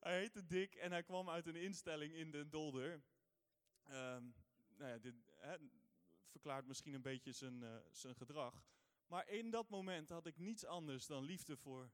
Hij 0.00 0.18
heette 0.18 0.46
Dick 0.46 0.74
en 0.74 0.90
hij 0.90 1.02
kwam 1.02 1.30
uit 1.30 1.46
een 1.46 1.56
instelling 1.56 2.14
in 2.14 2.30
Den 2.30 2.50
Dolder. 2.50 3.02
Ehm, 3.84 4.24
nou 4.76 4.90
ja, 4.90 4.98
dit 4.98 5.14
hè, 5.36 5.56
verklaart 6.30 6.66
misschien 6.66 6.94
een 6.94 7.02
beetje 7.02 7.32
zijn, 7.32 7.62
eh, 7.62 7.76
zijn 7.90 8.14
gedrag. 8.14 8.64
Maar 9.06 9.28
in 9.28 9.50
dat 9.50 9.68
moment 9.68 10.08
had 10.08 10.26
ik 10.26 10.38
niets 10.38 10.64
anders 10.64 11.06
dan 11.06 11.24
liefde 11.24 11.56
voor, 11.56 11.90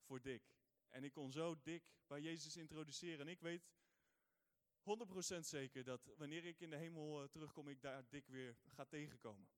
voor 0.00 0.22
Dick. 0.22 0.54
En 0.88 1.04
ik 1.04 1.12
kon 1.12 1.32
zo 1.32 1.56
Dick 1.62 1.82
bij 2.06 2.20
Jezus 2.20 2.56
introduceren. 2.56 3.20
En 3.20 3.28
ik 3.28 3.40
weet 3.40 3.68
100% 4.80 5.46
zeker 5.46 5.84
dat 5.84 6.10
wanneer 6.16 6.44
ik 6.44 6.60
in 6.60 6.70
de 6.70 6.76
hemel 6.76 7.22
eh, 7.22 7.28
terugkom, 7.28 7.68
ik 7.68 7.80
daar 7.80 8.08
Dick 8.08 8.26
weer 8.26 8.56
ga 8.66 8.84
tegenkomen. 8.84 9.48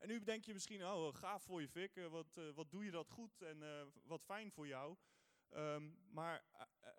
En 0.00 0.08
nu 0.08 0.22
denk 0.22 0.44
je 0.44 0.52
misschien, 0.52 0.84
oh, 0.84 1.14
gaaf 1.14 1.42
voor 1.42 1.62
je 1.62 1.90
eh, 1.94 2.06
wat, 2.06 2.36
eh, 2.36 2.50
wat 2.50 2.70
doe 2.70 2.84
je 2.84 2.90
dat 2.90 3.10
goed 3.10 3.42
en 3.42 3.62
eh, 3.62 3.86
wat 4.02 4.22
fijn 4.24 4.52
voor 4.52 4.66
jou. 4.66 4.96
Ehm, 5.50 5.90
maar 6.10 6.44
eh, 6.52 6.60
eh, 6.80 6.94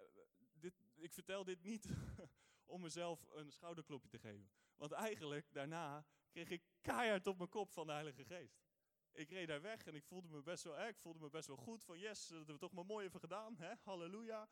dit, 0.53 0.73
ik 0.95 1.13
vertel 1.13 1.43
dit 1.43 1.63
niet 1.63 1.89
om 2.73 2.81
mezelf 2.81 3.27
een 3.29 3.51
schouderklopje 3.51 4.09
te 4.09 4.19
geven. 4.19 4.51
Want 4.75 4.91
eigenlijk, 4.91 5.53
daarna, 5.53 6.05
kreeg 6.31 6.49
ik 6.49 6.63
keihard 6.81 7.27
op 7.27 7.37
mijn 7.37 7.49
kop 7.49 7.71
van 7.71 7.85
de 7.87 7.93
Heilige 7.93 8.25
Geest. 8.25 8.63
Ik 9.11 9.29
reed 9.29 9.47
daar 9.47 9.61
weg 9.61 9.85
en 9.85 9.95
ik 9.95 10.05
voelde 10.05 10.27
me 10.27 10.41
best 10.41 10.63
wel, 10.63 10.87
ik 10.87 10.97
voelde 10.97 11.19
me 11.19 11.29
best 11.29 11.47
wel 11.47 11.57
goed. 11.57 11.83
Van 11.83 11.99
yes, 11.99 12.27
dat 12.27 12.37
hebben 12.37 12.53
we 12.53 12.61
toch 12.61 12.71
maar 12.71 12.85
mooi 12.85 13.05
even 13.05 13.19
gedaan. 13.19 13.57
Hè? 13.57 13.73
Halleluja. 13.83 14.49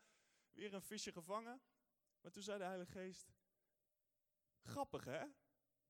Weer 0.50 0.74
een 0.74 0.82
visje 0.82 1.12
gevangen. 1.12 1.62
Maar 2.20 2.30
toen 2.30 2.42
zei 2.42 2.58
de 2.58 2.64
Heilige 2.64 2.92
Geest, 2.92 3.32
grappig 4.62 5.04
hè? 5.04 5.24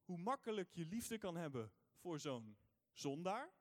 Hoe 0.04 0.18
makkelijk 0.18 0.72
je 0.72 0.86
liefde 0.86 1.18
kan 1.18 1.36
hebben 1.36 1.72
voor 1.94 2.20
zo'n 2.20 2.58
zondaar. 2.92 3.52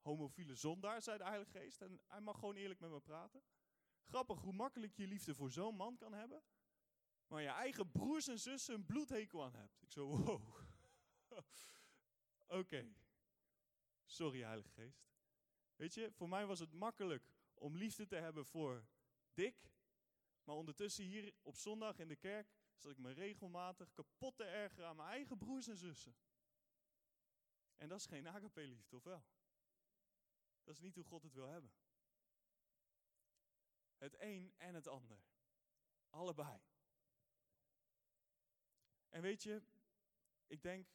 Homofiele 0.00 0.54
zondaar, 0.54 1.02
zei 1.02 1.18
de 1.18 1.24
Heilige 1.24 1.50
Geest. 1.50 1.80
En 1.80 2.00
hij 2.06 2.20
mag 2.20 2.38
gewoon 2.38 2.56
eerlijk 2.56 2.80
met 2.80 2.90
me 2.90 3.00
praten. 3.00 3.42
Grappig 4.04 4.40
hoe 4.40 4.52
makkelijk 4.52 4.96
je 4.96 5.06
liefde 5.06 5.34
voor 5.34 5.50
zo'n 5.50 5.76
man 5.76 5.96
kan 5.96 6.12
hebben. 6.12 6.42
Maar 7.28 7.42
je 7.42 7.48
eigen 7.48 7.90
broers 7.90 8.28
en 8.28 8.38
zussen 8.38 8.74
een 8.74 8.86
bloedhekel 8.86 9.44
aan 9.44 9.54
hebt. 9.54 9.82
Ik 9.82 9.90
zo, 9.90 10.06
wow. 10.06 10.42
Oké. 12.60 12.94
Sorry, 14.04 14.42
Heilige 14.42 14.70
Geest. 14.70 15.06
Weet 15.76 15.94
je, 15.94 16.12
voor 16.12 16.28
mij 16.28 16.46
was 16.46 16.58
het 16.58 16.72
makkelijk 16.72 17.32
om 17.54 17.76
liefde 17.76 18.06
te 18.06 18.16
hebben 18.16 18.46
voor 18.46 18.86
Dick. 19.34 19.72
Maar 20.44 20.56
ondertussen 20.56 21.04
hier 21.04 21.34
op 21.42 21.56
zondag 21.56 21.98
in 21.98 22.08
de 22.08 22.16
kerk 22.16 22.52
zat 22.76 22.90
ik 22.90 22.98
me 22.98 23.12
regelmatig 23.12 23.92
kapot 23.92 24.36
te 24.36 24.44
ergeren 24.44 24.88
aan 24.88 24.96
mijn 24.96 25.08
eigen 25.08 25.38
broers 25.38 25.66
en 25.66 25.76
zussen. 25.76 26.16
En 27.76 27.88
dat 27.88 27.98
is 27.98 28.06
geen 28.06 28.28
agape-liefde, 28.28 28.96
of 28.96 29.04
wel? 29.04 29.24
Dat 30.64 30.74
is 30.74 30.80
niet 30.80 30.94
hoe 30.94 31.04
God 31.04 31.22
het 31.22 31.34
wil 31.34 31.48
hebben. 31.48 31.72
Het 33.96 34.20
een 34.20 34.52
en 34.56 34.74
het 34.74 34.86
ander. 34.86 35.20
Allebei. 36.10 36.60
En 39.08 39.22
weet 39.22 39.42
je, 39.42 39.62
ik 40.46 40.62
denk 40.62 40.86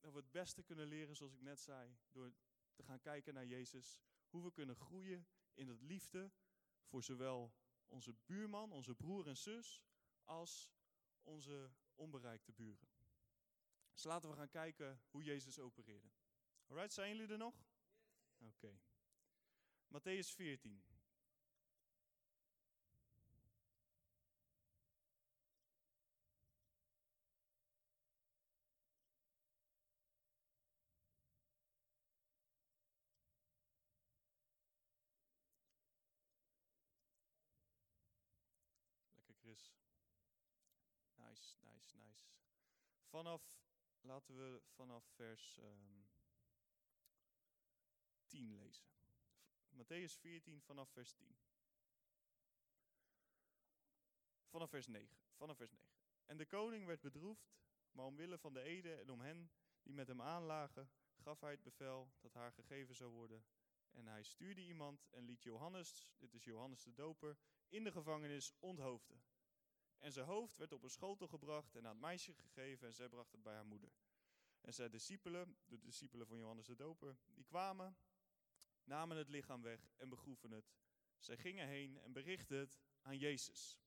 dat 0.00 0.12
we 0.12 0.18
het 0.18 0.30
beste 0.30 0.62
kunnen 0.62 0.86
leren, 0.86 1.16
zoals 1.16 1.32
ik 1.32 1.40
net 1.40 1.60
zei, 1.60 1.96
door 2.10 2.32
te 2.74 2.82
gaan 2.82 3.00
kijken 3.00 3.34
naar 3.34 3.46
Jezus. 3.46 4.00
Hoe 4.28 4.44
we 4.44 4.52
kunnen 4.52 4.76
groeien 4.76 5.26
in 5.54 5.68
het 5.68 5.82
liefde 5.82 6.32
voor 6.84 7.02
zowel 7.02 7.54
onze 7.86 8.14
buurman, 8.26 8.72
onze 8.72 8.94
broer 8.94 9.26
en 9.26 9.36
zus, 9.36 9.82
als 10.24 10.72
onze 11.22 11.70
onbereikte 11.94 12.52
buren. 12.52 12.88
Dus 13.92 14.04
laten 14.04 14.30
we 14.30 14.36
gaan 14.36 14.48
kijken 14.48 15.00
hoe 15.10 15.22
Jezus 15.22 15.58
opereerde. 15.58 16.08
Alright, 16.66 16.92
zijn 16.92 17.16
jullie 17.16 17.32
er 17.32 17.38
nog? 17.38 17.64
Oké. 18.38 18.80
Matthäus 19.88 20.34
14. 20.34 20.82
Lekker 39.14 39.34
Chris. 39.34 39.74
Nice, 41.44 41.56
nice, 41.62 41.96
nice. 41.96 42.24
Vanaf, 43.08 43.42
laten 44.00 44.36
we 44.36 44.62
vanaf 44.74 45.04
vers 45.14 45.58
ehm 45.58 46.02
10 48.26 48.52
lezen. 48.52 48.86
V- 48.86 49.72
Matthäus 49.76 50.16
14 50.20 50.62
vanaf 50.62 50.90
vers 50.90 51.12
10. 51.12 51.36
Vanaf 54.48 54.70
vers 54.70 54.86
9. 54.86 55.16
vanaf 55.36 55.56
vers 55.56 55.70
9. 55.72 55.88
En 56.26 56.36
de 56.36 56.46
koning 56.46 56.86
werd 56.86 57.00
bedroefd, 57.00 57.54
maar 57.92 58.06
omwille 58.06 58.38
van 58.38 58.52
de 58.52 58.60
ede 58.62 58.94
en 58.94 59.10
om 59.10 59.20
hen 59.20 59.50
die 59.82 59.94
met 59.94 60.06
hem 60.08 60.22
aanlagen, 60.22 60.90
gaf 61.16 61.40
hij 61.40 61.50
het 61.50 61.62
bevel 61.62 62.12
dat 62.20 62.32
haar 62.34 62.52
gegeven 62.52 62.94
zou 62.94 63.10
worden. 63.10 63.44
En 63.90 64.06
hij 64.06 64.22
stuurde 64.22 64.60
iemand 64.60 65.06
en 65.10 65.24
liet 65.24 65.42
Johannes, 65.42 66.14
dit 66.18 66.34
is 66.34 66.44
Johannes 66.44 66.82
de 66.82 66.92
Doper, 66.94 67.38
in 67.68 67.84
de 67.84 67.92
gevangenis 67.92 68.54
onthoofden. 68.58 69.22
En 70.04 70.12
zijn 70.12 70.26
hoofd 70.26 70.56
werd 70.56 70.72
op 70.72 70.82
een 70.82 70.90
schotel 70.90 71.28
gebracht 71.28 71.74
en 71.76 71.86
aan 71.86 71.92
het 71.92 72.00
meisje 72.00 72.32
gegeven 72.34 72.86
en 72.86 72.94
zij 72.94 73.08
bracht 73.08 73.32
het 73.32 73.42
bij 73.42 73.54
haar 73.54 73.66
moeder. 73.66 73.92
En 74.60 74.74
zijn 74.74 74.90
discipelen, 74.90 75.56
de 75.66 75.78
discipelen 75.78 76.26
van 76.26 76.38
Johannes 76.38 76.66
de 76.66 76.74
Doper, 76.74 77.16
die 77.34 77.44
kwamen, 77.44 77.96
namen 78.82 79.16
het 79.16 79.28
lichaam 79.28 79.62
weg 79.62 79.92
en 79.96 80.08
begroeven 80.08 80.50
het. 80.50 80.74
Zij 81.18 81.36
gingen 81.36 81.66
heen 81.66 81.98
en 81.98 82.12
berichtten 82.12 82.58
het 82.58 82.80
aan 83.02 83.18
Jezus. 83.18 83.80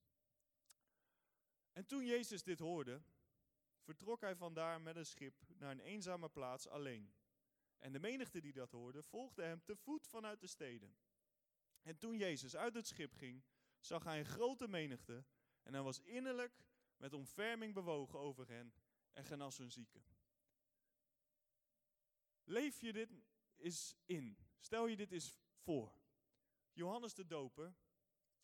En 1.71 1.85
toen 1.85 2.05
Jezus 2.05 2.43
dit 2.43 2.59
hoorde, 2.59 3.01
vertrok 3.79 4.21
hij 4.21 4.35
vandaar 4.35 4.81
met 4.81 4.95
een 4.95 5.05
schip 5.05 5.43
naar 5.47 5.71
een 5.71 5.79
eenzame 5.79 6.29
plaats 6.29 6.67
alleen. 6.67 7.13
En 7.77 7.91
de 7.91 7.99
menigte 7.99 8.41
die 8.41 8.53
dat 8.53 8.71
hoorde, 8.71 9.03
volgde 9.03 9.43
hem 9.43 9.63
te 9.63 9.75
voet 9.75 10.07
vanuit 10.07 10.41
de 10.41 10.47
steden. 10.47 10.97
En 11.81 11.97
toen 11.97 12.17
Jezus 12.17 12.55
uit 12.55 12.73
het 12.73 12.87
schip 12.87 13.13
ging, 13.13 13.43
zag 13.79 14.03
hij 14.03 14.19
een 14.19 14.25
grote 14.25 14.67
menigte 14.67 15.25
en 15.67 15.73
hij 15.73 15.81
was 15.81 16.01
innerlijk 16.01 16.53
met 16.97 17.13
omverming 17.13 17.73
bewogen 17.73 18.19
over 18.19 18.47
hen 18.47 18.73
en 19.11 19.23
genas 19.23 19.57
hun 19.57 19.71
zieken. 19.71 20.03
Leef 22.43 22.81
je 22.81 22.93
dit 22.93 23.09
eens 23.55 23.95
in? 24.05 24.37
Stel 24.57 24.87
je 24.87 24.95
dit 24.95 25.11
eens 25.11 25.39
voor. 25.55 25.93
Johannes 26.73 27.13
de 27.13 27.25
Doper 27.25 27.75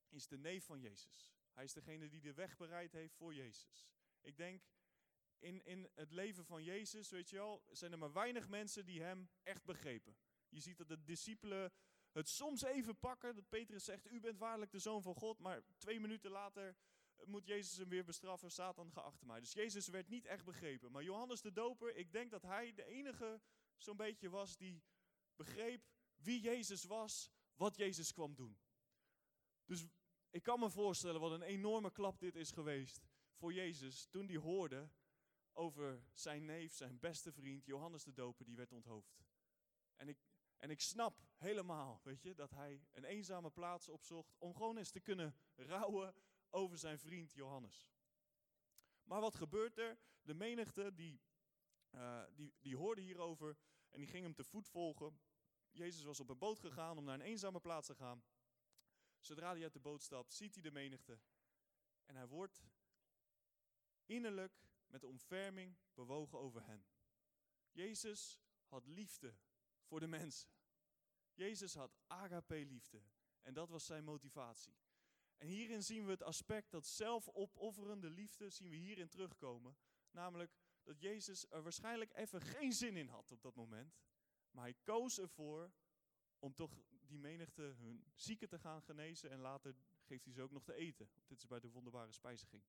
is 0.09 0.27
de 0.27 0.37
neef 0.37 0.65
van 0.65 0.79
Jezus. 0.79 1.33
Hij 1.51 1.63
is 1.63 1.73
degene 1.73 2.09
die 2.09 2.21
de 2.21 2.33
weg 2.33 2.57
bereid 2.57 2.91
heeft 2.91 3.15
voor 3.15 3.33
Jezus. 3.33 3.89
Ik 4.21 4.37
denk, 4.37 4.63
in, 5.37 5.65
in 5.65 5.89
het 5.93 6.11
leven 6.11 6.45
van 6.45 6.63
Jezus, 6.63 7.09
weet 7.09 7.29
je 7.29 7.35
wel, 7.35 7.63
zijn 7.71 7.91
er 7.91 7.97
maar 7.97 8.13
weinig 8.13 8.49
mensen 8.49 8.85
die 8.85 9.01
hem 9.01 9.29
echt 9.43 9.65
begrepen. 9.65 10.17
Je 10.49 10.59
ziet 10.59 10.77
dat 10.77 10.87
de 10.87 11.03
discipelen 11.03 11.71
het 12.11 12.29
soms 12.29 12.61
even 12.61 12.99
pakken, 12.99 13.35
dat 13.35 13.49
Petrus 13.49 13.83
zegt, 13.83 14.11
u 14.11 14.19
bent 14.19 14.37
waarlijk 14.37 14.71
de 14.71 14.79
zoon 14.79 15.01
van 15.01 15.15
God, 15.15 15.39
maar 15.39 15.63
twee 15.77 15.99
minuten 15.99 16.31
later 16.31 16.75
moet 17.25 17.47
Jezus 17.47 17.77
hem 17.77 17.89
weer 17.89 18.05
bestraffen, 18.05 18.51
Satan 18.51 18.91
ga 18.91 19.01
achter 19.01 19.27
mij. 19.27 19.39
Dus 19.39 19.53
Jezus 19.53 19.87
werd 19.87 20.07
niet 20.07 20.25
echt 20.25 20.45
begrepen. 20.45 20.91
Maar 20.91 21.03
Johannes 21.03 21.41
de 21.41 21.51
Doper, 21.51 21.95
ik 21.95 22.11
denk 22.11 22.31
dat 22.31 22.41
hij 22.41 22.73
de 22.73 22.85
enige 22.85 23.41
zo'n 23.77 23.97
beetje 23.97 24.29
was 24.29 24.57
die 24.57 24.83
begreep 25.35 25.85
wie 26.15 26.41
Jezus 26.41 26.83
was, 26.83 27.31
wat 27.55 27.75
Jezus 27.75 28.13
kwam 28.13 28.35
doen. 28.35 28.57
Dus 29.65 29.85
ik 30.29 30.43
kan 30.43 30.59
me 30.59 30.69
voorstellen 30.69 31.19
wat 31.19 31.31
een 31.31 31.41
enorme 31.41 31.91
klap 31.91 32.19
dit 32.19 32.35
is 32.35 32.51
geweest 32.51 33.01
voor 33.33 33.53
Jezus 33.53 34.05
toen 34.05 34.27
hij 34.27 34.37
hoorde 34.37 34.89
over 35.53 36.03
zijn 36.13 36.45
neef, 36.45 36.73
zijn 36.73 36.99
beste 36.99 37.31
vriend, 37.31 37.65
Johannes 37.65 38.03
de 38.03 38.13
Doper, 38.13 38.45
die 38.45 38.55
werd 38.55 38.71
onthoofd. 38.71 39.17
En 39.95 40.07
ik, 40.07 40.17
en 40.57 40.69
ik 40.69 40.81
snap 40.81 41.21
helemaal, 41.35 41.99
weet 42.03 42.21
je, 42.21 42.33
dat 42.33 42.51
hij 42.51 42.81
een 42.91 43.03
eenzame 43.03 43.49
plaats 43.49 43.89
opzocht 43.89 44.35
om 44.37 44.55
gewoon 44.55 44.77
eens 44.77 44.91
te 44.91 44.99
kunnen 44.99 45.35
rouwen 45.55 46.15
over 46.53 46.77
zijn 46.77 46.99
vriend 46.99 47.33
Johannes. 47.33 47.89
Maar 49.03 49.21
wat 49.21 49.35
gebeurt 49.35 49.77
er? 49.77 49.97
De 50.21 50.33
menigte 50.33 50.93
die, 50.93 51.21
uh, 51.91 52.23
die, 52.35 52.53
die 52.59 52.75
hoorde 52.75 53.01
hierover 53.01 53.57
en 53.89 53.99
die 53.99 54.07
ging 54.07 54.23
hem 54.23 54.33
te 54.33 54.43
voet 54.43 54.67
volgen. 54.67 55.19
Jezus 55.71 56.03
was 56.03 56.19
op 56.19 56.29
een 56.29 56.37
boot 56.37 56.59
gegaan 56.59 56.97
om 56.97 57.03
naar 57.03 57.13
een 57.13 57.25
eenzame 57.25 57.59
plaats 57.59 57.87
te 57.87 57.95
gaan. 57.95 58.23
Zodra 59.19 59.51
hij 59.51 59.63
uit 59.63 59.73
de 59.73 59.79
boot 59.79 60.01
stapt, 60.01 60.33
ziet 60.33 60.53
hij 60.53 60.63
de 60.63 60.71
menigte. 60.71 61.19
En 62.05 62.15
hij 62.15 62.27
wordt 62.27 62.63
innerlijk 64.05 64.63
met 64.87 65.03
omverming 65.03 65.77
bewogen 65.93 66.39
over 66.39 66.65
hen. 66.65 66.85
Jezus 67.71 68.39
had 68.65 68.85
liefde 68.85 69.35
voor 69.81 69.99
de 69.99 70.07
mensen. 70.07 70.49
Jezus 71.33 71.73
had 71.73 71.97
agape 72.07 72.65
liefde. 72.65 73.03
En 73.41 73.53
dat 73.53 73.69
was 73.69 73.85
zijn 73.85 74.03
motivatie. 74.03 74.82
En 75.43 75.49
hierin 75.49 75.83
zien 75.83 76.05
we 76.05 76.11
het 76.11 76.23
aspect 76.23 76.71
dat 76.71 76.85
zelfopofferende 76.85 78.09
liefde 78.09 78.49
zien 78.49 78.69
we 78.69 78.75
hierin 78.75 79.09
terugkomen. 79.09 79.75
Namelijk 80.11 80.51
dat 80.83 80.99
Jezus 80.99 81.45
er 81.49 81.63
waarschijnlijk 81.63 82.13
even 82.13 82.41
geen 82.41 82.73
zin 82.73 82.97
in 82.97 83.07
had 83.07 83.31
op 83.31 83.41
dat 83.41 83.55
moment. 83.55 84.01
Maar 84.51 84.63
hij 84.63 84.75
koos 84.83 85.19
ervoor 85.19 85.71
om 86.39 86.53
toch 86.53 86.83
die 87.05 87.19
menigte 87.19 87.61
hun 87.61 88.03
zieken 88.13 88.49
te 88.49 88.59
gaan 88.59 88.81
genezen. 88.81 89.29
En 89.29 89.39
later 89.39 89.75
geeft 90.01 90.25
hij 90.25 90.33
ze 90.33 90.41
ook 90.41 90.51
nog 90.51 90.63
te 90.63 90.73
eten. 90.73 91.09
Dit 91.27 91.37
is 91.37 91.47
bij 91.47 91.59
de 91.59 91.69
wonderbare 91.69 92.11
spijziging. 92.11 92.63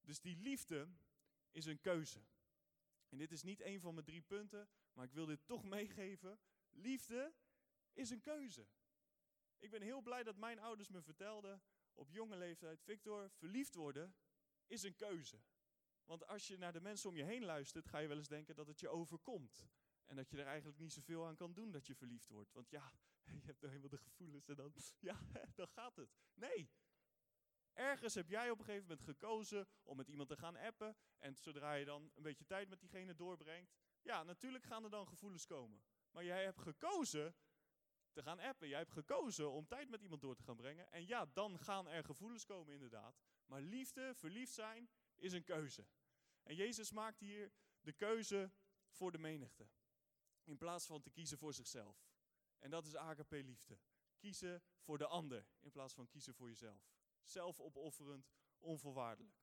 Dus 0.00 0.20
die 0.20 0.36
liefde 0.36 0.88
is 1.50 1.64
een 1.64 1.80
keuze. 1.80 2.20
En 3.08 3.18
dit 3.18 3.32
is 3.32 3.42
niet 3.42 3.60
een 3.60 3.80
van 3.80 3.94
mijn 3.94 4.06
drie 4.06 4.22
punten, 4.22 4.68
maar 4.92 5.04
ik 5.04 5.12
wil 5.12 5.26
dit 5.26 5.46
toch 5.46 5.64
meegeven. 5.64 6.38
Liefde 6.70 7.34
is 7.92 8.10
een 8.10 8.20
keuze. 8.20 8.66
Ik 9.64 9.70
ben 9.70 9.82
heel 9.82 10.00
blij 10.00 10.22
dat 10.22 10.36
mijn 10.36 10.58
ouders 10.58 10.88
me 10.88 11.02
vertelden 11.02 11.62
op 11.94 12.10
jonge 12.10 12.36
leeftijd: 12.36 12.82
Victor, 12.82 13.30
verliefd 13.30 13.74
worden 13.74 14.14
is 14.66 14.82
een 14.82 14.96
keuze. 14.96 15.42
Want 16.04 16.26
als 16.26 16.46
je 16.46 16.58
naar 16.58 16.72
de 16.72 16.80
mensen 16.80 17.08
om 17.08 17.16
je 17.16 17.22
heen 17.22 17.44
luistert, 17.44 17.88
ga 17.88 17.98
je 17.98 18.08
wel 18.08 18.16
eens 18.16 18.28
denken 18.28 18.54
dat 18.54 18.66
het 18.66 18.80
je 18.80 18.88
overkomt. 18.88 19.68
En 20.04 20.16
dat 20.16 20.30
je 20.30 20.36
er 20.36 20.46
eigenlijk 20.46 20.78
niet 20.78 20.92
zoveel 20.92 21.26
aan 21.26 21.36
kan 21.36 21.52
doen 21.52 21.70
dat 21.70 21.86
je 21.86 21.94
verliefd 21.94 22.28
wordt. 22.28 22.52
Want 22.52 22.70
ja, 22.70 22.92
je 23.40 23.44
hebt 23.44 23.60
nou 23.60 23.72
helemaal 23.72 23.88
de 23.88 23.98
gevoelens 23.98 24.48
en 24.48 24.54
dan, 24.54 24.74
ja, 25.00 25.20
dan 25.54 25.68
gaat 25.68 25.96
het. 25.96 26.10
Nee. 26.34 26.70
Ergens 27.72 28.14
heb 28.14 28.28
jij 28.28 28.50
op 28.50 28.58
een 28.58 28.64
gegeven 28.64 28.88
moment 28.88 29.06
gekozen 29.06 29.68
om 29.82 29.96
met 29.96 30.08
iemand 30.08 30.28
te 30.28 30.36
gaan 30.36 30.56
appen. 30.56 30.96
En 31.18 31.36
zodra 31.36 31.72
je 31.74 31.84
dan 31.84 32.10
een 32.14 32.22
beetje 32.22 32.46
tijd 32.46 32.68
met 32.68 32.80
diegene 32.80 33.14
doorbrengt, 33.14 33.76
ja, 34.02 34.22
natuurlijk 34.22 34.64
gaan 34.64 34.84
er 34.84 34.90
dan 34.90 35.06
gevoelens 35.06 35.46
komen. 35.46 35.82
Maar 36.10 36.24
jij 36.24 36.44
hebt 36.44 36.58
gekozen 36.58 37.34
te 38.14 38.22
gaan 38.22 38.40
appen. 38.40 38.68
Jij 38.68 38.78
hebt 38.78 38.92
gekozen 38.92 39.50
om 39.50 39.66
tijd 39.66 39.88
met 39.88 40.02
iemand 40.02 40.20
door 40.20 40.34
te 40.34 40.42
gaan 40.42 40.56
brengen. 40.56 40.92
En 40.92 41.06
ja, 41.06 41.26
dan 41.26 41.58
gaan 41.58 41.88
er 41.88 42.04
gevoelens 42.04 42.44
komen 42.44 42.72
inderdaad. 42.72 43.20
Maar 43.46 43.60
liefde, 43.60 44.14
verliefd 44.14 44.52
zijn, 44.52 44.90
is 45.14 45.32
een 45.32 45.44
keuze. 45.44 45.86
En 46.42 46.54
Jezus 46.54 46.92
maakt 46.92 47.20
hier 47.20 47.52
de 47.80 47.92
keuze 47.92 48.52
voor 48.88 49.12
de 49.12 49.18
menigte. 49.18 49.68
In 50.44 50.58
plaats 50.58 50.86
van 50.86 51.00
te 51.00 51.10
kiezen 51.10 51.38
voor 51.38 51.54
zichzelf. 51.54 52.08
En 52.58 52.70
dat 52.70 52.86
is 52.86 52.96
agape 52.96 53.42
liefde. 53.42 53.78
Kiezen 54.16 54.62
voor 54.78 54.98
de 54.98 55.06
ander 55.06 55.46
in 55.60 55.70
plaats 55.70 55.94
van 55.94 56.08
kiezen 56.08 56.34
voor 56.34 56.48
jezelf. 56.48 56.92
Zelfopofferend, 57.22 58.30
onvoorwaardelijk. 58.58 59.42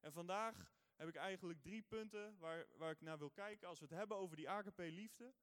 En 0.00 0.12
vandaag 0.12 0.74
heb 0.94 1.08
ik 1.08 1.16
eigenlijk 1.16 1.62
drie 1.62 1.82
punten 1.82 2.38
waar, 2.38 2.66
waar 2.76 2.90
ik 2.90 3.00
naar 3.00 3.18
wil 3.18 3.30
kijken 3.30 3.68
als 3.68 3.78
we 3.78 3.84
het 3.84 3.94
hebben 3.94 4.16
over 4.16 4.36
die 4.36 4.48
agape 4.48 4.90
liefde. 4.90 5.34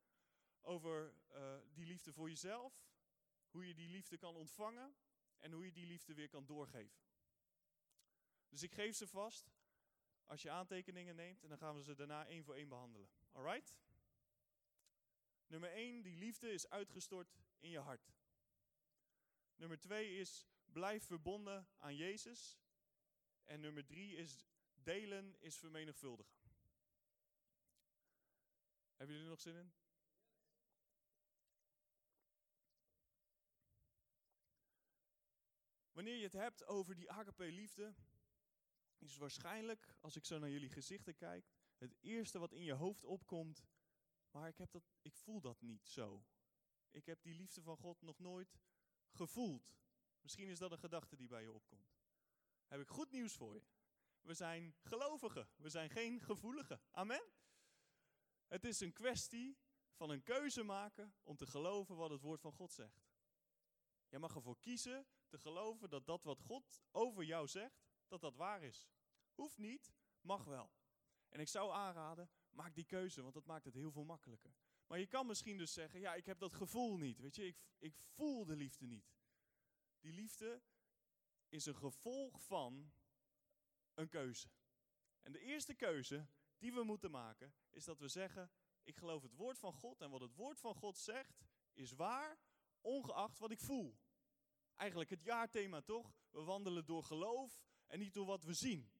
Over 0.62 1.14
uh, 1.32 1.58
die 1.74 1.86
liefde 1.86 2.14
voor 2.14 2.30
jezelf, 2.30 2.88
hoe 3.50 3.68
je 3.68 3.74
die 3.74 3.90
liefde 3.90 4.18
kan 4.18 4.36
ontvangen 4.36 4.96
en 5.38 5.52
hoe 5.52 5.66
je 5.66 5.72
die 5.72 5.86
liefde 5.86 6.14
weer 6.14 6.30
kan 6.30 6.46
doorgeven. 6.46 7.00
Dus 8.50 8.64
ik 8.64 8.72
geef 8.72 8.96
ze 8.96 9.08
vast 9.08 9.52
als 10.26 10.42
je 10.42 10.50
aantekeningen 10.50 11.16
neemt 11.16 11.44
en 11.44 11.50
dan 11.50 11.58
gaan 11.58 11.76
we 11.76 11.84
ze 11.84 11.96
daarna 11.96 12.26
één 12.26 12.44
voor 12.44 12.56
één 12.56 12.70
behandelen. 12.70 13.10
Alright? 13.32 13.78
Nummer 15.48 15.72
1, 15.72 16.02
die 16.02 16.16
liefde 16.16 16.52
is 16.52 16.70
uitgestort 16.70 17.38
in 17.60 17.70
je 17.70 17.80
hart. 17.80 18.14
Nummer 19.56 19.80
2 19.80 20.18
is 20.18 20.48
blijf 20.66 21.06
verbonden 21.06 21.68
aan 21.78 21.96
Jezus. 21.96 22.60
En 23.44 23.60
nummer 23.60 23.86
3 23.86 24.16
is 24.16 24.46
delen 24.74 25.36
is 25.40 25.58
vermenigvuldigen. 25.58 26.38
Hebben 28.96 29.16
jullie 29.16 29.24
er 29.24 29.30
nog 29.30 29.42
zin 29.42 29.56
in? 29.56 29.74
Wanneer 36.00 36.18
je 36.18 36.24
het 36.24 36.34
hebt 36.34 36.66
over 36.66 36.96
die 36.96 37.12
agape 37.12 37.52
liefde, 37.52 37.94
is 38.98 39.18
waarschijnlijk, 39.18 39.96
als 40.00 40.16
ik 40.16 40.26
zo 40.26 40.40
naar 40.40 40.50
jullie 40.50 40.70
gezichten 40.70 41.16
kijk, 41.16 41.52
het 41.78 41.96
eerste 42.00 42.40
wat 42.40 42.54
in 42.54 42.64
je 42.64 42.74
hoofd 42.74 43.04
opkomt, 43.04 43.66
maar 44.32 44.48
ik, 44.48 44.58
heb 44.58 44.72
dat, 44.72 44.84
ik 45.02 45.16
voel 45.16 45.42
dat 45.42 45.62
niet 45.62 45.88
zo. 45.88 46.26
Ik 46.92 47.06
heb 47.06 47.22
die 47.22 47.34
liefde 47.34 47.62
van 47.62 47.78
God 47.78 48.02
nog 48.02 48.20
nooit 48.20 48.60
gevoeld. 49.10 49.76
Misschien 50.22 50.48
is 50.48 50.60
dat 50.60 50.72
een 50.72 50.80
gedachte 50.80 51.16
die 51.16 51.28
bij 51.28 51.42
je 51.42 51.52
opkomt. 51.52 51.98
Heb 52.68 52.82
ik 52.82 52.90
goed 52.90 53.12
nieuws 53.12 53.34
voor 53.34 53.54
je. 53.54 53.64
We 54.22 54.34
zijn 54.34 54.76
gelovigen, 54.82 55.50
we 55.56 55.70
zijn 55.70 55.90
geen 55.90 56.22
gevoeligen. 56.22 56.82
Amen. 56.92 57.24
Het 58.48 58.64
is 58.64 58.80
een 58.80 58.94
kwestie 58.94 59.58
van 59.94 60.10
een 60.10 60.24
keuze 60.24 60.64
maken 60.64 61.16
om 61.24 61.38
te 61.38 61.48
geloven 61.48 61.96
wat 61.96 62.10
het 62.10 62.22
woord 62.22 62.42
van 62.42 62.54
God 62.54 62.74
zegt. 62.74 63.08
Je 64.08 64.20
mag 64.20 64.36
ervoor 64.36 64.60
kiezen 64.60 65.08
te 65.30 65.38
geloven 65.38 65.90
dat 65.90 66.06
dat 66.06 66.24
wat 66.24 66.40
God 66.40 66.82
over 66.92 67.24
jou 67.24 67.48
zegt, 67.48 67.88
dat 68.08 68.22
dat 68.22 68.36
waar 68.36 68.64
is. 68.64 68.90
Hoeft 69.34 69.58
niet, 69.58 69.94
mag 70.22 70.44
wel. 70.44 70.72
En 71.30 71.40
ik 71.40 71.48
zou 71.48 71.72
aanraden, 71.72 72.30
maak 72.50 72.76
die 72.76 72.86
keuze, 72.86 73.22
want 73.22 73.34
dat 73.34 73.46
maakt 73.46 73.66
het 73.66 73.74
heel 73.74 73.92
veel 73.92 74.04
makkelijker. 74.04 74.54
Maar 74.88 75.00
je 75.00 75.08
kan 75.08 75.28
misschien 75.28 75.58
dus 75.58 75.74
zeggen, 75.74 76.00
ja, 76.00 76.14
ik 76.14 76.26
heb 76.26 76.40
dat 76.40 76.54
gevoel 76.54 76.98
niet. 76.98 77.20
Weet 77.20 77.36
je, 77.36 77.46
ik, 77.46 77.58
ik 77.78 77.96
voel 77.96 78.46
de 78.46 78.56
liefde 78.56 78.86
niet. 78.86 79.14
Die 80.00 80.14
liefde 80.14 80.62
is 81.48 81.66
een 81.66 81.76
gevolg 81.76 82.42
van 82.42 82.92
een 83.94 84.10
keuze. 84.10 84.50
En 85.22 85.32
de 85.32 85.40
eerste 85.40 85.74
keuze 85.74 86.28
die 86.58 86.74
we 86.74 86.84
moeten 86.84 87.12
maken 87.12 87.54
is 87.70 87.84
dat 87.84 88.00
we 88.00 88.08
zeggen: 88.08 88.52
Ik 88.84 88.96
geloof 88.96 89.22
het 89.22 89.36
woord 89.36 89.60
van 89.60 89.74
God 89.74 90.02
en 90.02 90.10
wat 90.10 90.22
het 90.22 90.36
woord 90.36 90.60
van 90.60 90.76
God 90.76 90.98
zegt 90.98 91.44
is 91.74 91.92
waar, 91.92 92.40
ongeacht 92.82 93.40
wat 93.40 93.52
ik 93.52 93.60
voel. 93.60 93.98
Eigenlijk 94.80 95.10
het 95.10 95.24
jaarthema 95.24 95.82
toch? 95.82 96.14
We 96.30 96.44
wandelen 96.44 96.86
door 96.86 97.04
geloof 97.04 97.62
en 97.88 98.00
niet 98.00 98.14
door 98.14 98.26
wat 98.26 98.44
we 98.44 98.54
zien. 98.54 98.92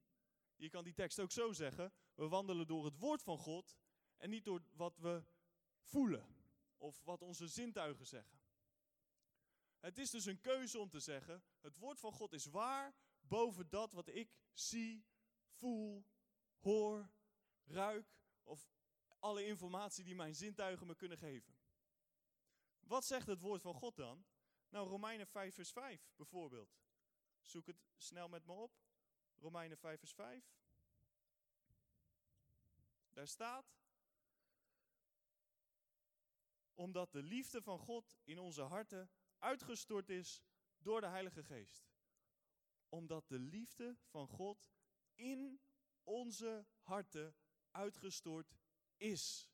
Je 0.56 0.70
kan 0.70 0.84
die 0.84 0.94
tekst 0.94 1.20
ook 1.20 1.32
zo 1.32 1.54
zeggen: 1.54 1.94
We 2.14 2.28
wandelen 2.28 2.68
door 2.68 2.86
het 2.86 2.98
woord 2.98 3.24
van 3.24 3.38
God 3.38 3.78
en 4.18 4.30
niet 4.30 4.46
door 4.46 4.62
wat 4.72 4.98
we 4.98 5.24
voelen 5.80 6.36
of 6.78 7.02
wat 7.04 7.22
onze 7.22 7.48
zintuigen 7.48 8.06
zeggen. 8.06 8.40
Het 9.80 9.98
is 9.98 10.10
dus 10.10 10.26
een 10.26 10.42
keuze 10.42 10.80
om 10.80 10.90
te 10.90 11.00
zeggen: 11.00 11.44
het 11.60 11.78
woord 11.78 12.00
van 12.00 12.14
God 12.14 12.34
is 12.34 12.46
waar 12.46 12.96
boven 13.20 13.70
dat 13.70 13.94
wat 13.94 14.08
ik 14.08 14.38
zie, 14.52 15.06
voel, 15.48 16.06
hoor, 16.58 17.10
ruik 17.64 18.18
of 18.44 18.70
alle 19.20 19.46
informatie 19.46 20.04
die 20.04 20.16
mijn 20.16 20.36
zintuigen 20.36 20.88
me 20.88 20.96
kunnen 20.96 21.18
geven. 21.18 21.58
Wat 22.80 23.06
zegt 23.06 23.28
het 23.28 23.42
woord 23.42 23.62
van 23.62 23.74
God 23.74 23.96
dan? 23.96 24.26
Nou, 24.70 24.88
Romeinen 24.88 25.28
5, 25.28 25.54
vers 25.54 25.72
5 25.72 26.12
bijvoorbeeld. 26.16 26.78
Zoek 27.42 27.66
het 27.66 27.78
snel 27.98 28.30
met 28.30 28.46
me 28.46 28.54
op. 28.54 28.72
Romeinen 29.36 29.78
5, 29.78 30.00
vers 30.00 30.14
5. 30.14 30.54
Daar 33.14 33.28
staat. 33.28 33.78
Omdat 36.74 37.12
de 37.12 37.24
liefde 37.24 37.62
van 37.62 37.80
God 37.80 38.18
in 38.24 38.40
onze 38.40 38.62
harten 38.62 39.10
uitgestort 39.38 40.10
is 40.10 40.42
door 40.78 41.02
de 41.02 41.08
Heilige 41.08 41.44
Geest. 41.44 41.90
Omdat 42.90 43.28
de 43.28 43.40
liefde 43.40 43.98
van 44.04 44.28
God 44.28 44.72
in 45.16 45.60
onze 46.04 46.66
harten 46.82 47.36
uitgestort 47.72 48.56
is. 48.98 49.50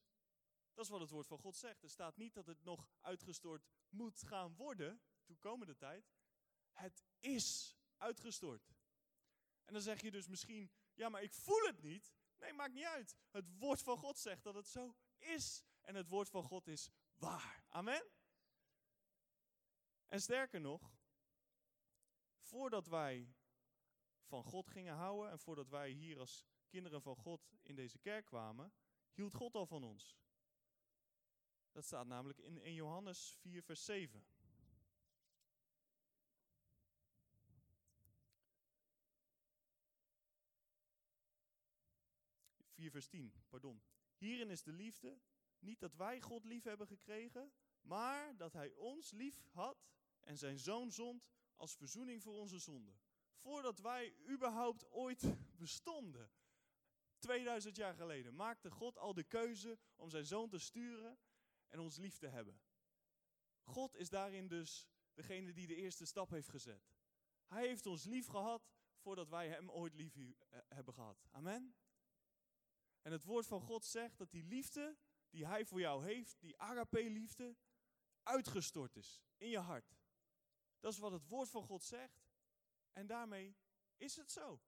Dat 0.76 0.86
is 0.86 0.92
wat 0.92 1.00
het 1.00 1.10
woord 1.10 1.28
van 1.28 1.38
God 1.38 1.56
zegt. 1.56 1.84
Er 1.84 1.90
staat 1.90 2.18
niet 2.18 2.34
dat 2.34 2.46
het 2.46 2.64
nog 2.64 2.88
uitgestort 3.02 3.66
moet 3.90 4.22
gaan 4.22 4.56
worden, 4.56 5.02
toekomende 5.24 5.76
tijd. 5.76 6.14
Het 6.72 7.04
is 7.20 7.78
uitgestort. 7.98 8.76
En 9.64 9.74
dan 9.74 9.82
zeg 9.82 10.02
je 10.02 10.12
dus 10.12 10.28
misschien, 10.28 10.72
ja, 10.94 11.10
maar 11.10 11.24
ik 11.24 11.34
voel 11.34 11.66
het 11.66 11.82
niet. 11.82 12.14
Nee, 12.38 12.54
maakt 12.54 12.74
niet 12.74 12.86
uit. 12.86 13.16
Het 13.32 13.58
woord 13.58 13.82
van 13.82 13.98
God 13.98 14.18
zegt 14.18 14.44
dat 14.44 14.56
het 14.56 14.68
zo 14.68 14.96
is. 15.18 15.64
En 15.82 15.96
het 15.96 16.08
woord 16.08 16.30
van 16.30 16.44
God 16.44 16.68
is 16.68 16.90
waar. 17.16 17.66
Amen. 17.70 18.10
En 20.06 20.22
sterker 20.22 20.62
nog, 20.62 20.94
voordat 22.40 22.88
wij 22.88 23.36
van 24.26 24.44
God 24.44 24.68
gingen 24.68 24.96
houden 24.96 25.32
en 25.32 25.40
voordat 25.40 25.70
wij 25.70 25.90
hier 25.90 26.20
als 26.20 26.46
kinderen 26.68 27.02
van 27.02 27.16
God 27.16 27.48
in 27.62 27.76
deze 27.76 28.00
kerk 28.00 28.26
kwamen, 28.26 28.74
hield 29.12 29.34
God 29.34 29.56
al 29.56 29.66
van 29.66 29.84
ons. 29.84 30.18
Dat 31.76 31.86
staat 31.86 32.08
namelijk 32.08 32.40
in 32.40 32.58
1 32.58 32.74
Johannes 32.74 33.36
4, 33.40 33.64
vers 33.64 33.86
7. 33.86 34.26
Vier 42.74 42.92
vers 42.92 43.08
10, 43.08 43.34
pardon. 43.50 43.82
Hierin 44.18 44.50
is 44.50 44.64
de 44.64 44.72
liefde, 44.72 45.20
niet 45.60 45.80
dat 45.80 45.96
wij 45.96 46.22
God 46.22 46.46
lief 46.46 46.64
hebben 46.64 46.88
gekregen, 46.88 47.54
maar 47.82 48.38
dat 48.38 48.54
Hij 48.54 48.72
ons 48.72 49.12
lief 49.12 49.44
had 49.52 49.88
en 50.20 50.38
zijn 50.38 50.60
zoon 50.60 50.92
zond 50.92 51.28
als 51.56 51.76
verzoening 51.76 52.24
voor 52.24 52.34
onze 52.34 52.60
zonden. 52.60 53.00
Voordat 53.34 53.80
wij 53.80 54.16
überhaupt 54.28 54.92
ooit 54.92 55.24
bestonden, 55.64 56.32
2000 57.18 57.76
jaar 57.76 57.96
geleden, 57.96 58.36
maakte 58.36 58.72
God 58.72 58.98
al 58.98 59.14
de 59.14 59.24
keuze 59.24 59.78
om 59.96 60.10
zijn 60.10 60.26
zoon 60.26 60.50
te 60.50 60.60
sturen 60.60 61.18
en 61.76 61.82
ons 61.82 61.98
lief 61.98 62.18
te 62.18 62.28
hebben. 62.28 62.62
God 63.64 63.96
is 63.96 64.10
daarin 64.10 64.48
dus 64.48 64.90
degene 65.14 65.54
die 65.54 65.68
de 65.68 65.76
eerste 65.76 66.06
stap 66.06 66.30
heeft 66.30 66.50
gezet. 66.50 66.94
Hij 67.46 67.68
heeft 67.68 67.86
ons 67.86 68.04
lief 68.04 68.28
gehad 68.28 68.72
voordat 68.98 69.30
wij 69.30 69.48
hem 69.50 69.70
ooit 69.70 69.94
lief 69.94 70.16
eh, 70.16 70.60
hebben 70.68 70.94
gehad. 70.94 71.26
Amen. 71.32 71.76
En 73.02 73.12
het 73.12 73.24
woord 73.24 73.48
van 73.48 73.62
God 73.62 73.86
zegt 73.86 74.18
dat 74.18 74.32
die 74.32 74.44
liefde 74.44 74.98
die 75.30 75.46
hij 75.46 75.66
voor 75.66 75.80
jou 75.80 76.06
heeft, 76.06 76.40
die 76.40 76.58
agape-liefde, 76.58 77.56
uitgestort 78.24 78.96
is 78.96 79.24
in 79.38 79.50
je 79.50 79.60
hart. 79.60 79.98
Dat 80.80 80.94
is 80.94 81.00
wat 81.00 81.12
het 81.12 81.28
woord 81.28 81.50
van 81.50 81.64
God 81.64 81.84
zegt. 81.84 82.28
En 82.92 83.08
daarmee 83.08 83.56
is 83.98 84.16
het 84.16 84.32
zo. 84.32 84.62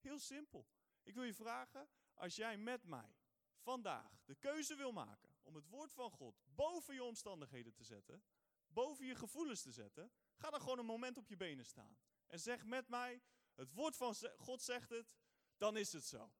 Heel 0.00 0.18
simpel. 0.18 0.66
Ik 1.02 1.14
wil 1.14 1.24
je 1.24 1.34
vragen, 1.34 1.88
als 2.14 2.36
jij 2.36 2.56
met 2.56 2.84
mij 2.84 3.16
vandaag 3.58 4.22
de 4.24 4.34
keuze 4.34 4.76
wil 4.76 4.92
maken 4.92 5.23
om 5.44 5.54
het 5.54 5.68
woord 5.68 5.92
van 5.92 6.10
God 6.10 6.42
boven 6.44 6.94
je 6.94 7.04
omstandigheden 7.04 7.72
te 7.72 7.84
zetten, 7.84 8.24
boven 8.66 9.06
je 9.06 9.14
gevoelens 9.14 9.62
te 9.62 9.72
zetten, 9.72 10.12
ga 10.34 10.50
dan 10.50 10.60
gewoon 10.60 10.78
een 10.78 10.86
moment 10.86 11.16
op 11.16 11.28
je 11.28 11.36
benen 11.36 11.64
staan. 11.64 11.96
En 12.26 12.40
zeg 12.40 12.64
met 12.64 12.88
mij, 12.88 13.22
het 13.54 13.72
woord 13.72 13.96
van 13.96 14.14
God 14.36 14.62
zegt 14.62 14.90
het, 14.90 15.14
dan 15.56 15.76
is 15.76 15.92
het 15.92 16.04
zo. 16.04 16.32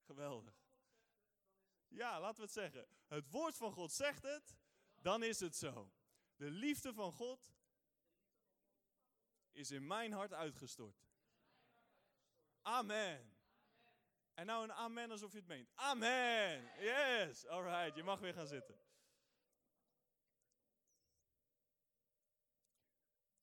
Geweldig. 0.00 0.66
Ja, 1.88 2.20
laten 2.20 2.36
we 2.36 2.42
het 2.42 2.52
zeggen. 2.52 2.88
Het 3.06 3.30
woord 3.30 3.56
van 3.56 3.72
God 3.72 3.92
zegt 3.92 4.22
het, 4.22 4.56
dan 5.00 5.22
is 5.22 5.40
het 5.40 5.56
zo. 5.56 5.92
De 6.36 6.50
liefde 6.50 6.92
van 6.94 7.12
God 7.12 7.52
is 9.52 9.70
in 9.70 9.86
mijn 9.86 10.12
hart 10.12 10.32
uitgestort. 10.32 11.06
Amen. 12.62 13.37
En 14.38 14.46
nou 14.46 14.64
een 14.64 14.72
amen 14.72 15.10
alsof 15.10 15.32
je 15.32 15.38
het 15.38 15.46
meent. 15.46 15.70
Amen. 15.74 16.70
Yes. 16.78 17.46
Alright, 17.46 17.96
je 17.96 18.02
mag 18.02 18.20
weer 18.20 18.34
gaan 18.34 18.46
zitten. 18.46 18.78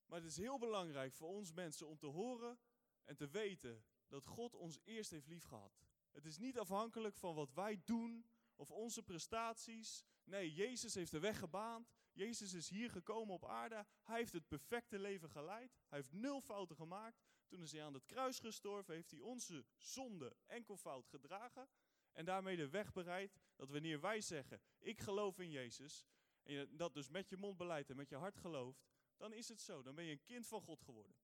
Maar 0.06 0.18
het 0.18 0.30
is 0.30 0.36
heel 0.36 0.58
belangrijk 0.58 1.14
voor 1.14 1.28
ons 1.28 1.52
mensen 1.52 1.86
om 1.86 1.98
te 1.98 2.06
horen 2.06 2.58
en 3.04 3.16
te 3.16 3.28
weten 3.28 3.84
dat 4.06 4.26
God 4.26 4.54
ons 4.54 4.78
eerst 4.84 5.10
heeft 5.10 5.26
liefgehad. 5.26 5.86
Het 6.12 6.24
is 6.24 6.38
niet 6.38 6.58
afhankelijk 6.58 7.16
van 7.16 7.34
wat 7.34 7.52
wij 7.52 7.80
doen 7.84 8.30
of 8.54 8.70
onze 8.70 9.02
prestaties. 9.02 10.04
Nee, 10.24 10.52
Jezus 10.52 10.94
heeft 10.94 11.10
de 11.10 11.20
weg 11.20 11.38
gebaand. 11.38 11.90
Jezus 12.12 12.52
is 12.52 12.68
hier 12.68 12.90
gekomen 12.90 13.34
op 13.34 13.44
aarde. 13.44 13.86
Hij 14.02 14.16
heeft 14.16 14.32
het 14.32 14.48
perfecte 14.48 14.98
leven 14.98 15.30
geleid. 15.30 15.76
Hij 15.88 15.98
heeft 15.98 16.12
nul 16.12 16.40
fouten 16.40 16.76
gemaakt. 16.76 17.22
Toen 17.46 17.60
is 17.62 17.72
hij 17.72 17.84
aan 17.84 17.94
het 17.94 18.06
kruis 18.06 18.38
gestorven, 18.38 18.94
heeft 18.94 19.10
hij 19.10 19.20
onze 19.20 19.64
zonde 19.76 20.36
enkelvoud 20.46 21.08
gedragen. 21.08 21.68
En 22.12 22.24
daarmee 22.24 22.56
de 22.56 22.68
weg 22.68 22.92
bereid 22.92 23.38
dat 23.56 23.70
wanneer 23.70 24.00
wij 24.00 24.20
zeggen, 24.20 24.60
ik 24.78 25.00
geloof 25.00 25.38
in 25.38 25.50
Jezus, 25.50 26.06
en 26.42 26.76
dat 26.76 26.94
dus 26.94 27.08
met 27.08 27.28
je 27.28 27.36
mond 27.36 27.56
beleidt 27.56 27.90
en 27.90 27.96
met 27.96 28.08
je 28.08 28.16
hart 28.16 28.36
gelooft, 28.36 28.86
dan 29.16 29.32
is 29.32 29.48
het 29.48 29.60
zo. 29.60 29.82
Dan 29.82 29.94
ben 29.94 30.04
je 30.04 30.12
een 30.12 30.24
kind 30.24 30.46
van 30.46 30.60
God 30.60 30.82
geworden. 30.82 31.16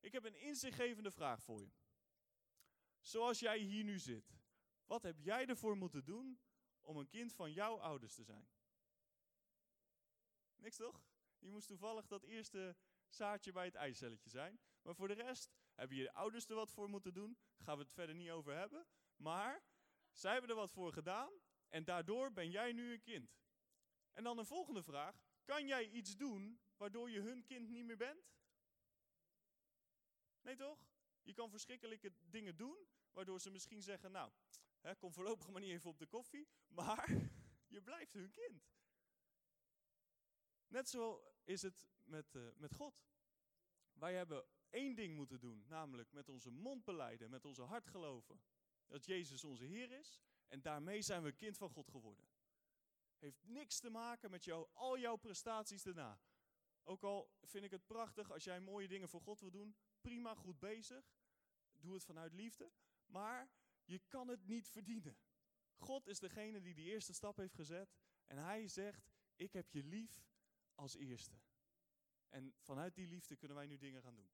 Ik 0.00 0.12
heb 0.12 0.24
een 0.24 0.40
inzichtgevende 0.40 1.10
vraag 1.10 1.42
voor 1.42 1.60
je. 1.60 1.72
Zoals 3.00 3.38
jij 3.38 3.58
hier 3.58 3.84
nu 3.84 3.98
zit, 3.98 4.38
wat 4.84 5.02
heb 5.02 5.18
jij 5.18 5.46
ervoor 5.46 5.76
moeten 5.76 6.04
doen 6.04 6.40
om 6.80 6.96
een 6.96 7.08
kind 7.08 7.32
van 7.32 7.52
jouw 7.52 7.80
ouders 7.80 8.14
te 8.14 8.22
zijn? 8.22 8.48
Niks 10.56 10.76
toch? 10.76 11.02
Je 11.38 11.50
moest 11.50 11.66
toevallig 11.66 12.06
dat 12.06 12.22
eerste 12.22 12.76
zaadje 13.08 13.52
bij 13.52 13.64
het 13.64 13.74
eicelletje 13.74 14.30
zijn. 14.30 14.60
Maar 14.82 14.94
voor 14.94 15.08
de 15.08 15.14
rest 15.14 15.50
hebben 15.78 15.96
je 15.96 16.12
ouders 16.12 16.48
er 16.48 16.54
wat 16.54 16.70
voor 16.70 16.88
moeten 16.88 17.14
doen. 17.14 17.38
Gaan 17.58 17.76
we 17.76 17.82
het 17.82 17.92
verder 17.92 18.14
niet 18.14 18.30
over 18.30 18.54
hebben. 18.54 18.86
Maar 19.16 19.62
zij 20.12 20.32
hebben 20.32 20.50
er 20.50 20.56
wat 20.56 20.72
voor 20.72 20.92
gedaan. 20.92 21.32
En 21.68 21.84
daardoor 21.84 22.32
ben 22.32 22.50
jij 22.50 22.72
nu 22.72 22.92
een 22.92 23.02
kind. 23.02 23.38
En 24.12 24.24
dan 24.24 24.38
een 24.38 24.46
volgende 24.46 24.82
vraag. 24.82 25.16
Kan 25.44 25.66
jij 25.66 25.88
iets 25.88 26.16
doen 26.16 26.60
waardoor 26.76 27.10
je 27.10 27.20
hun 27.20 27.44
kind 27.44 27.68
niet 27.68 27.84
meer 27.84 27.96
bent? 27.96 28.30
Nee 30.40 30.56
toch? 30.56 30.86
Je 31.22 31.32
kan 31.32 31.50
verschrikkelijke 31.50 32.12
dingen 32.20 32.56
doen, 32.56 32.88
waardoor 33.12 33.40
ze 33.40 33.50
misschien 33.50 33.82
zeggen, 33.82 34.12
nou, 34.12 34.32
hè, 34.80 34.96
kom 34.96 35.12
voorlopig 35.12 35.48
maar 35.48 35.60
niet 35.60 35.70
even 35.70 35.90
op 35.90 35.98
de 35.98 36.06
koffie, 36.06 36.48
maar 36.66 37.08
je 37.74 37.82
blijft 37.82 38.12
hun 38.12 38.30
kind. 38.30 38.70
Net 40.66 40.88
zo 40.88 41.32
is 41.44 41.62
het 41.62 41.88
met, 42.02 42.34
uh, 42.34 42.48
met 42.56 42.74
God. 42.74 43.06
Wij 43.92 44.14
hebben 44.14 44.46
één 44.70 44.94
ding 44.94 45.16
moeten 45.16 45.40
doen, 45.40 45.64
namelijk 45.66 46.12
met 46.12 46.28
onze 46.28 46.50
mond 46.50 46.84
beleiden, 46.84 47.30
met 47.30 47.44
onze 47.44 47.62
hart 47.62 47.86
geloven 47.86 48.40
dat 48.86 49.04
Jezus 49.04 49.44
onze 49.44 49.64
Heer 49.64 49.90
is. 49.90 50.20
En 50.46 50.62
daarmee 50.62 51.02
zijn 51.02 51.22
we 51.22 51.32
kind 51.32 51.56
van 51.56 51.70
God 51.70 51.88
geworden. 51.88 52.28
Heeft 53.18 53.44
niks 53.44 53.78
te 53.78 53.90
maken 53.90 54.30
met 54.30 54.44
jou, 54.44 54.68
al 54.72 54.98
jouw 54.98 55.16
prestaties 55.16 55.82
daarna. 55.82 56.20
Ook 56.82 57.02
al 57.02 57.30
vind 57.42 57.64
ik 57.64 57.70
het 57.70 57.86
prachtig 57.86 58.30
als 58.30 58.44
jij 58.44 58.60
mooie 58.60 58.88
dingen 58.88 59.08
voor 59.08 59.20
God 59.20 59.40
wil 59.40 59.50
doen, 59.50 59.76
prima, 60.00 60.34
goed 60.34 60.58
bezig. 60.58 61.12
Doe 61.72 61.94
het 61.94 62.04
vanuit 62.04 62.32
liefde. 62.32 62.72
Maar 63.06 63.50
je 63.84 64.00
kan 64.08 64.28
het 64.28 64.46
niet 64.46 64.68
verdienen. 64.68 65.18
God 65.76 66.06
is 66.06 66.18
degene 66.18 66.60
die 66.60 66.74
die 66.74 66.90
eerste 66.90 67.12
stap 67.12 67.36
heeft 67.36 67.54
gezet. 67.54 67.96
En 68.26 68.36
hij 68.36 68.68
zegt, 68.68 69.10
ik 69.34 69.52
heb 69.52 69.70
je 69.70 69.84
lief 69.84 70.26
als 70.74 70.96
eerste. 70.96 71.38
En 72.28 72.54
vanuit 72.58 72.94
die 72.94 73.06
liefde 73.06 73.36
kunnen 73.36 73.56
wij 73.56 73.66
nu 73.66 73.76
dingen 73.76 74.02
gaan 74.02 74.14
doen. 74.14 74.30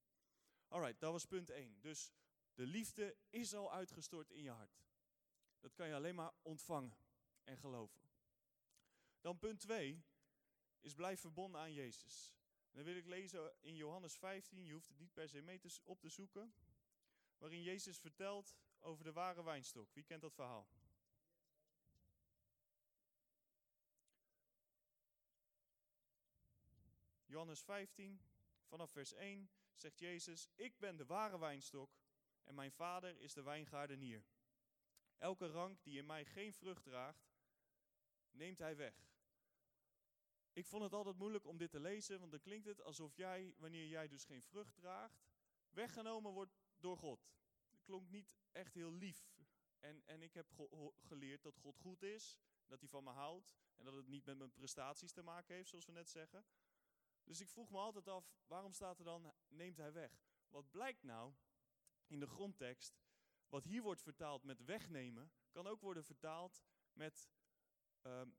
Alright, 0.69 1.01
dat 1.01 1.13
was 1.13 1.25
punt 1.25 1.51
1. 1.51 1.81
Dus 1.81 2.13
de 2.55 2.67
liefde 2.67 3.17
is 3.31 3.55
al 3.55 3.73
uitgestort 3.73 4.31
in 4.31 4.43
je 4.43 4.51
hart. 4.51 4.85
Dat 5.61 5.75
kan 5.75 5.89
je 5.89 5.95
alleen 5.95 6.15
maar 6.15 6.33
ontvangen 6.43 6.97
en 7.45 7.59
geloven. 7.59 8.03
Dan 9.21 9.39
punt 9.39 9.61
2 9.61 10.05
is 10.81 10.95
blijf 10.95 11.21
verbonden 11.21 11.61
aan 11.61 11.73
Jezus. 11.73 12.35
dan 12.71 12.85
wil 12.85 12.97
ik 12.97 13.07
lezen 13.07 13.55
in 13.61 13.77
Johannes 13.77 14.17
15, 14.17 14.65
je 14.65 14.73
hoeft 14.73 14.89
het 14.89 14.99
niet 14.99 15.13
per 15.13 15.29
se 15.29 15.43
mee 15.43 15.61
op 15.83 16.01
te 16.01 16.09
zoeken, 16.09 16.55
waarin 17.39 17.63
Jezus 17.63 17.99
vertelt 17.99 18.57
over 18.79 19.05
de 19.05 19.13
ware 19.13 19.45
wijnstok. 19.45 19.93
Wie 19.93 20.05
kent 20.05 20.21
dat 20.21 20.35
verhaal? 20.35 20.69
Johannes 27.25 27.63
15, 27.63 28.21
vanaf 28.65 28.91
vers 28.91 29.13
1 29.13 29.51
zegt 29.79 29.99
Jezus, 29.99 30.49
ik 30.55 30.79
ben 30.79 30.97
de 30.97 31.07
ware 31.07 31.39
wijnstok 31.39 31.91
en 32.45 32.55
mijn 32.55 32.73
vader 32.73 33.19
is 33.19 33.33
de 33.33 33.43
wijngaardenier. 33.43 34.25
Elke 35.19 35.47
rank 35.47 35.83
die 35.83 35.99
in 35.99 36.07
mij 36.07 36.25
geen 36.25 36.53
vrucht 36.53 36.85
draagt, 36.85 37.33
neemt 38.31 38.59
hij 38.59 38.77
weg. 38.77 39.13
Ik 40.53 40.67
vond 40.67 40.83
het 40.83 40.93
altijd 40.93 41.17
moeilijk 41.17 41.47
om 41.47 41.57
dit 41.57 41.71
te 41.71 41.81
lezen, 41.81 42.19
want 42.19 42.31
dan 42.31 42.41
klinkt 42.41 42.67
het 42.67 42.83
alsof 42.83 43.17
jij, 43.17 43.55
wanneer 43.57 43.87
jij 43.87 44.09
dus 44.09 44.25
geen 44.25 44.43
vrucht 44.43 44.75
draagt, 44.75 45.25
weggenomen 45.71 46.33
wordt 46.33 46.57
door 46.79 46.97
God. 46.97 47.29
Het 47.71 47.83
klonk 47.83 48.09
niet 48.09 48.37
echt 48.53 48.75
heel 48.75 48.93
lief. 48.93 49.33
En, 49.81 50.03
en 50.07 50.23
ik 50.23 50.35
heb 50.35 50.47
geleerd 51.01 51.43
dat 51.43 51.57
God 51.57 51.79
goed 51.79 52.03
is, 52.03 52.39
dat 52.67 52.81
hij 52.81 52.89
van 52.89 53.05
me 53.05 53.11
houdt 53.11 53.55
en 53.75 53.85
dat 53.85 53.95
het 53.95 54.07
niet 54.07 54.25
met 54.25 54.39
mijn 54.39 54.53
prestaties 54.53 55.13
te 55.13 55.23
maken 55.23 55.55
heeft, 55.55 55.69
zoals 55.69 55.87
we 55.87 55.93
net 55.93 56.11
zeggen. 56.11 56.45
Dus 57.25 57.41
ik 57.41 57.49
vroeg 57.49 57.71
me 57.71 57.79
altijd 57.79 58.09
af, 58.09 58.33
waarom 58.47 58.73
staat 58.73 58.99
er 58.99 59.05
dan, 59.05 59.35
neemt 59.49 59.77
hij 59.77 59.93
weg? 59.93 60.23
Wat 60.49 60.71
blijkt 60.71 61.03
nou 61.03 61.35
in 62.07 62.21
de 62.21 62.27
grondtekst, 62.27 63.03
wat 63.49 63.65
hier 63.65 63.83
wordt 63.83 64.03
vertaald 64.03 64.43
met 64.43 64.65
wegnemen, 64.65 65.33
kan 65.51 65.67
ook 65.67 65.81
worden 65.81 66.05
vertaald 66.05 66.63
met 66.93 67.31
um, 68.03 68.37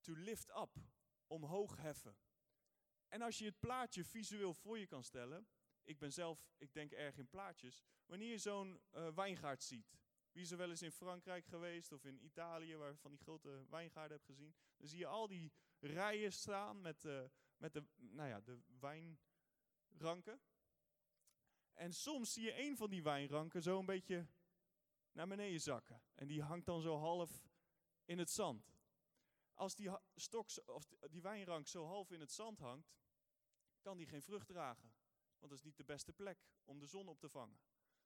to 0.00 0.12
lift 0.16 0.48
up, 0.48 0.76
omhoog 1.26 1.76
heffen. 1.76 2.16
En 3.08 3.22
als 3.22 3.38
je 3.38 3.44
het 3.44 3.60
plaatje 3.60 4.04
visueel 4.04 4.54
voor 4.54 4.78
je 4.78 4.86
kan 4.86 5.04
stellen, 5.04 5.48
ik 5.82 5.98
ben 5.98 6.12
zelf, 6.12 6.48
ik 6.56 6.72
denk 6.72 6.92
erg 6.92 7.18
in 7.18 7.28
plaatjes, 7.28 7.84
wanneer 8.06 8.30
je 8.30 8.38
zo'n 8.38 8.80
uh, 8.92 9.14
wijngaard 9.14 9.62
ziet. 9.62 9.98
Wie 10.32 10.42
is 10.42 10.50
er 10.50 10.56
wel 10.56 10.70
eens 10.70 10.82
in 10.82 10.92
Frankrijk 10.92 11.46
geweest 11.46 11.92
of 11.92 12.04
in 12.04 12.24
Italië, 12.24 12.76
waar 12.76 12.90
je 12.90 12.96
van 12.96 13.10
die 13.10 13.20
grote 13.20 13.66
wijngaarden 13.68 14.16
hebt 14.16 14.28
gezien, 14.28 14.54
dan 14.76 14.88
zie 14.88 14.98
je 14.98 15.06
al 15.06 15.26
die 15.26 15.52
rijen 15.78 16.32
staan 16.32 16.80
met, 16.80 17.04
uh, 17.04 17.24
met 17.56 17.72
de, 17.72 17.84
nou 17.96 18.28
ja, 18.28 18.40
de 18.40 18.60
wijnranken. 18.80 20.40
En 21.72 21.92
soms 21.92 22.32
zie 22.32 22.44
je 22.44 22.58
een 22.58 22.76
van 22.76 22.90
die 22.90 23.02
wijnranken 23.02 23.62
zo 23.62 23.78
een 23.78 23.86
beetje 23.86 24.26
naar 25.12 25.28
beneden 25.28 25.60
zakken. 25.60 26.02
En 26.14 26.26
die 26.26 26.42
hangt 26.42 26.66
dan 26.66 26.80
zo 26.80 26.96
half 26.96 27.48
in 28.04 28.18
het 28.18 28.30
zand. 28.30 28.74
Als 29.54 29.74
die, 29.74 29.90
stok, 30.14 30.48
of 30.66 30.84
die 31.10 31.22
wijnrank 31.22 31.66
zo 31.66 31.84
half 31.84 32.10
in 32.10 32.20
het 32.20 32.32
zand 32.32 32.58
hangt, 32.58 32.94
kan 33.80 33.96
die 33.96 34.06
geen 34.06 34.22
vrucht 34.22 34.46
dragen. 34.46 34.94
Want 35.38 35.50
dat 35.50 35.58
is 35.58 35.62
niet 35.62 35.76
de 35.76 35.84
beste 35.84 36.12
plek 36.12 36.38
om 36.64 36.78
de 36.78 36.86
zon 36.86 37.08
op 37.08 37.18
te 37.18 37.28
vangen. 37.28 37.60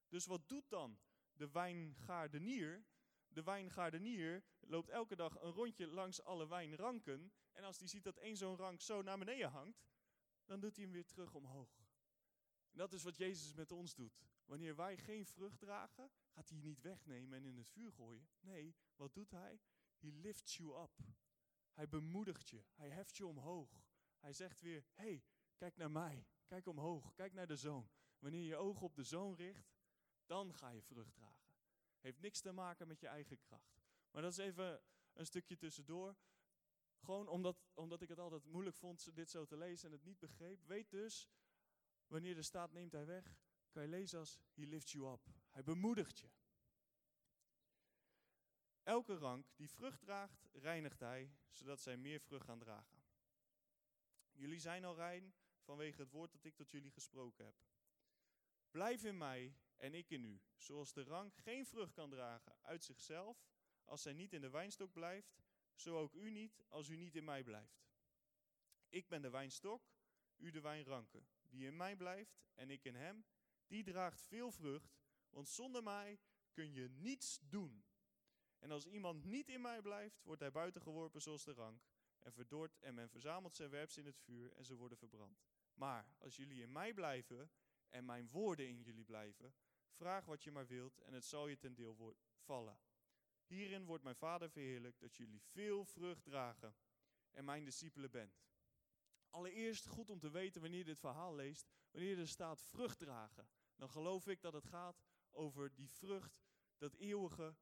Dus 0.08 0.26
wat 0.26 0.48
doet 0.48 0.68
dan 0.68 0.98
de 1.32 1.50
wijngaardenier? 1.50 2.84
De 3.28 3.42
wijngaardenier 3.42 4.44
loopt 4.70 4.88
elke 4.88 5.16
dag 5.16 5.40
een 5.40 5.52
rondje 5.52 5.86
langs 5.86 6.22
alle 6.22 6.48
wijnranken. 6.48 7.32
En 7.52 7.64
als 7.64 7.78
die 7.78 7.88
ziet 7.88 8.04
dat 8.04 8.16
één 8.16 8.36
zo'n 8.36 8.56
rank 8.56 8.80
zo 8.80 9.02
naar 9.02 9.18
beneden 9.18 9.50
hangt, 9.50 9.88
dan 10.44 10.60
doet 10.60 10.76
hij 10.76 10.84
hem 10.84 10.92
weer 10.92 11.06
terug 11.06 11.34
omhoog. 11.34 11.88
En 12.70 12.78
dat 12.78 12.92
is 12.92 13.02
wat 13.02 13.16
Jezus 13.16 13.54
met 13.54 13.72
ons 13.72 13.94
doet. 13.94 14.22
Wanneer 14.44 14.76
wij 14.76 14.96
geen 14.96 15.26
vrucht 15.26 15.58
dragen, 15.58 16.10
gaat 16.28 16.48
hij 16.48 16.58
niet 16.58 16.80
wegnemen 16.80 17.38
en 17.38 17.44
in 17.44 17.56
het 17.56 17.68
vuur 17.68 17.92
gooien. 17.92 18.28
Nee, 18.40 18.76
wat 18.96 19.14
doet 19.14 19.30
hij? 19.30 19.60
He 19.98 20.08
lifts 20.08 20.56
you 20.56 20.82
up. 20.82 20.98
Hij 21.72 21.88
bemoedigt 21.88 22.48
je. 22.48 22.64
Hij 22.74 22.88
heft 22.88 23.16
je 23.16 23.26
omhoog. 23.26 23.84
Hij 24.18 24.32
zegt 24.32 24.60
weer: 24.60 24.84
hey, 24.92 25.24
kijk 25.56 25.76
naar 25.76 25.90
mij. 25.90 26.26
Kijk 26.46 26.66
omhoog. 26.66 27.14
Kijk 27.14 27.32
naar 27.32 27.46
de 27.46 27.56
zoon. 27.56 27.90
Wanneer 28.18 28.40
je 28.40 28.46
je 28.46 28.56
ogen 28.56 28.82
op 28.82 28.94
de 28.94 29.04
zoon 29.04 29.34
richt, 29.34 29.78
dan 30.26 30.54
ga 30.54 30.70
je 30.70 30.82
vrucht 30.82 31.14
dragen. 31.14 31.56
Heeft 32.00 32.20
niks 32.20 32.40
te 32.40 32.52
maken 32.52 32.86
met 32.86 33.00
je 33.00 33.06
eigen 33.06 33.40
kracht. 33.40 33.79
Maar 34.10 34.22
dat 34.22 34.32
is 34.32 34.38
even 34.38 34.82
een 35.12 35.26
stukje 35.26 35.56
tussendoor. 35.56 36.16
Gewoon 36.98 37.28
omdat, 37.28 37.70
omdat 37.74 38.00
ik 38.00 38.08
het 38.08 38.18
altijd 38.18 38.44
moeilijk 38.44 38.76
vond 38.76 39.14
dit 39.14 39.30
zo 39.30 39.44
te 39.44 39.56
lezen 39.56 39.86
en 39.86 39.92
het 39.92 40.04
niet 40.04 40.18
begreep. 40.18 40.62
Weet 40.66 40.90
dus, 40.90 41.30
wanneer 42.06 42.34
de 42.34 42.42
staat 42.42 42.72
neemt 42.72 42.92
hij 42.92 43.06
weg, 43.06 43.38
kan 43.70 43.82
je 43.82 43.88
lezen 43.88 44.18
als 44.18 44.38
he 44.52 44.64
lifts 44.64 44.92
you 44.92 45.12
up. 45.12 45.26
Hij 45.50 45.62
bemoedigt 45.62 46.18
je. 46.18 46.28
Elke 48.82 49.14
rank 49.14 49.46
die 49.56 49.70
vrucht 49.70 50.00
draagt, 50.00 50.46
reinigt 50.52 51.00
hij, 51.00 51.34
zodat 51.50 51.80
zij 51.80 51.96
meer 51.96 52.20
vrucht 52.20 52.44
gaan 52.44 52.58
dragen. 52.58 53.02
Jullie 54.32 54.58
zijn 54.58 54.84
al 54.84 54.94
rein 54.94 55.34
vanwege 55.60 56.00
het 56.00 56.10
woord 56.10 56.32
dat 56.32 56.44
ik 56.44 56.54
tot 56.54 56.70
jullie 56.70 56.90
gesproken 56.90 57.44
heb. 57.44 57.54
Blijf 58.70 59.04
in 59.04 59.16
mij 59.18 59.56
en 59.76 59.94
ik 59.94 60.10
in 60.10 60.24
u, 60.24 60.40
zoals 60.56 60.92
de 60.92 61.02
rank 61.02 61.36
geen 61.36 61.66
vrucht 61.66 61.92
kan 61.92 62.10
dragen 62.10 62.56
uit 62.62 62.84
zichzelf, 62.84 63.49
als 63.90 64.02
zij 64.02 64.12
niet 64.12 64.32
in 64.32 64.40
de 64.40 64.50
wijnstok 64.50 64.92
blijft, 64.92 65.42
zo 65.74 65.98
ook 65.98 66.14
u 66.14 66.30
niet, 66.30 66.64
als 66.68 66.88
u 66.88 66.96
niet 66.96 67.16
in 67.16 67.24
mij 67.24 67.42
blijft. 67.42 67.88
Ik 68.88 69.08
ben 69.08 69.22
de 69.22 69.30
wijnstok, 69.30 69.82
u 70.36 70.50
de 70.50 70.60
wijnranken. 70.60 71.28
Die 71.42 71.66
in 71.66 71.76
mij 71.76 71.96
blijft 71.96 72.40
en 72.54 72.70
ik 72.70 72.84
in 72.84 72.94
hem, 72.94 73.24
die 73.66 73.84
draagt 73.84 74.20
veel 74.22 74.52
vrucht, 74.52 74.98
want 75.30 75.48
zonder 75.48 75.82
mij 75.82 76.20
kun 76.52 76.72
je 76.72 76.88
niets 76.88 77.40
doen. 77.42 77.84
En 78.58 78.70
als 78.70 78.86
iemand 78.86 79.24
niet 79.24 79.48
in 79.48 79.60
mij 79.60 79.82
blijft, 79.82 80.22
wordt 80.22 80.40
hij 80.40 80.50
buiten 80.50 80.82
geworpen 80.82 81.22
zoals 81.22 81.44
de 81.44 81.52
rank, 81.52 81.82
en 82.18 82.32
verdord 82.32 82.78
en 82.78 82.94
men 82.94 83.10
verzamelt 83.10 83.56
zijn 83.56 83.70
werps 83.70 83.96
in 83.96 84.06
het 84.06 84.18
vuur 84.18 84.52
en 84.52 84.64
ze 84.64 84.74
worden 84.74 84.98
verbrand. 84.98 85.42
Maar 85.74 86.14
als 86.18 86.36
jullie 86.36 86.62
in 86.62 86.72
mij 86.72 86.94
blijven 86.94 87.50
en 87.88 88.04
mijn 88.04 88.28
woorden 88.30 88.68
in 88.68 88.82
jullie 88.82 89.04
blijven, 89.04 89.54
vraag 89.90 90.24
wat 90.24 90.42
je 90.42 90.50
maar 90.50 90.66
wilt 90.66 90.98
en 90.98 91.12
het 91.12 91.24
zal 91.24 91.48
je 91.48 91.58
ten 91.58 91.74
deel 91.74 92.16
vallen. 92.38 92.78
Hierin 93.50 93.84
wordt 93.84 94.04
mijn 94.04 94.16
Vader 94.16 94.50
verheerlijk 94.50 95.00
dat 95.00 95.16
jullie 95.16 95.40
veel 95.40 95.84
vrucht 95.84 96.24
dragen 96.24 96.74
en 97.30 97.44
mijn 97.44 97.64
discipelen 97.64 98.10
bent. 98.10 98.42
Allereerst 99.30 99.86
goed 99.86 100.10
om 100.10 100.18
te 100.18 100.30
weten 100.30 100.60
wanneer 100.60 100.78
je 100.78 100.84
dit 100.84 100.98
verhaal 100.98 101.34
leest, 101.34 101.68
wanneer 101.90 102.18
er 102.18 102.28
staat 102.28 102.60
vrucht 102.60 102.98
dragen, 102.98 103.48
dan 103.76 103.90
geloof 103.90 104.26
ik 104.26 104.40
dat 104.40 104.52
het 104.52 104.64
gaat 104.64 105.02
over 105.30 105.74
die 105.74 105.90
vrucht, 105.90 106.42
dat 106.76 106.94
eeuwige 106.94 107.56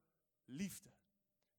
liefde. 0.44 0.92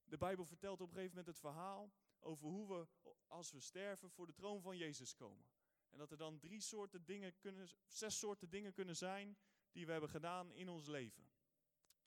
De 0.04 0.18
Bijbel 0.18 0.46
vertelt 0.46 0.82
op 0.82 0.88
een 0.88 0.94
gegeven 0.94 1.16
moment 1.16 1.28
het 1.28 1.40
verhaal 1.40 1.94
over 2.20 2.48
hoe 2.48 2.68
we, 2.68 2.88
als 3.28 3.52
we 3.52 3.60
sterven, 3.60 4.10
voor 4.10 4.26
de 4.26 4.34
troon 4.34 4.62
van 4.62 4.78
Jezus 4.78 5.16
komen. 5.16 5.46
En 5.90 5.98
dat 5.98 6.12
er 6.12 6.18
dan 6.18 6.40
drie 6.40 6.62
soorten 6.62 7.06
dingen 7.06 7.38
kunnen, 7.38 7.70
zes 7.88 8.20
soorten 8.20 8.50
dingen 8.50 8.74
kunnen 8.74 8.96
zijn 8.96 9.38
die 9.72 9.86
we 9.86 9.92
hebben 9.92 10.10
gedaan 10.10 10.52
in 10.52 10.70
ons 10.70 10.88
leven. 10.88 11.30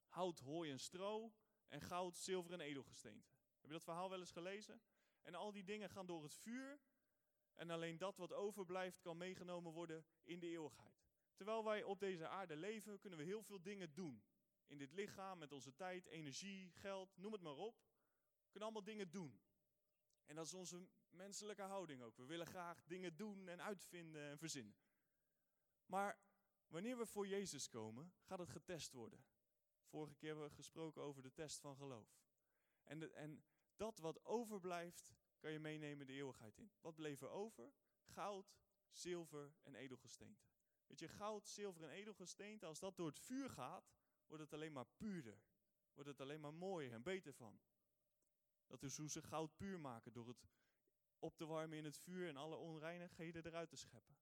Hout, 0.07 0.39
hooi 0.39 0.71
en 0.71 0.81
stro 0.81 1.33
en 1.73 1.81
goud, 1.81 2.17
zilver 2.17 2.53
en 2.53 2.61
edelgesteente. 2.61 3.29
Heb 3.61 3.71
je 3.71 3.77
dat 3.77 3.85
verhaal 3.85 4.11
wel 4.11 4.19
eens 4.19 4.33
gelezen? 4.33 4.83
En 5.23 5.35
al 5.35 5.53
die 5.53 5.65
dingen 5.65 5.91
gaan 5.91 6.07
door 6.07 6.23
het 6.23 6.35
vuur 6.35 6.81
en 7.55 7.71
alleen 7.71 7.99
dat 7.99 8.17
wat 8.17 8.33
overblijft 8.33 9.01
kan 9.01 9.17
meegenomen 9.17 9.73
worden 9.73 10.05
in 10.23 10.39
de 10.39 10.47
eeuwigheid. 10.47 11.05
Terwijl 11.35 11.65
wij 11.65 11.83
op 11.83 12.01
deze 12.01 12.29
aarde 12.29 12.57
leven, 12.57 12.99
kunnen 12.99 13.19
we 13.19 13.25
heel 13.25 13.43
veel 13.43 13.63
dingen 13.63 13.95
doen. 13.95 14.25
In 14.67 14.79
dit 14.79 14.93
lichaam, 14.93 15.39
met 15.39 15.53
onze 15.53 15.75
tijd, 15.75 16.07
energie, 16.07 16.71
geld, 16.71 17.17
noem 17.17 17.33
het 17.33 17.43
maar 17.43 17.57
op. 17.57 17.75
We 18.43 18.51
kunnen 18.51 18.63
allemaal 18.63 18.85
dingen 18.85 19.11
doen. 19.11 19.41
En 20.25 20.35
dat 20.35 20.47
is 20.47 20.55
onze 20.55 20.89
menselijke 21.11 21.63
houding 21.63 22.03
ook. 22.03 22.17
We 22.17 22.25
willen 22.25 22.47
graag 22.47 22.85
dingen 22.85 23.17
doen 23.17 23.49
en 23.49 23.63
uitvinden 23.63 24.31
en 24.31 24.39
verzinnen. 24.39 24.77
Maar 25.87 26.19
wanneer 26.67 26.99
we 26.99 27.07
voor 27.07 27.27
Jezus 27.27 27.69
komen, 27.69 28.13
gaat 28.23 28.39
het 28.39 28.51
getest 28.51 28.93
worden. 28.93 29.25
Vorige 29.93 30.15
keer 30.15 30.29
hebben 30.29 30.49
we 30.49 30.55
gesproken 30.55 31.03
over 31.03 31.23
de 31.23 31.33
test 31.33 31.61
van 31.61 31.77
geloof. 31.77 32.21
En, 32.83 33.15
en 33.15 33.45
dat 33.77 33.99
wat 33.99 34.25
overblijft, 34.25 35.07
kan 35.39 35.53
je 35.53 35.59
meenemen 35.59 36.07
de 36.07 36.13
eeuwigheid 36.13 36.59
in. 36.59 36.73
Wat 36.81 36.95
bleef 36.95 37.21
er 37.21 37.31
over? 37.31 37.73
Goud, 38.03 38.55
zilver 38.91 39.55
en 39.63 39.75
edelgesteente. 39.75 40.45
Weet 40.87 40.99
je, 40.99 41.09
goud, 41.09 41.49
zilver 41.49 41.83
en 41.83 41.91
edelgesteente, 41.91 42.67
als 42.67 42.79
dat 42.79 42.97
door 42.97 43.07
het 43.07 43.21
vuur 43.21 43.51
gaat, 43.51 43.93
wordt 44.27 44.43
het 44.43 44.53
alleen 44.53 44.73
maar 44.73 44.87
puurder. 44.97 45.43
Wordt 45.93 46.09
het 46.09 46.21
alleen 46.21 46.41
maar 46.41 46.55
mooier 46.55 46.93
en 46.93 47.03
beter 47.03 47.35
van. 47.35 47.61
Dat 48.67 48.83
is 48.83 48.97
hoe 48.97 49.11
ze 49.11 49.23
goud 49.23 49.57
puur 49.57 49.81
maken, 49.81 50.13
door 50.13 50.29
het 50.29 50.47
op 51.19 51.37
te 51.37 51.47
warmen 51.47 51.79
in 51.79 51.85
het 51.85 51.99
vuur 51.99 52.29
en 52.29 52.37
alle 52.37 52.57
onreinigheden 52.57 53.47
eruit 53.47 53.69
te 53.69 53.77
scheppen. 53.77 54.17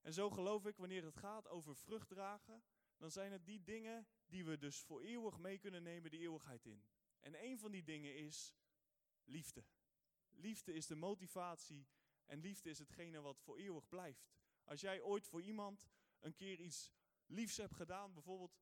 En 0.00 0.12
zo 0.12 0.30
geloof 0.30 0.66
ik, 0.66 0.76
wanneer 0.76 1.04
het 1.04 1.16
gaat 1.16 1.48
over 1.48 1.76
vrucht 1.76 2.08
dragen, 2.08 2.62
dan 2.96 3.10
zijn 3.10 3.32
het 3.32 3.44
die 3.46 3.62
dingen 3.62 4.08
die 4.30 4.44
we 4.44 4.58
dus 4.58 4.80
voor 4.80 5.00
eeuwig 5.00 5.38
mee 5.38 5.58
kunnen 5.58 5.82
nemen 5.82 6.10
de 6.10 6.18
eeuwigheid 6.18 6.66
in. 6.66 6.84
En 7.20 7.44
een 7.44 7.58
van 7.58 7.70
die 7.70 7.82
dingen 7.82 8.16
is 8.16 8.54
liefde. 9.24 9.64
Liefde 10.30 10.72
is 10.72 10.86
de 10.86 10.94
motivatie 10.94 11.86
en 12.24 12.40
liefde 12.40 12.70
is 12.70 12.78
hetgene 12.78 13.20
wat 13.20 13.40
voor 13.40 13.58
eeuwig 13.58 13.88
blijft. 13.88 14.30
Als 14.64 14.80
jij 14.80 15.00
ooit 15.00 15.26
voor 15.26 15.42
iemand 15.42 15.88
een 16.18 16.34
keer 16.34 16.60
iets 16.60 16.92
liefs 17.26 17.56
hebt 17.56 17.74
gedaan, 17.74 18.14
bijvoorbeeld, 18.14 18.58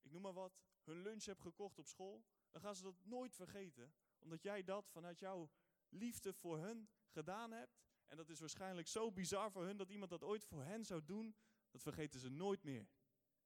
ik 0.00 0.10
noem 0.10 0.22
maar 0.22 0.32
wat, 0.32 0.60
hun 0.84 1.02
lunch 1.02 1.24
hebt 1.24 1.40
gekocht 1.40 1.78
op 1.78 1.86
school, 1.86 2.24
dan 2.50 2.60
gaan 2.60 2.76
ze 2.76 2.82
dat 2.82 3.04
nooit 3.04 3.34
vergeten. 3.34 3.94
Omdat 4.18 4.42
jij 4.42 4.64
dat 4.64 4.88
vanuit 4.88 5.18
jouw 5.18 5.50
liefde 5.88 6.32
voor 6.32 6.58
hun 6.58 6.88
gedaan 7.08 7.50
hebt. 7.50 7.80
En 8.06 8.16
dat 8.16 8.28
is 8.28 8.40
waarschijnlijk 8.40 8.88
zo 8.88 9.12
bizar 9.12 9.50
voor 9.50 9.64
hun 9.64 9.76
dat 9.76 9.90
iemand 9.90 10.10
dat 10.10 10.22
ooit 10.22 10.44
voor 10.44 10.62
hen 10.62 10.84
zou 10.84 11.04
doen. 11.04 11.36
Dat 11.70 11.82
vergeten 11.82 12.20
ze 12.20 12.28
nooit 12.28 12.62
meer. 12.62 12.88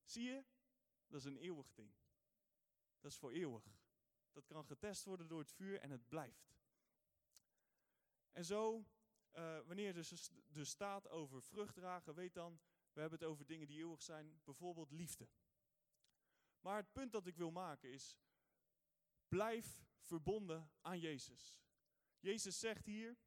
Zie 0.04 0.24
je? 0.24 0.44
Dat 1.06 1.20
is 1.20 1.24
een 1.24 1.36
eeuwig 1.36 1.72
ding. 1.74 1.94
Dat 3.00 3.10
is 3.10 3.18
voor 3.18 3.32
eeuwig. 3.32 3.64
Dat 4.32 4.46
kan 4.46 4.66
getest 4.66 5.04
worden 5.04 5.28
door 5.28 5.38
het 5.38 5.52
vuur 5.52 5.80
en 5.80 5.90
het 5.90 6.08
blijft. 6.08 6.56
En 8.30 8.44
zo, 8.44 8.86
uh, 9.32 9.60
wanneer 9.60 9.94
dus, 9.94 10.30
dus 10.46 10.68
staat 10.68 11.08
over 11.08 11.42
vrucht 11.42 11.74
dragen, 11.74 12.14
weet 12.14 12.34
dan, 12.34 12.60
we 12.92 13.00
hebben 13.00 13.18
het 13.18 13.28
over 13.28 13.46
dingen 13.46 13.66
die 13.66 13.78
eeuwig 13.78 14.02
zijn, 14.02 14.40
bijvoorbeeld 14.44 14.90
liefde. 14.90 15.28
Maar 16.60 16.76
het 16.76 16.92
punt 16.92 17.12
dat 17.12 17.26
ik 17.26 17.36
wil 17.36 17.50
maken 17.50 17.90
is, 17.90 18.18
blijf 19.28 19.84
verbonden 20.00 20.70
aan 20.80 20.98
Jezus. 20.98 21.58
Jezus 22.20 22.58
zegt 22.58 22.86
hier, 22.86 23.18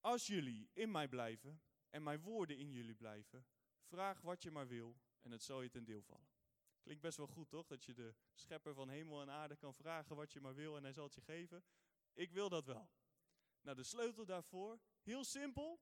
als 0.00 0.26
jullie 0.26 0.70
in 0.72 0.90
mij 0.90 1.08
blijven 1.08 1.62
en 1.90 2.02
mijn 2.02 2.20
woorden 2.20 2.58
in 2.58 2.70
jullie 2.70 2.94
blijven, 2.94 3.46
vraag 3.82 4.20
wat 4.20 4.42
je 4.42 4.50
maar 4.50 4.68
wil 4.68 5.00
en 5.22 5.30
het 5.30 5.42
zal 5.42 5.62
je 5.62 5.68
ten 5.68 5.84
deel 5.84 6.02
vallen. 6.02 6.30
Klinkt 6.82 7.02
best 7.02 7.16
wel 7.16 7.26
goed, 7.26 7.48
toch? 7.48 7.66
Dat 7.66 7.84
je 7.84 7.94
de 7.94 8.14
schepper 8.32 8.74
van 8.74 8.88
hemel 8.88 9.20
en 9.20 9.30
aarde 9.30 9.56
kan 9.56 9.74
vragen 9.74 10.16
wat 10.16 10.32
je 10.32 10.40
maar 10.40 10.54
wil 10.54 10.76
en 10.76 10.82
hij 10.82 10.92
zal 10.92 11.04
het 11.04 11.14
je 11.14 11.20
geven. 11.20 11.64
Ik 12.12 12.32
wil 12.32 12.48
dat 12.48 12.66
wel. 12.66 12.90
Nou, 13.60 13.76
de 13.76 13.82
sleutel 13.82 14.24
daarvoor, 14.24 14.80
heel 15.02 15.24
simpel, 15.24 15.80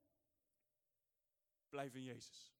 blijf 1.68 1.94
in 1.94 2.02
Jezus. 2.02 2.54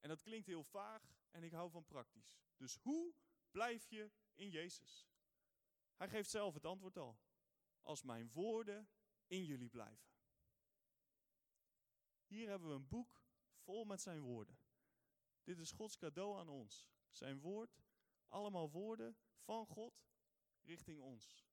En 0.00 0.08
dat 0.08 0.22
klinkt 0.22 0.46
heel 0.46 0.64
vaag 0.64 1.14
en 1.30 1.42
ik 1.42 1.52
hou 1.52 1.70
van 1.70 1.84
praktisch. 1.84 2.38
Dus 2.56 2.74
hoe 2.74 3.14
blijf 3.50 3.88
je 3.88 4.10
in 4.34 4.50
Jezus? 4.50 5.08
Hij 5.96 6.08
geeft 6.08 6.30
zelf 6.30 6.54
het 6.54 6.64
antwoord 6.64 6.96
al. 6.96 7.18
Als 7.82 8.02
mijn 8.02 8.30
woorden 8.32 8.88
in 9.26 9.44
jullie 9.44 9.68
blijven. 9.68 10.12
Hier 12.26 12.48
hebben 12.48 12.68
we 12.68 12.74
een 12.74 12.88
boek 12.88 13.22
vol 13.54 13.84
met 13.84 14.00
zijn 14.00 14.20
woorden. 14.20 14.58
Dit 15.44 15.58
is 15.58 15.70
Gods 15.70 15.96
cadeau 15.96 16.38
aan 16.38 16.48
ons. 16.48 16.88
Zijn 17.10 17.40
woord, 17.40 17.82
allemaal 18.28 18.70
woorden 18.70 19.16
van 19.38 19.66
God 19.66 20.04
richting 20.60 21.00
ons. 21.00 21.46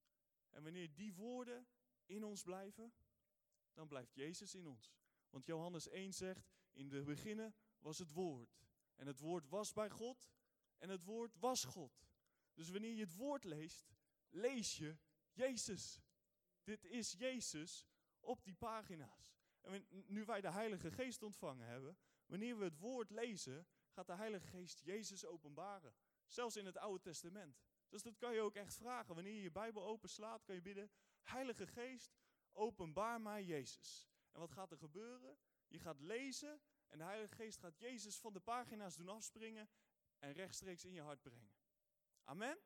En 0.49 0.63
wanneer 0.63 0.93
die 0.93 1.13
woorden 1.13 1.67
in 2.05 2.23
ons 2.23 2.43
blijven, 2.43 2.93
dan 3.73 3.87
blijft 3.87 4.13
Jezus 4.13 4.55
in 4.55 4.67
ons. 4.67 4.93
Want 5.29 5.45
Johannes 5.45 5.87
1 5.87 6.13
zegt, 6.13 6.51
in 6.71 6.89
de 6.89 7.03
beginnen 7.03 7.55
was 7.79 7.97
het 7.97 8.11
woord. 8.11 8.59
En 8.95 9.07
het 9.07 9.19
woord 9.19 9.47
was 9.47 9.73
bij 9.73 9.89
God 9.89 10.31
en 10.77 10.89
het 10.89 11.03
woord 11.03 11.39
was 11.39 11.63
God. 11.63 12.05
Dus 12.53 12.69
wanneer 12.69 12.93
je 12.93 13.03
het 13.03 13.15
woord 13.15 13.43
leest, 13.43 13.93
lees 14.29 14.77
je 14.77 14.97
Jezus. 15.31 16.01
Dit 16.63 16.85
is 16.85 17.11
Jezus 17.11 17.87
op 18.19 18.43
die 18.43 18.55
pagina's. 18.55 19.35
En 19.61 19.85
nu 19.89 20.25
wij 20.25 20.41
de 20.41 20.51
Heilige 20.51 20.91
Geest 20.91 21.23
ontvangen 21.23 21.67
hebben, 21.67 21.97
wanneer 22.25 22.57
we 22.57 22.63
het 22.63 22.77
woord 22.77 23.09
lezen, 23.09 23.67
gaat 23.91 24.07
de 24.07 24.15
Heilige 24.15 24.47
Geest 24.47 24.79
Jezus 24.79 25.25
openbaren. 25.25 25.95
Zelfs 26.25 26.55
in 26.55 26.65
het 26.65 26.77
Oude 26.77 27.01
Testament. 27.01 27.61
Dus 27.89 28.01
dat 28.01 28.17
kan 28.17 28.33
je 28.33 28.41
ook 28.41 28.55
echt 28.55 28.75
vragen. 28.75 29.15
Wanneer 29.15 29.33
je 29.33 29.41
je 29.41 29.51
Bijbel 29.51 29.83
openslaat, 29.83 30.43
kan 30.43 30.55
je 30.55 30.61
bidden, 30.61 30.91
Heilige 31.21 31.67
Geest, 31.67 32.17
openbaar 32.51 33.21
mij 33.21 33.43
Jezus. 33.43 34.09
En 34.31 34.39
wat 34.39 34.51
gaat 34.51 34.71
er 34.71 34.77
gebeuren? 34.77 35.37
Je 35.67 35.79
gaat 35.79 35.99
lezen 35.99 36.61
en 36.87 36.97
de 36.97 37.03
Heilige 37.03 37.35
Geest 37.35 37.59
gaat 37.59 37.77
Jezus 37.77 38.19
van 38.19 38.33
de 38.33 38.39
pagina's 38.39 38.95
doen 38.95 39.09
afspringen 39.09 39.69
en 40.19 40.33
rechtstreeks 40.33 40.85
in 40.85 40.93
je 40.93 41.01
hart 41.01 41.21
brengen. 41.21 41.55
Amen? 42.23 42.59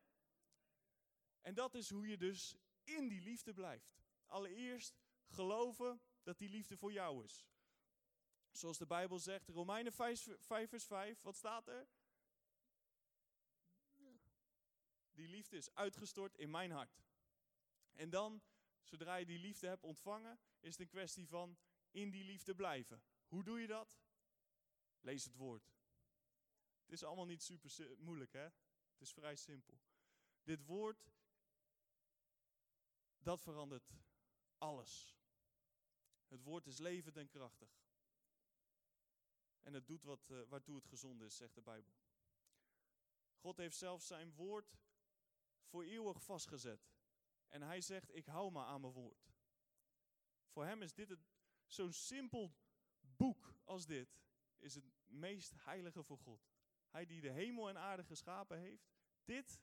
En 1.41 1.53
dat 1.53 1.75
is 1.75 1.89
hoe 1.89 2.07
je 2.07 2.17
dus 2.17 2.55
in 2.83 3.07
die 3.07 3.21
liefde 3.21 3.53
blijft. 3.53 4.03
Allereerst 4.25 4.99
geloven 5.27 6.01
dat 6.23 6.37
die 6.37 6.49
liefde 6.49 6.77
voor 6.77 6.91
jou 6.91 7.23
is. 7.23 7.47
Zoals 8.55 8.77
de 8.77 8.85
Bijbel 8.85 9.19
zegt, 9.19 9.47
Romeinen 9.47 9.93
5, 9.93 10.27
5 10.39 10.69
vers 10.69 10.85
5, 10.85 11.21
wat 11.21 11.35
staat 11.35 11.67
er? 11.67 11.87
Die 15.11 15.27
liefde 15.27 15.57
is 15.57 15.73
uitgestort 15.73 16.35
in 16.35 16.49
mijn 16.49 16.71
hart. 16.71 17.03
En 17.93 18.09
dan, 18.09 18.41
zodra 18.83 19.15
je 19.15 19.25
die 19.25 19.39
liefde 19.39 19.67
hebt 19.67 19.83
ontvangen, 19.83 20.39
is 20.59 20.71
het 20.71 20.79
een 20.79 20.87
kwestie 20.87 21.27
van 21.27 21.57
in 21.91 22.09
die 22.09 22.23
liefde 22.23 22.55
blijven. 22.55 23.03
Hoe 23.27 23.43
doe 23.43 23.59
je 23.59 23.67
dat? 23.67 23.99
Lees 24.99 25.23
het 25.23 25.35
woord. 25.35 25.73
Het 26.81 26.91
is 26.91 27.03
allemaal 27.03 27.25
niet 27.25 27.43
super 27.43 27.97
moeilijk, 27.97 28.33
hè? 28.33 28.49
Het 28.91 29.01
is 29.01 29.13
vrij 29.13 29.35
simpel. 29.35 29.81
Dit 30.43 30.63
woord, 30.65 31.11
dat 33.17 33.41
verandert 33.41 33.93
alles. 34.57 35.17
Het 36.27 36.41
woord 36.41 36.67
is 36.67 36.77
levend 36.77 37.17
en 37.17 37.27
krachtig. 37.27 37.84
En 39.65 39.73
het 39.73 39.87
doet 39.87 40.03
wat, 40.03 40.29
uh, 40.29 40.41
waartoe 40.47 40.75
het 40.75 40.85
gezond 40.85 41.21
is, 41.21 41.35
zegt 41.35 41.55
de 41.55 41.61
Bijbel. 41.61 41.93
God 43.35 43.57
heeft 43.57 43.77
zelfs 43.77 44.07
zijn 44.07 44.33
woord 44.33 44.77
voor 45.63 45.83
eeuwig 45.83 46.23
vastgezet. 46.23 46.89
En 47.47 47.61
hij 47.61 47.81
zegt, 47.81 48.15
ik 48.15 48.25
hou 48.25 48.51
me 48.51 48.63
aan 48.63 48.81
mijn 48.81 48.93
woord. 48.93 49.33
Voor 50.47 50.65
hem 50.65 50.81
is 50.81 50.93
dit 50.93 51.17
zo'n 51.65 51.93
simpel 51.93 52.55
boek 52.99 53.55
als 53.63 53.85
dit, 53.85 54.19
is 54.57 54.75
het 54.75 54.85
meest 55.05 55.53
heilige 55.55 56.03
voor 56.03 56.17
God. 56.17 56.49
Hij 56.89 57.05
die 57.05 57.21
de 57.21 57.31
hemel 57.31 57.69
en 57.69 57.77
aarde 57.77 58.03
geschapen 58.03 58.59
heeft, 58.59 58.89
dit 59.23 59.61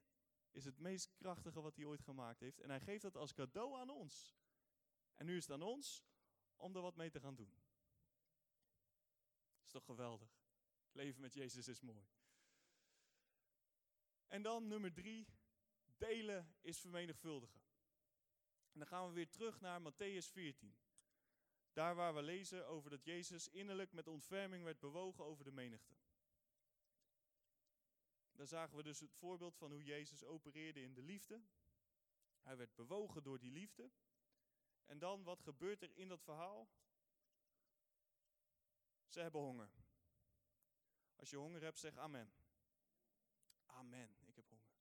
is 0.51 0.65
het 0.65 0.79
meest 0.79 1.15
krachtige 1.15 1.61
wat 1.61 1.77
hij 1.77 1.85
ooit 1.85 2.03
gemaakt 2.03 2.41
heeft. 2.41 2.61
En 2.61 2.69
hij 2.69 2.81
geeft 2.81 3.03
dat 3.03 3.17
als 3.17 3.33
cadeau 3.33 3.81
aan 3.81 3.91
ons. 3.91 4.37
En 5.15 5.27
nu 5.27 5.37
is 5.37 5.47
het 5.47 5.53
aan 5.53 5.63
ons 5.63 6.05
om 6.57 6.77
er 6.77 6.83
wat 6.83 6.97
mee 6.97 7.11
te 7.11 7.21
gaan 7.21 7.35
doen. 7.35 7.62
Toch 9.73 9.85
geweldig? 9.85 10.41
Leven 10.93 11.21
met 11.21 11.35
Jezus 11.35 11.69
is 11.69 11.81
mooi. 11.81 12.07
En 14.27 14.43
dan 14.43 14.67
nummer 14.67 14.93
drie, 14.93 15.27
delen 15.97 16.55
is 16.61 16.81
vermenigvuldigen. 16.81 17.61
En 18.73 18.79
dan 18.79 18.89
gaan 18.89 19.09
we 19.09 19.15
weer 19.15 19.31
terug 19.31 19.61
naar 19.61 19.81
Matthäus 19.81 20.33
14. 20.33 20.75
Daar 21.73 21.95
waar 21.95 22.15
we 22.15 22.23
lezen 22.23 22.67
over 22.67 22.91
dat 22.91 23.05
Jezus 23.05 23.49
innerlijk 23.49 23.93
met 23.93 24.09
ontferming 24.09 24.65
werd 24.65 24.81
bewogen 24.81 25.25
over 25.25 25.45
de 25.45 25.53
menigte. 25.53 25.95
Daar 28.33 28.47
zagen 28.47 28.77
we 28.77 28.83
dus 28.83 29.01
het 29.01 29.15
voorbeeld 29.15 29.57
van 29.57 29.71
hoe 29.71 29.83
Jezus 29.83 30.25
opereerde 30.25 30.83
in 30.83 30.95
de 30.95 31.03
liefde. 31.03 31.43
Hij 32.41 32.57
werd 32.57 32.75
bewogen 32.75 33.23
door 33.23 33.39
die 33.39 33.53
liefde. 33.53 33.91
En 34.85 34.99
dan, 34.99 35.23
wat 35.23 35.41
gebeurt 35.41 35.83
er 35.83 35.97
in 35.97 36.09
dat 36.09 36.23
verhaal? 36.23 36.69
Ze 39.13 39.21
hebben 39.21 39.41
honger. 39.41 39.71
Als 41.17 41.31
je 41.31 41.37
honger 41.37 41.63
hebt, 41.63 41.79
zeg 41.79 41.97
amen. 41.97 42.33
Amen, 43.67 44.17
ik 44.25 44.37
heb 44.37 44.49
honger. 44.49 44.73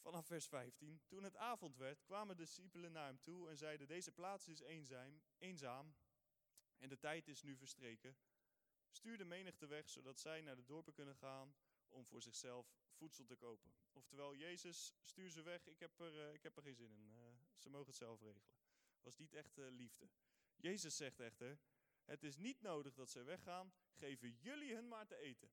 Vanaf 0.00 0.26
vers 0.26 0.46
15. 0.46 1.02
Toen 1.06 1.22
het 1.22 1.36
avond 1.36 1.76
werd, 1.76 2.02
kwamen 2.02 2.36
de 2.36 2.42
discipelen 2.42 2.92
naar 2.92 3.06
hem 3.06 3.20
toe 3.20 3.48
en 3.48 3.56
zeiden: 3.56 3.86
Deze 3.86 4.12
plaats 4.12 4.48
is 4.48 4.60
eenzaam, 4.60 5.22
eenzaam 5.38 5.94
en 6.78 6.88
de 6.88 6.98
tijd 6.98 7.28
is 7.28 7.42
nu 7.42 7.56
verstreken. 7.56 8.16
Stuur 8.90 9.18
de 9.18 9.24
menigte 9.24 9.66
weg, 9.66 9.88
zodat 9.88 10.18
zij 10.18 10.40
naar 10.40 10.56
de 10.56 10.64
dorpen 10.64 10.92
kunnen 10.92 11.16
gaan 11.16 11.54
om 11.88 12.06
voor 12.06 12.22
zichzelf 12.22 12.74
voedsel 12.92 13.24
te 13.24 13.36
kopen. 13.36 13.74
Oftewel, 13.92 14.34
Jezus, 14.34 14.94
stuur 15.02 15.30
ze 15.30 15.42
weg, 15.42 15.66
ik 15.66 15.78
heb 15.78 16.00
er, 16.00 16.14
uh, 16.14 16.34
ik 16.34 16.42
heb 16.42 16.56
er 16.56 16.62
geen 16.62 16.76
zin 16.76 16.92
in. 16.92 17.10
Uh, 17.10 17.22
ze 17.56 17.68
mogen 17.68 17.86
het 17.86 17.96
zelf 17.96 18.20
regelen. 18.20 18.52
Was 19.02 19.16
niet 19.16 19.32
echt 19.32 19.58
uh, 19.58 19.66
liefde. 19.70 20.08
Jezus 20.64 20.96
zegt 20.96 21.20
echter, 21.20 21.58
het 22.04 22.22
is 22.22 22.36
niet 22.36 22.60
nodig 22.60 22.94
dat 22.94 23.10
ze 23.10 23.22
weggaan, 23.22 23.72
geven 23.92 24.30
jullie 24.30 24.74
hun 24.74 24.88
maar 24.88 25.06
te 25.06 25.16
eten. 25.16 25.50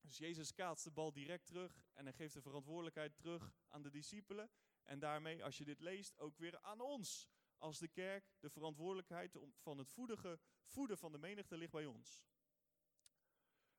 Dus 0.00 0.18
Jezus 0.18 0.52
kaatst 0.52 0.84
de 0.84 0.90
bal 0.90 1.12
direct 1.12 1.46
terug 1.46 1.86
en 1.94 2.04
hij 2.04 2.14
geeft 2.14 2.34
de 2.34 2.42
verantwoordelijkheid 2.42 3.16
terug 3.16 3.52
aan 3.68 3.82
de 3.82 3.90
discipelen. 3.90 4.50
En 4.84 4.98
daarmee, 4.98 5.44
als 5.44 5.58
je 5.58 5.64
dit 5.64 5.80
leest, 5.80 6.18
ook 6.18 6.38
weer 6.38 6.60
aan 6.60 6.80
ons. 6.80 7.28
Als 7.58 7.78
de 7.78 7.88
kerk, 7.88 8.24
de 8.40 8.50
verantwoordelijkheid 8.50 9.36
van 9.54 9.78
het 9.78 9.90
voedige, 9.90 10.40
voeden 10.64 10.98
van 10.98 11.12
de 11.12 11.18
menigte 11.18 11.56
ligt 11.56 11.72
bij 11.72 11.86
ons. 11.86 12.26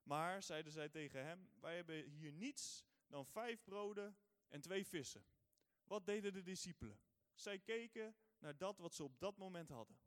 Maar, 0.04 0.44
zeiden 0.44 0.72
zij 0.72 0.89
tegen 0.89 1.26
hem, 1.26 1.50
wij 1.60 1.76
hebben 1.76 2.10
hier 2.10 2.34
niets 2.34 2.86
dan 3.08 3.26
vijf 3.26 3.64
broden 3.64 4.18
en 4.48 4.62
twee 4.62 4.88
vissen. 4.88 5.26
Wat 5.84 6.06
deden 6.06 6.34
de 6.34 6.42
discipelen? 6.42 7.00
Zij 7.34 7.60
keken 7.60 8.16
naar 8.39 8.58
dat 8.58 8.78
wat 8.78 8.94
ze 8.94 9.04
op 9.04 9.20
dat 9.20 9.38
moment 9.38 9.70
hadden. 9.70 10.01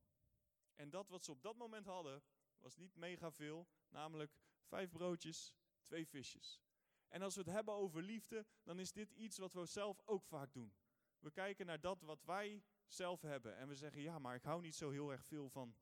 En 0.74 0.90
dat 0.90 1.08
wat 1.08 1.24
ze 1.24 1.30
op 1.30 1.42
dat 1.42 1.56
moment 1.56 1.86
hadden, 1.86 2.22
was 2.58 2.76
niet 2.76 2.94
mega 2.94 3.32
veel, 3.32 3.68
namelijk 3.88 4.38
vijf 4.62 4.90
broodjes, 4.90 5.54
twee 5.82 6.06
visjes. 6.06 6.62
En 7.08 7.22
als 7.22 7.34
we 7.34 7.40
het 7.40 7.50
hebben 7.50 7.74
over 7.74 8.02
liefde, 8.02 8.46
dan 8.62 8.78
is 8.78 8.92
dit 8.92 9.10
iets 9.10 9.38
wat 9.38 9.52
we 9.52 9.66
zelf 9.66 10.02
ook 10.04 10.24
vaak 10.24 10.52
doen. 10.52 10.74
We 11.18 11.30
kijken 11.30 11.66
naar 11.66 11.80
dat 11.80 12.00
wat 12.00 12.22
wij 12.22 12.64
zelf 12.86 13.20
hebben. 13.20 13.56
En 13.56 13.68
we 13.68 13.74
zeggen, 13.74 14.02
ja, 14.02 14.18
maar 14.18 14.34
ik 14.34 14.42
hou 14.42 14.60
niet 14.60 14.74
zo 14.74 14.90
heel 14.90 15.12
erg 15.12 15.24
veel 15.24 15.48
van 15.48 15.76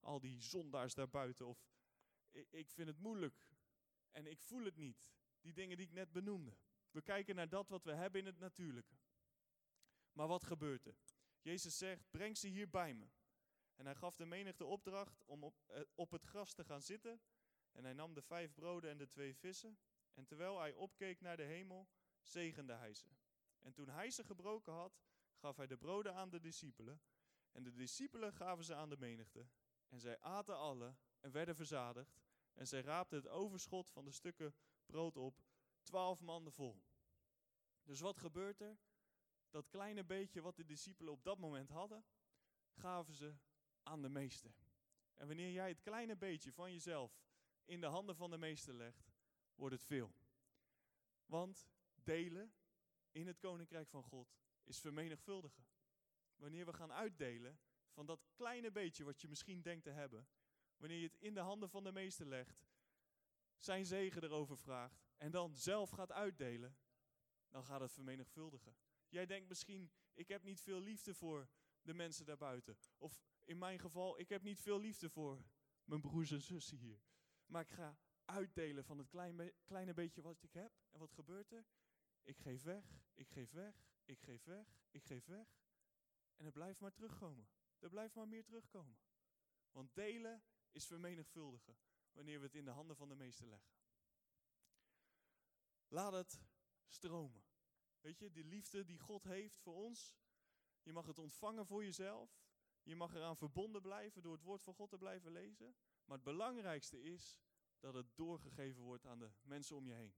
al 0.00 0.20
die 0.20 0.40
zondaars 0.40 0.94
daarbuiten. 0.94 1.46
Of 1.46 1.66
ik, 2.50 2.70
vind 2.70 2.88
het 2.88 2.98
moeilijk 2.98 3.48
en 4.10 4.26
ik 4.26 4.40
voel 4.40 4.64
het 4.64 4.76
niet. 4.76 5.12
Die 5.40 5.52
dingen 5.52 5.76
die 5.76 5.86
ik 5.86 5.92
net 5.92 6.12
benoemde. 6.12 6.56
We 6.90 7.02
kijken 7.02 7.34
naar 7.34 7.48
dat 7.48 7.68
wat 7.68 7.84
we 7.84 7.92
hebben 7.92 8.20
in 8.20 8.26
het 8.26 8.38
natuurlijke. 8.38 8.94
Maar 10.12 10.28
wat 10.28 10.44
gebeurt 10.44 10.86
er? 10.86 10.96
Jezus 11.40 11.78
zegt, 11.78 12.10
breng 12.10 12.36
ze 12.36 12.48
hier 12.48 12.70
bij 12.70 12.94
me. 12.94 13.08
En 13.74 13.84
hij 13.84 13.94
gaf 13.94 14.16
de 14.16 14.26
menigte 14.26 14.64
opdracht 14.64 15.24
om 15.24 15.44
op, 15.44 15.62
eh, 15.66 15.82
op 15.94 16.10
het 16.10 16.24
gras 16.24 16.52
te 16.52 16.64
gaan 16.64 16.82
zitten. 16.82 17.20
En 17.72 17.84
hij 17.84 17.92
nam 17.92 18.14
de 18.14 18.22
vijf 18.22 18.54
broden 18.54 18.90
en 18.90 18.98
de 18.98 19.08
twee 19.08 19.36
vissen. 19.36 19.78
En 20.12 20.24
terwijl 20.24 20.58
hij 20.58 20.72
opkeek 20.72 21.20
naar 21.20 21.36
de 21.36 21.42
hemel, 21.42 21.88
zegende 22.20 22.72
hij 22.72 22.94
ze. 22.94 23.08
En 23.60 23.72
toen 23.72 23.88
hij 23.88 24.10
ze 24.10 24.24
gebroken 24.24 24.72
had, 24.72 25.00
gaf 25.34 25.56
hij 25.56 25.66
de 25.66 25.76
broden 25.76 26.14
aan 26.14 26.30
de 26.30 26.40
discipelen. 26.40 27.00
En 27.52 27.62
de 27.62 27.72
discipelen 27.72 28.32
gaven 28.32 28.64
ze 28.64 28.74
aan 28.74 28.88
de 28.88 28.96
menigte. 28.98 29.48
En 29.88 30.00
zij 30.00 30.20
aten 30.20 30.56
alle 30.56 30.96
en 31.20 31.30
werden 31.30 31.56
verzadigd. 31.56 32.22
En 32.52 32.66
zij 32.66 32.80
raapten 32.80 33.18
het 33.18 33.28
overschot 33.28 33.90
van 33.90 34.04
de 34.04 34.10
stukken 34.10 34.54
brood 34.86 35.16
op, 35.16 35.42
twaalf 35.82 36.20
manden 36.20 36.52
vol. 36.52 36.82
Dus 37.82 38.00
wat 38.00 38.18
gebeurt 38.18 38.60
er? 38.60 38.78
Dat 39.50 39.68
kleine 39.68 40.04
beetje 40.04 40.42
wat 40.42 40.56
de 40.56 40.64
discipelen 40.64 41.12
op 41.12 41.24
dat 41.24 41.38
moment 41.38 41.68
hadden, 41.68 42.04
gaven 42.72 43.14
ze 43.14 43.34
aan 43.84 44.02
de 44.02 44.08
meester. 44.08 44.54
En 45.14 45.26
wanneer 45.26 45.52
jij 45.52 45.68
het 45.68 45.80
kleine 45.80 46.16
beetje 46.16 46.52
van 46.52 46.72
jezelf 46.72 47.22
in 47.64 47.80
de 47.80 47.86
handen 47.86 48.16
van 48.16 48.30
de 48.30 48.38
meester 48.38 48.74
legt, 48.74 49.12
wordt 49.54 49.74
het 49.74 49.84
veel. 49.84 50.14
Want 51.26 51.68
delen 51.94 52.54
in 53.12 53.26
het 53.26 53.38
koninkrijk 53.38 53.88
van 53.88 54.02
God 54.02 54.36
is 54.64 54.80
vermenigvuldigen. 54.80 55.66
Wanneer 56.36 56.66
we 56.66 56.72
gaan 56.72 56.92
uitdelen 56.92 57.58
van 57.90 58.06
dat 58.06 58.26
kleine 58.34 58.70
beetje 58.70 59.04
wat 59.04 59.20
je 59.20 59.28
misschien 59.28 59.62
denkt 59.62 59.84
te 59.84 59.90
hebben, 59.90 60.28
wanneer 60.76 60.98
je 60.98 61.06
het 61.06 61.20
in 61.20 61.34
de 61.34 61.40
handen 61.40 61.68
van 61.68 61.84
de 61.84 61.92
meester 61.92 62.26
legt, 62.26 62.66
zijn 63.56 63.86
zegen 63.86 64.22
erover 64.22 64.58
vraagt 64.58 65.04
en 65.16 65.30
dan 65.30 65.56
zelf 65.56 65.90
gaat 65.90 66.12
uitdelen, 66.12 66.76
dan 67.48 67.64
gaat 67.64 67.80
het 67.80 67.92
vermenigvuldigen. 67.92 68.76
Jij 69.08 69.26
denkt 69.26 69.48
misschien, 69.48 69.90
ik 70.12 70.28
heb 70.28 70.42
niet 70.42 70.60
veel 70.60 70.80
liefde 70.80 71.14
voor 71.14 71.48
de 71.84 71.94
mensen 71.94 72.26
daarbuiten. 72.26 72.76
Of 72.98 73.24
in 73.44 73.58
mijn 73.58 73.78
geval, 73.78 74.20
ik 74.20 74.28
heb 74.28 74.42
niet 74.42 74.60
veel 74.60 74.80
liefde 74.80 75.10
voor 75.10 75.44
mijn 75.84 76.00
broers 76.00 76.30
en 76.30 76.40
zussen 76.40 76.78
hier. 76.78 77.02
Maar 77.46 77.62
ik 77.62 77.70
ga 77.70 77.98
uitdelen 78.24 78.84
van 78.84 78.98
het 78.98 79.08
kleine, 79.08 79.54
kleine 79.64 79.94
beetje 79.94 80.22
wat 80.22 80.42
ik 80.42 80.52
heb. 80.52 80.72
En 80.90 80.98
wat 80.98 81.12
gebeurt 81.12 81.52
er? 81.52 81.66
Ik 82.22 82.38
geef 82.38 82.62
weg, 82.62 83.02
ik 83.14 83.28
geef 83.28 83.50
weg, 83.50 83.86
ik 84.04 84.20
geef 84.20 84.44
weg, 84.44 84.66
ik 84.90 85.04
geef 85.04 85.26
weg. 85.26 85.58
En 86.36 86.44
het 86.44 86.54
blijft 86.54 86.80
maar 86.80 86.92
terugkomen. 86.92 87.48
Er 87.78 87.88
blijft 87.88 88.14
maar 88.14 88.28
meer 88.28 88.44
terugkomen. 88.44 88.98
Want 89.70 89.94
delen 89.94 90.42
is 90.70 90.86
vermenigvuldigen 90.86 91.76
wanneer 92.12 92.38
we 92.38 92.44
het 92.44 92.54
in 92.54 92.64
de 92.64 92.70
handen 92.70 92.96
van 92.96 93.08
de 93.08 93.14
meester 93.14 93.46
leggen. 93.46 93.72
Laat 95.88 96.12
het 96.12 96.40
stromen. 96.86 97.44
Weet 98.00 98.18
je, 98.18 98.30
die 98.30 98.44
liefde 98.44 98.84
die 98.84 98.98
God 98.98 99.24
heeft 99.24 99.58
voor 99.58 99.74
ons, 99.74 100.14
je 100.84 100.92
mag 100.92 101.06
het 101.06 101.18
ontvangen 101.18 101.66
voor 101.66 101.84
jezelf. 101.84 102.42
Je 102.82 102.96
mag 102.96 103.14
eraan 103.14 103.36
verbonden 103.36 103.82
blijven 103.82 104.22
door 104.22 104.32
het 104.32 104.42
woord 104.42 104.62
van 104.62 104.74
God 104.74 104.90
te 104.90 104.98
blijven 104.98 105.32
lezen. 105.32 105.76
Maar 106.04 106.16
het 106.16 106.24
belangrijkste 106.24 107.02
is 107.02 107.40
dat 107.78 107.94
het 107.94 108.16
doorgegeven 108.16 108.82
wordt 108.82 109.06
aan 109.06 109.18
de 109.18 109.30
mensen 109.42 109.76
om 109.76 109.86
je 109.86 109.94
heen. 109.94 110.14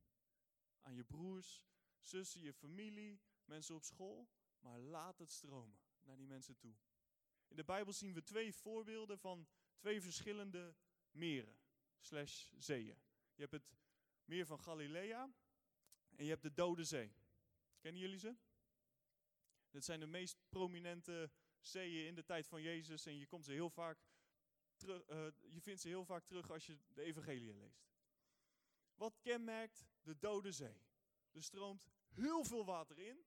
Aan 0.83 0.95
je 0.95 1.05
broers, 1.05 1.65
zussen, 2.01 2.41
je 2.41 2.53
familie, 2.53 3.21
mensen 3.45 3.75
op 3.75 3.83
school. 3.83 4.29
Maar 4.59 4.79
laat 4.79 5.19
het 5.19 5.31
stromen 5.31 5.79
naar 6.03 6.17
die 6.17 6.27
mensen 6.27 6.57
toe. 6.57 6.75
In 7.49 7.57
de 7.57 7.65
Bijbel 7.65 7.93
zien 7.93 8.15
we 8.15 8.23
twee 8.23 8.53
voorbeelden 8.53 9.19
van 9.19 9.49
twee 9.77 10.01
verschillende 10.01 10.75
meren 11.11 11.59
slash 11.99 12.51
zeeën. 12.57 12.99
Je 13.35 13.41
hebt 13.41 13.53
het 13.53 13.77
meer 14.25 14.47
van 14.47 14.61
Galilea 14.61 15.35
en 16.17 16.25
je 16.25 16.31
hebt 16.31 16.43
de 16.43 16.55
Dode 16.55 16.85
Zee. 16.85 17.13
Kennen 17.79 18.01
jullie 18.01 18.19
ze? 18.19 18.37
Dat 19.77 19.85
zijn 19.85 20.01
de 20.01 20.07
meest 20.07 20.39
prominente 20.49 21.31
zeeën 21.61 22.07
in 22.07 22.15
de 22.15 22.25
tijd 22.25 22.47
van 22.47 22.63
Jezus 22.63 23.07
en 23.07 23.19
je 23.19 23.27
komt 23.27 23.45
ze 23.45 23.53
heel 23.53 23.71
vaak 23.71 23.99
terug, 24.77 25.09
uh, 25.09 25.27
je 25.53 25.61
vindt 25.61 25.81
ze 25.81 25.89
heel 25.89 26.05
vaak 26.05 26.25
terug 26.25 26.51
als 26.51 26.67
je 26.67 26.79
de 26.89 27.03
evangelie 27.03 27.55
leest. 27.55 27.87
Wat 28.95 29.19
kenmerkt 29.21 29.87
de 30.03 30.19
Dode 30.19 30.53
Zee? 30.53 30.83
Er 31.31 31.43
stroomt 31.43 31.89
heel 32.09 32.45
veel 32.45 32.65
water 32.65 32.99
in, 32.99 33.27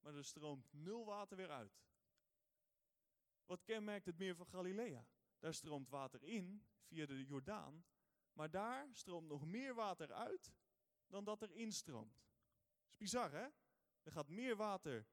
maar 0.00 0.14
er 0.14 0.24
stroomt 0.24 0.72
nul 0.72 1.04
water 1.04 1.36
weer 1.36 1.50
uit. 1.50 1.82
Wat 3.44 3.62
kenmerkt 3.62 4.06
het 4.06 4.18
meer 4.18 4.36
van 4.36 4.46
Galilea? 4.46 5.06
Daar 5.38 5.54
stroomt 5.54 5.88
water 5.88 6.22
in 6.22 6.66
via 6.84 7.06
de 7.06 7.24
Jordaan, 7.24 7.84
maar 8.32 8.50
daar 8.50 8.88
stroomt 8.92 9.28
nog 9.28 9.46
meer 9.46 9.74
water 9.74 10.12
uit 10.12 10.52
dan 11.06 11.24
dat 11.24 11.42
er 11.42 11.50
instroomt. 11.50 12.14
Dat 12.78 12.90
is 12.90 12.96
bizar, 12.96 13.30
hè? 13.30 13.46
Er 14.02 14.12
gaat 14.12 14.28
meer 14.28 14.56
water 14.56 15.06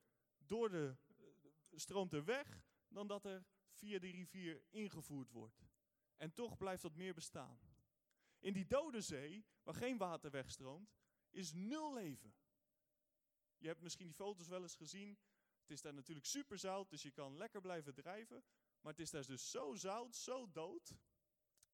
door 0.47 0.69
de, 0.69 0.95
stroomt 1.71 2.13
er 2.13 2.25
weg 2.25 2.63
dan 2.87 3.07
dat 3.07 3.25
er 3.25 3.45
via 3.71 3.99
de 3.99 4.09
rivier 4.09 4.63
ingevoerd 4.69 5.31
wordt. 5.31 5.67
En 6.17 6.33
toch 6.33 6.57
blijft 6.57 6.81
dat 6.81 6.95
meer 6.95 7.13
bestaan. 7.13 7.59
In 8.39 8.53
die 8.53 8.67
dode 8.67 9.01
zee, 9.01 9.45
waar 9.63 9.73
geen 9.73 9.97
water 9.97 10.31
wegstroomt, 10.31 10.95
is 11.29 11.53
nul 11.53 11.93
leven. 11.93 12.35
Je 13.57 13.67
hebt 13.67 13.81
misschien 13.81 14.05
die 14.05 14.15
foto's 14.15 14.47
wel 14.47 14.61
eens 14.61 14.75
gezien. 14.75 15.17
Het 15.61 15.69
is 15.71 15.81
daar 15.81 15.93
natuurlijk 15.93 16.25
super 16.25 16.57
zout, 16.57 16.89
dus 16.89 17.01
je 17.01 17.11
kan 17.11 17.37
lekker 17.37 17.61
blijven 17.61 17.93
drijven. 17.93 18.43
Maar 18.81 18.91
het 18.91 19.01
is 19.01 19.09
daar 19.09 19.25
dus 19.25 19.51
zo 19.51 19.73
zout, 19.73 20.15
zo 20.15 20.51
dood, 20.51 20.97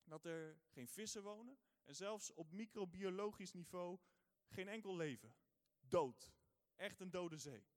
dat 0.04 0.26
er 0.26 0.60
geen 0.66 0.88
vissen 0.88 1.24
wonen. 1.24 1.60
En 1.84 1.96
zelfs 1.96 2.34
op 2.34 2.52
microbiologisch 2.52 3.54
niveau 3.54 4.00
geen 4.48 4.68
enkel 4.68 4.96
leven. 4.96 5.36
Dood. 5.80 6.32
Echt 6.76 7.00
een 7.00 7.12
dode 7.12 7.38
zee. 7.38 7.68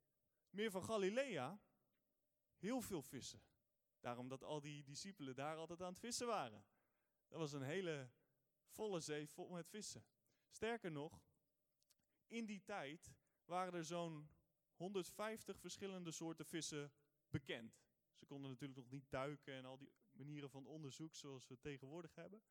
Meer 0.55 0.71
van 0.71 0.85
Galilea, 0.85 1.61
heel 2.57 2.81
veel 2.81 3.03
vissen. 3.03 3.43
Daarom 4.01 4.29
dat 4.29 4.43
al 4.43 4.61
die 4.61 4.85
discipelen 4.85 5.35
daar 5.35 5.57
altijd 5.57 5.83
aan 5.83 5.91
het 5.91 5.99
vissen 5.99 6.27
waren. 6.27 6.65
Dat 7.29 7.39
was 7.39 7.53
een 7.53 7.63
hele 7.63 8.11
volle 8.67 9.01
zee 9.01 9.29
vol 9.29 9.49
met 9.49 9.69
vissen. 9.69 10.05
Sterker 10.49 10.91
nog, 10.91 11.23
in 12.27 12.47
die 12.47 12.63
tijd 12.63 13.15
waren 13.45 13.75
er 13.75 13.85
zo'n 13.85 14.31
150 14.75 15.59
verschillende 15.59 16.11
soorten 16.11 16.47
vissen 16.47 16.93
bekend. 17.29 17.83
Ze 18.15 18.27
konden 18.27 18.51
natuurlijk 18.51 18.79
nog 18.79 18.91
niet 18.91 19.11
duiken 19.11 19.55
en 19.55 19.65
al 19.65 19.79
die 19.79 19.93
manieren 20.11 20.51
van 20.51 20.67
onderzoek 20.67 21.15
zoals 21.15 21.49
we 21.49 21.59
tegenwoordig 21.59 22.15
hebben. 22.15 22.43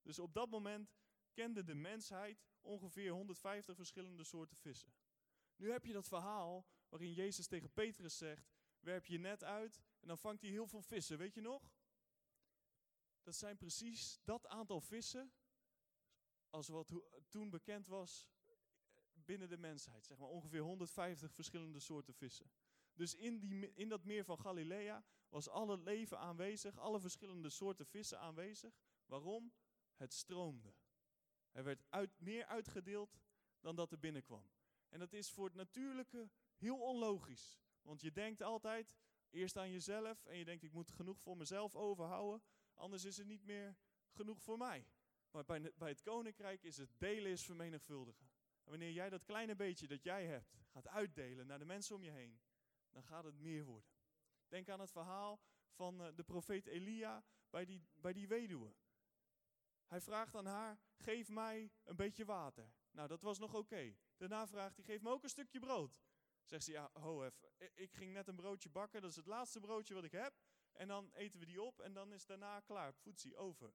Dus 0.00 0.18
op 0.18 0.34
dat 0.34 0.50
moment 0.50 0.94
kende 1.32 1.64
de 1.64 1.74
mensheid 1.74 2.44
ongeveer 2.60 3.10
150 3.10 3.76
verschillende 3.76 4.24
soorten 4.24 4.56
vissen. 4.56 4.94
Nu 5.56 5.70
heb 5.70 5.84
je 5.84 5.92
dat 5.92 6.08
verhaal 6.08 6.66
waarin 6.92 7.12
Jezus 7.12 7.46
tegen 7.46 7.72
Petrus 7.72 8.16
zegt: 8.16 8.50
werp 8.80 9.06
je 9.06 9.18
net 9.18 9.44
uit 9.44 9.82
en 10.00 10.08
dan 10.08 10.18
vangt 10.18 10.42
hij 10.42 10.50
heel 10.50 10.66
veel 10.66 10.82
vissen. 10.82 11.18
Weet 11.18 11.34
je 11.34 11.40
nog? 11.40 11.72
Dat 13.22 13.34
zijn 13.34 13.56
precies 13.56 14.20
dat 14.24 14.46
aantal 14.46 14.80
vissen 14.80 15.32
als 16.50 16.68
wat 16.68 16.92
toen 17.28 17.50
bekend 17.50 17.86
was 17.86 18.30
binnen 19.12 19.48
de 19.48 19.56
mensheid. 19.56 20.06
Zeg 20.06 20.18
maar 20.18 20.28
ongeveer 20.28 20.60
150 20.60 21.32
verschillende 21.32 21.80
soorten 21.80 22.14
vissen. 22.14 22.50
Dus 22.94 23.14
in, 23.14 23.38
die, 23.38 23.72
in 23.74 23.88
dat 23.88 24.04
meer 24.04 24.24
van 24.24 24.38
Galilea 24.38 25.04
was 25.28 25.48
alle 25.48 25.78
leven 25.78 26.18
aanwezig, 26.18 26.78
alle 26.78 27.00
verschillende 27.00 27.50
soorten 27.50 27.86
vissen 27.86 28.18
aanwezig. 28.18 28.80
Waarom? 29.06 29.52
Het 29.94 30.12
stroomde. 30.12 30.74
Er 31.50 31.64
werd 31.64 31.84
uit, 31.88 32.20
meer 32.20 32.46
uitgedeeld 32.46 33.18
dan 33.60 33.76
dat 33.76 33.92
er 33.92 33.98
binnenkwam. 33.98 34.50
En 34.88 34.98
dat 34.98 35.12
is 35.12 35.30
voor 35.30 35.44
het 35.44 35.54
natuurlijke 35.54 36.30
heel 36.62 36.78
onlogisch. 36.78 37.60
Want 37.82 38.00
je 38.00 38.12
denkt 38.12 38.42
altijd 38.42 38.96
eerst 39.30 39.56
aan 39.56 39.70
jezelf 39.70 40.24
en 40.24 40.36
je 40.36 40.44
denkt 40.44 40.62
ik 40.62 40.72
moet 40.72 40.90
genoeg 40.90 41.20
voor 41.20 41.36
mezelf 41.36 41.76
overhouden, 41.76 42.42
anders 42.74 43.04
is 43.04 43.18
er 43.18 43.24
niet 43.24 43.44
meer 43.44 43.76
genoeg 44.10 44.42
voor 44.42 44.58
mij. 44.58 44.86
Maar 45.30 45.44
bij, 45.44 45.72
bij 45.76 45.88
het 45.88 46.02
koninkrijk 46.02 46.62
is 46.62 46.76
het 46.76 46.90
delen 46.98 47.30
is 47.30 47.44
vermenigvuldigen. 47.44 48.30
En 48.64 48.70
wanneer 48.70 48.92
jij 48.92 49.08
dat 49.10 49.24
kleine 49.24 49.56
beetje 49.56 49.86
dat 49.86 50.02
jij 50.02 50.26
hebt 50.26 50.60
gaat 50.68 50.88
uitdelen 50.88 51.46
naar 51.46 51.58
de 51.58 51.64
mensen 51.64 51.96
om 51.96 52.04
je 52.04 52.10
heen, 52.10 52.40
dan 52.90 53.04
gaat 53.04 53.24
het 53.24 53.38
meer 53.38 53.64
worden. 53.64 53.90
Denk 54.48 54.68
aan 54.68 54.80
het 54.80 54.90
verhaal 54.90 55.40
van 55.70 56.02
eh, 56.02 56.08
de 56.14 56.22
profeet 56.22 56.66
Elia 56.66 57.24
bij 57.50 57.64
die, 57.64 57.86
bij 57.94 58.12
die 58.12 58.28
weduwe. 58.28 58.74
Hij 59.86 60.00
vraagt 60.00 60.34
aan 60.34 60.46
haar, 60.46 60.80
geef 60.96 61.28
mij 61.28 61.70
een 61.82 61.96
beetje 61.96 62.24
water. 62.24 62.72
Nou, 62.90 63.08
dat 63.08 63.22
was 63.22 63.38
nog 63.38 63.54
oké. 63.54 63.96
Daarna 64.16 64.46
vraagt 64.46 64.76
hij, 64.76 64.84
geef 64.84 65.02
me 65.02 65.10
ook 65.10 65.22
een 65.22 65.28
stukje 65.28 65.58
brood. 65.58 66.02
Zegt 66.44 66.64
ze, 66.64 66.70
ja, 66.70 66.90
ho 66.92 67.24
even, 67.24 67.72
ik 67.74 67.92
ging 67.92 68.12
net 68.12 68.28
een 68.28 68.36
broodje 68.36 68.70
bakken, 68.70 69.00
dat 69.00 69.10
is 69.10 69.16
het 69.16 69.26
laatste 69.26 69.60
broodje 69.60 69.94
wat 69.94 70.04
ik 70.04 70.12
heb. 70.12 70.34
En 70.72 70.88
dan 70.88 71.12
eten 71.12 71.38
we 71.40 71.46
die 71.46 71.62
op 71.62 71.80
en 71.80 71.92
dan 71.92 72.12
is 72.12 72.26
daarna 72.26 72.60
klaar, 72.60 72.94
voetsie, 72.94 73.36
over. 73.36 73.74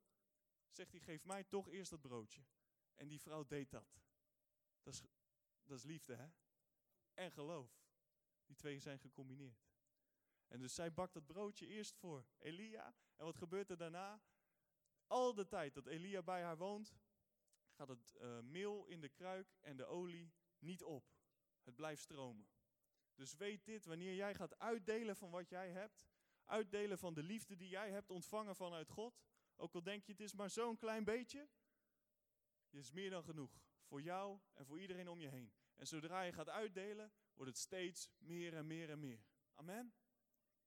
Zegt 0.72 0.92
hij, 0.92 1.02
geef 1.02 1.26
mij 1.26 1.44
toch 1.44 1.70
eerst 1.70 1.90
dat 1.90 2.02
broodje. 2.02 2.42
En 2.96 3.08
die 3.08 3.22
vrouw 3.22 3.46
deed 3.46 3.70
dat. 3.72 4.00
Dat 4.82 4.94
is, 4.94 5.02
dat 5.64 5.78
is 5.78 5.84
liefde, 5.84 6.16
hè? 6.16 6.28
En 7.14 7.32
geloof. 7.32 7.86
Die 8.46 8.56
twee 8.56 8.80
zijn 8.80 9.00
gecombineerd. 9.00 9.68
En 10.48 10.60
dus 10.60 10.74
zij 10.74 10.94
bakt 10.94 11.14
dat 11.14 11.26
broodje 11.26 11.68
eerst 11.68 11.96
voor 11.96 12.26
Elia. 12.38 12.96
En 13.16 13.26
wat 13.26 13.38
gebeurt 13.38 13.70
er 13.70 13.78
daarna? 13.78 14.22
Al 15.08 15.34
de 15.34 15.48
tijd 15.48 15.74
dat 15.74 15.86
Elia 15.86 16.22
bij 16.24 16.44
haar 16.44 16.58
woont, 16.58 16.96
gaat 17.72 17.88
het 17.88 18.16
uh, 18.22 18.40
meel 18.40 18.86
in 18.86 19.02
de 19.02 19.10
kruik 19.10 19.58
en 19.62 19.78
de 19.78 19.86
olie 19.86 20.34
niet 20.60 20.84
op. 20.84 21.16
Het 21.64 21.76
blijft 21.76 22.02
stromen. 22.02 22.48
Dus 23.18 23.36
weet 23.36 23.66
dit, 23.66 23.86
wanneer 23.86 24.16
jij 24.16 24.36
gaat 24.36 24.60
uitdelen 24.60 25.16
van 25.16 25.30
wat 25.30 25.50
jij 25.50 25.70
hebt, 25.70 26.08
uitdelen 26.46 26.98
van 26.98 27.14
de 27.14 27.24
liefde 27.24 27.56
die 27.56 27.70
jij 27.70 27.92
hebt 27.92 28.10
ontvangen 28.10 28.56
vanuit 28.56 28.90
God, 28.90 29.22
ook 29.56 29.74
al 29.74 29.84
denk 29.84 30.04
je 30.04 30.12
het 30.12 30.22
is 30.22 30.34
maar 30.34 30.50
zo'n 30.50 30.78
klein 30.78 31.04
beetje, 31.04 31.48
het 32.64 32.74
is 32.74 32.92
meer 32.92 33.10
dan 33.10 33.24
genoeg 33.24 33.62
voor 33.84 34.02
jou 34.02 34.40
en 34.54 34.66
voor 34.66 34.80
iedereen 34.80 35.10
om 35.10 35.20
je 35.20 35.28
heen. 35.28 35.54
En 35.76 35.88
zodra 35.88 36.22
je 36.22 36.32
gaat 36.32 36.50
uitdelen, 36.50 37.12
wordt 37.34 37.52
het 37.52 37.60
steeds 37.60 38.10
meer 38.18 38.54
en 38.54 38.68
meer 38.68 38.90
en 38.90 39.00
meer. 39.00 39.26
Amen. 39.54 39.94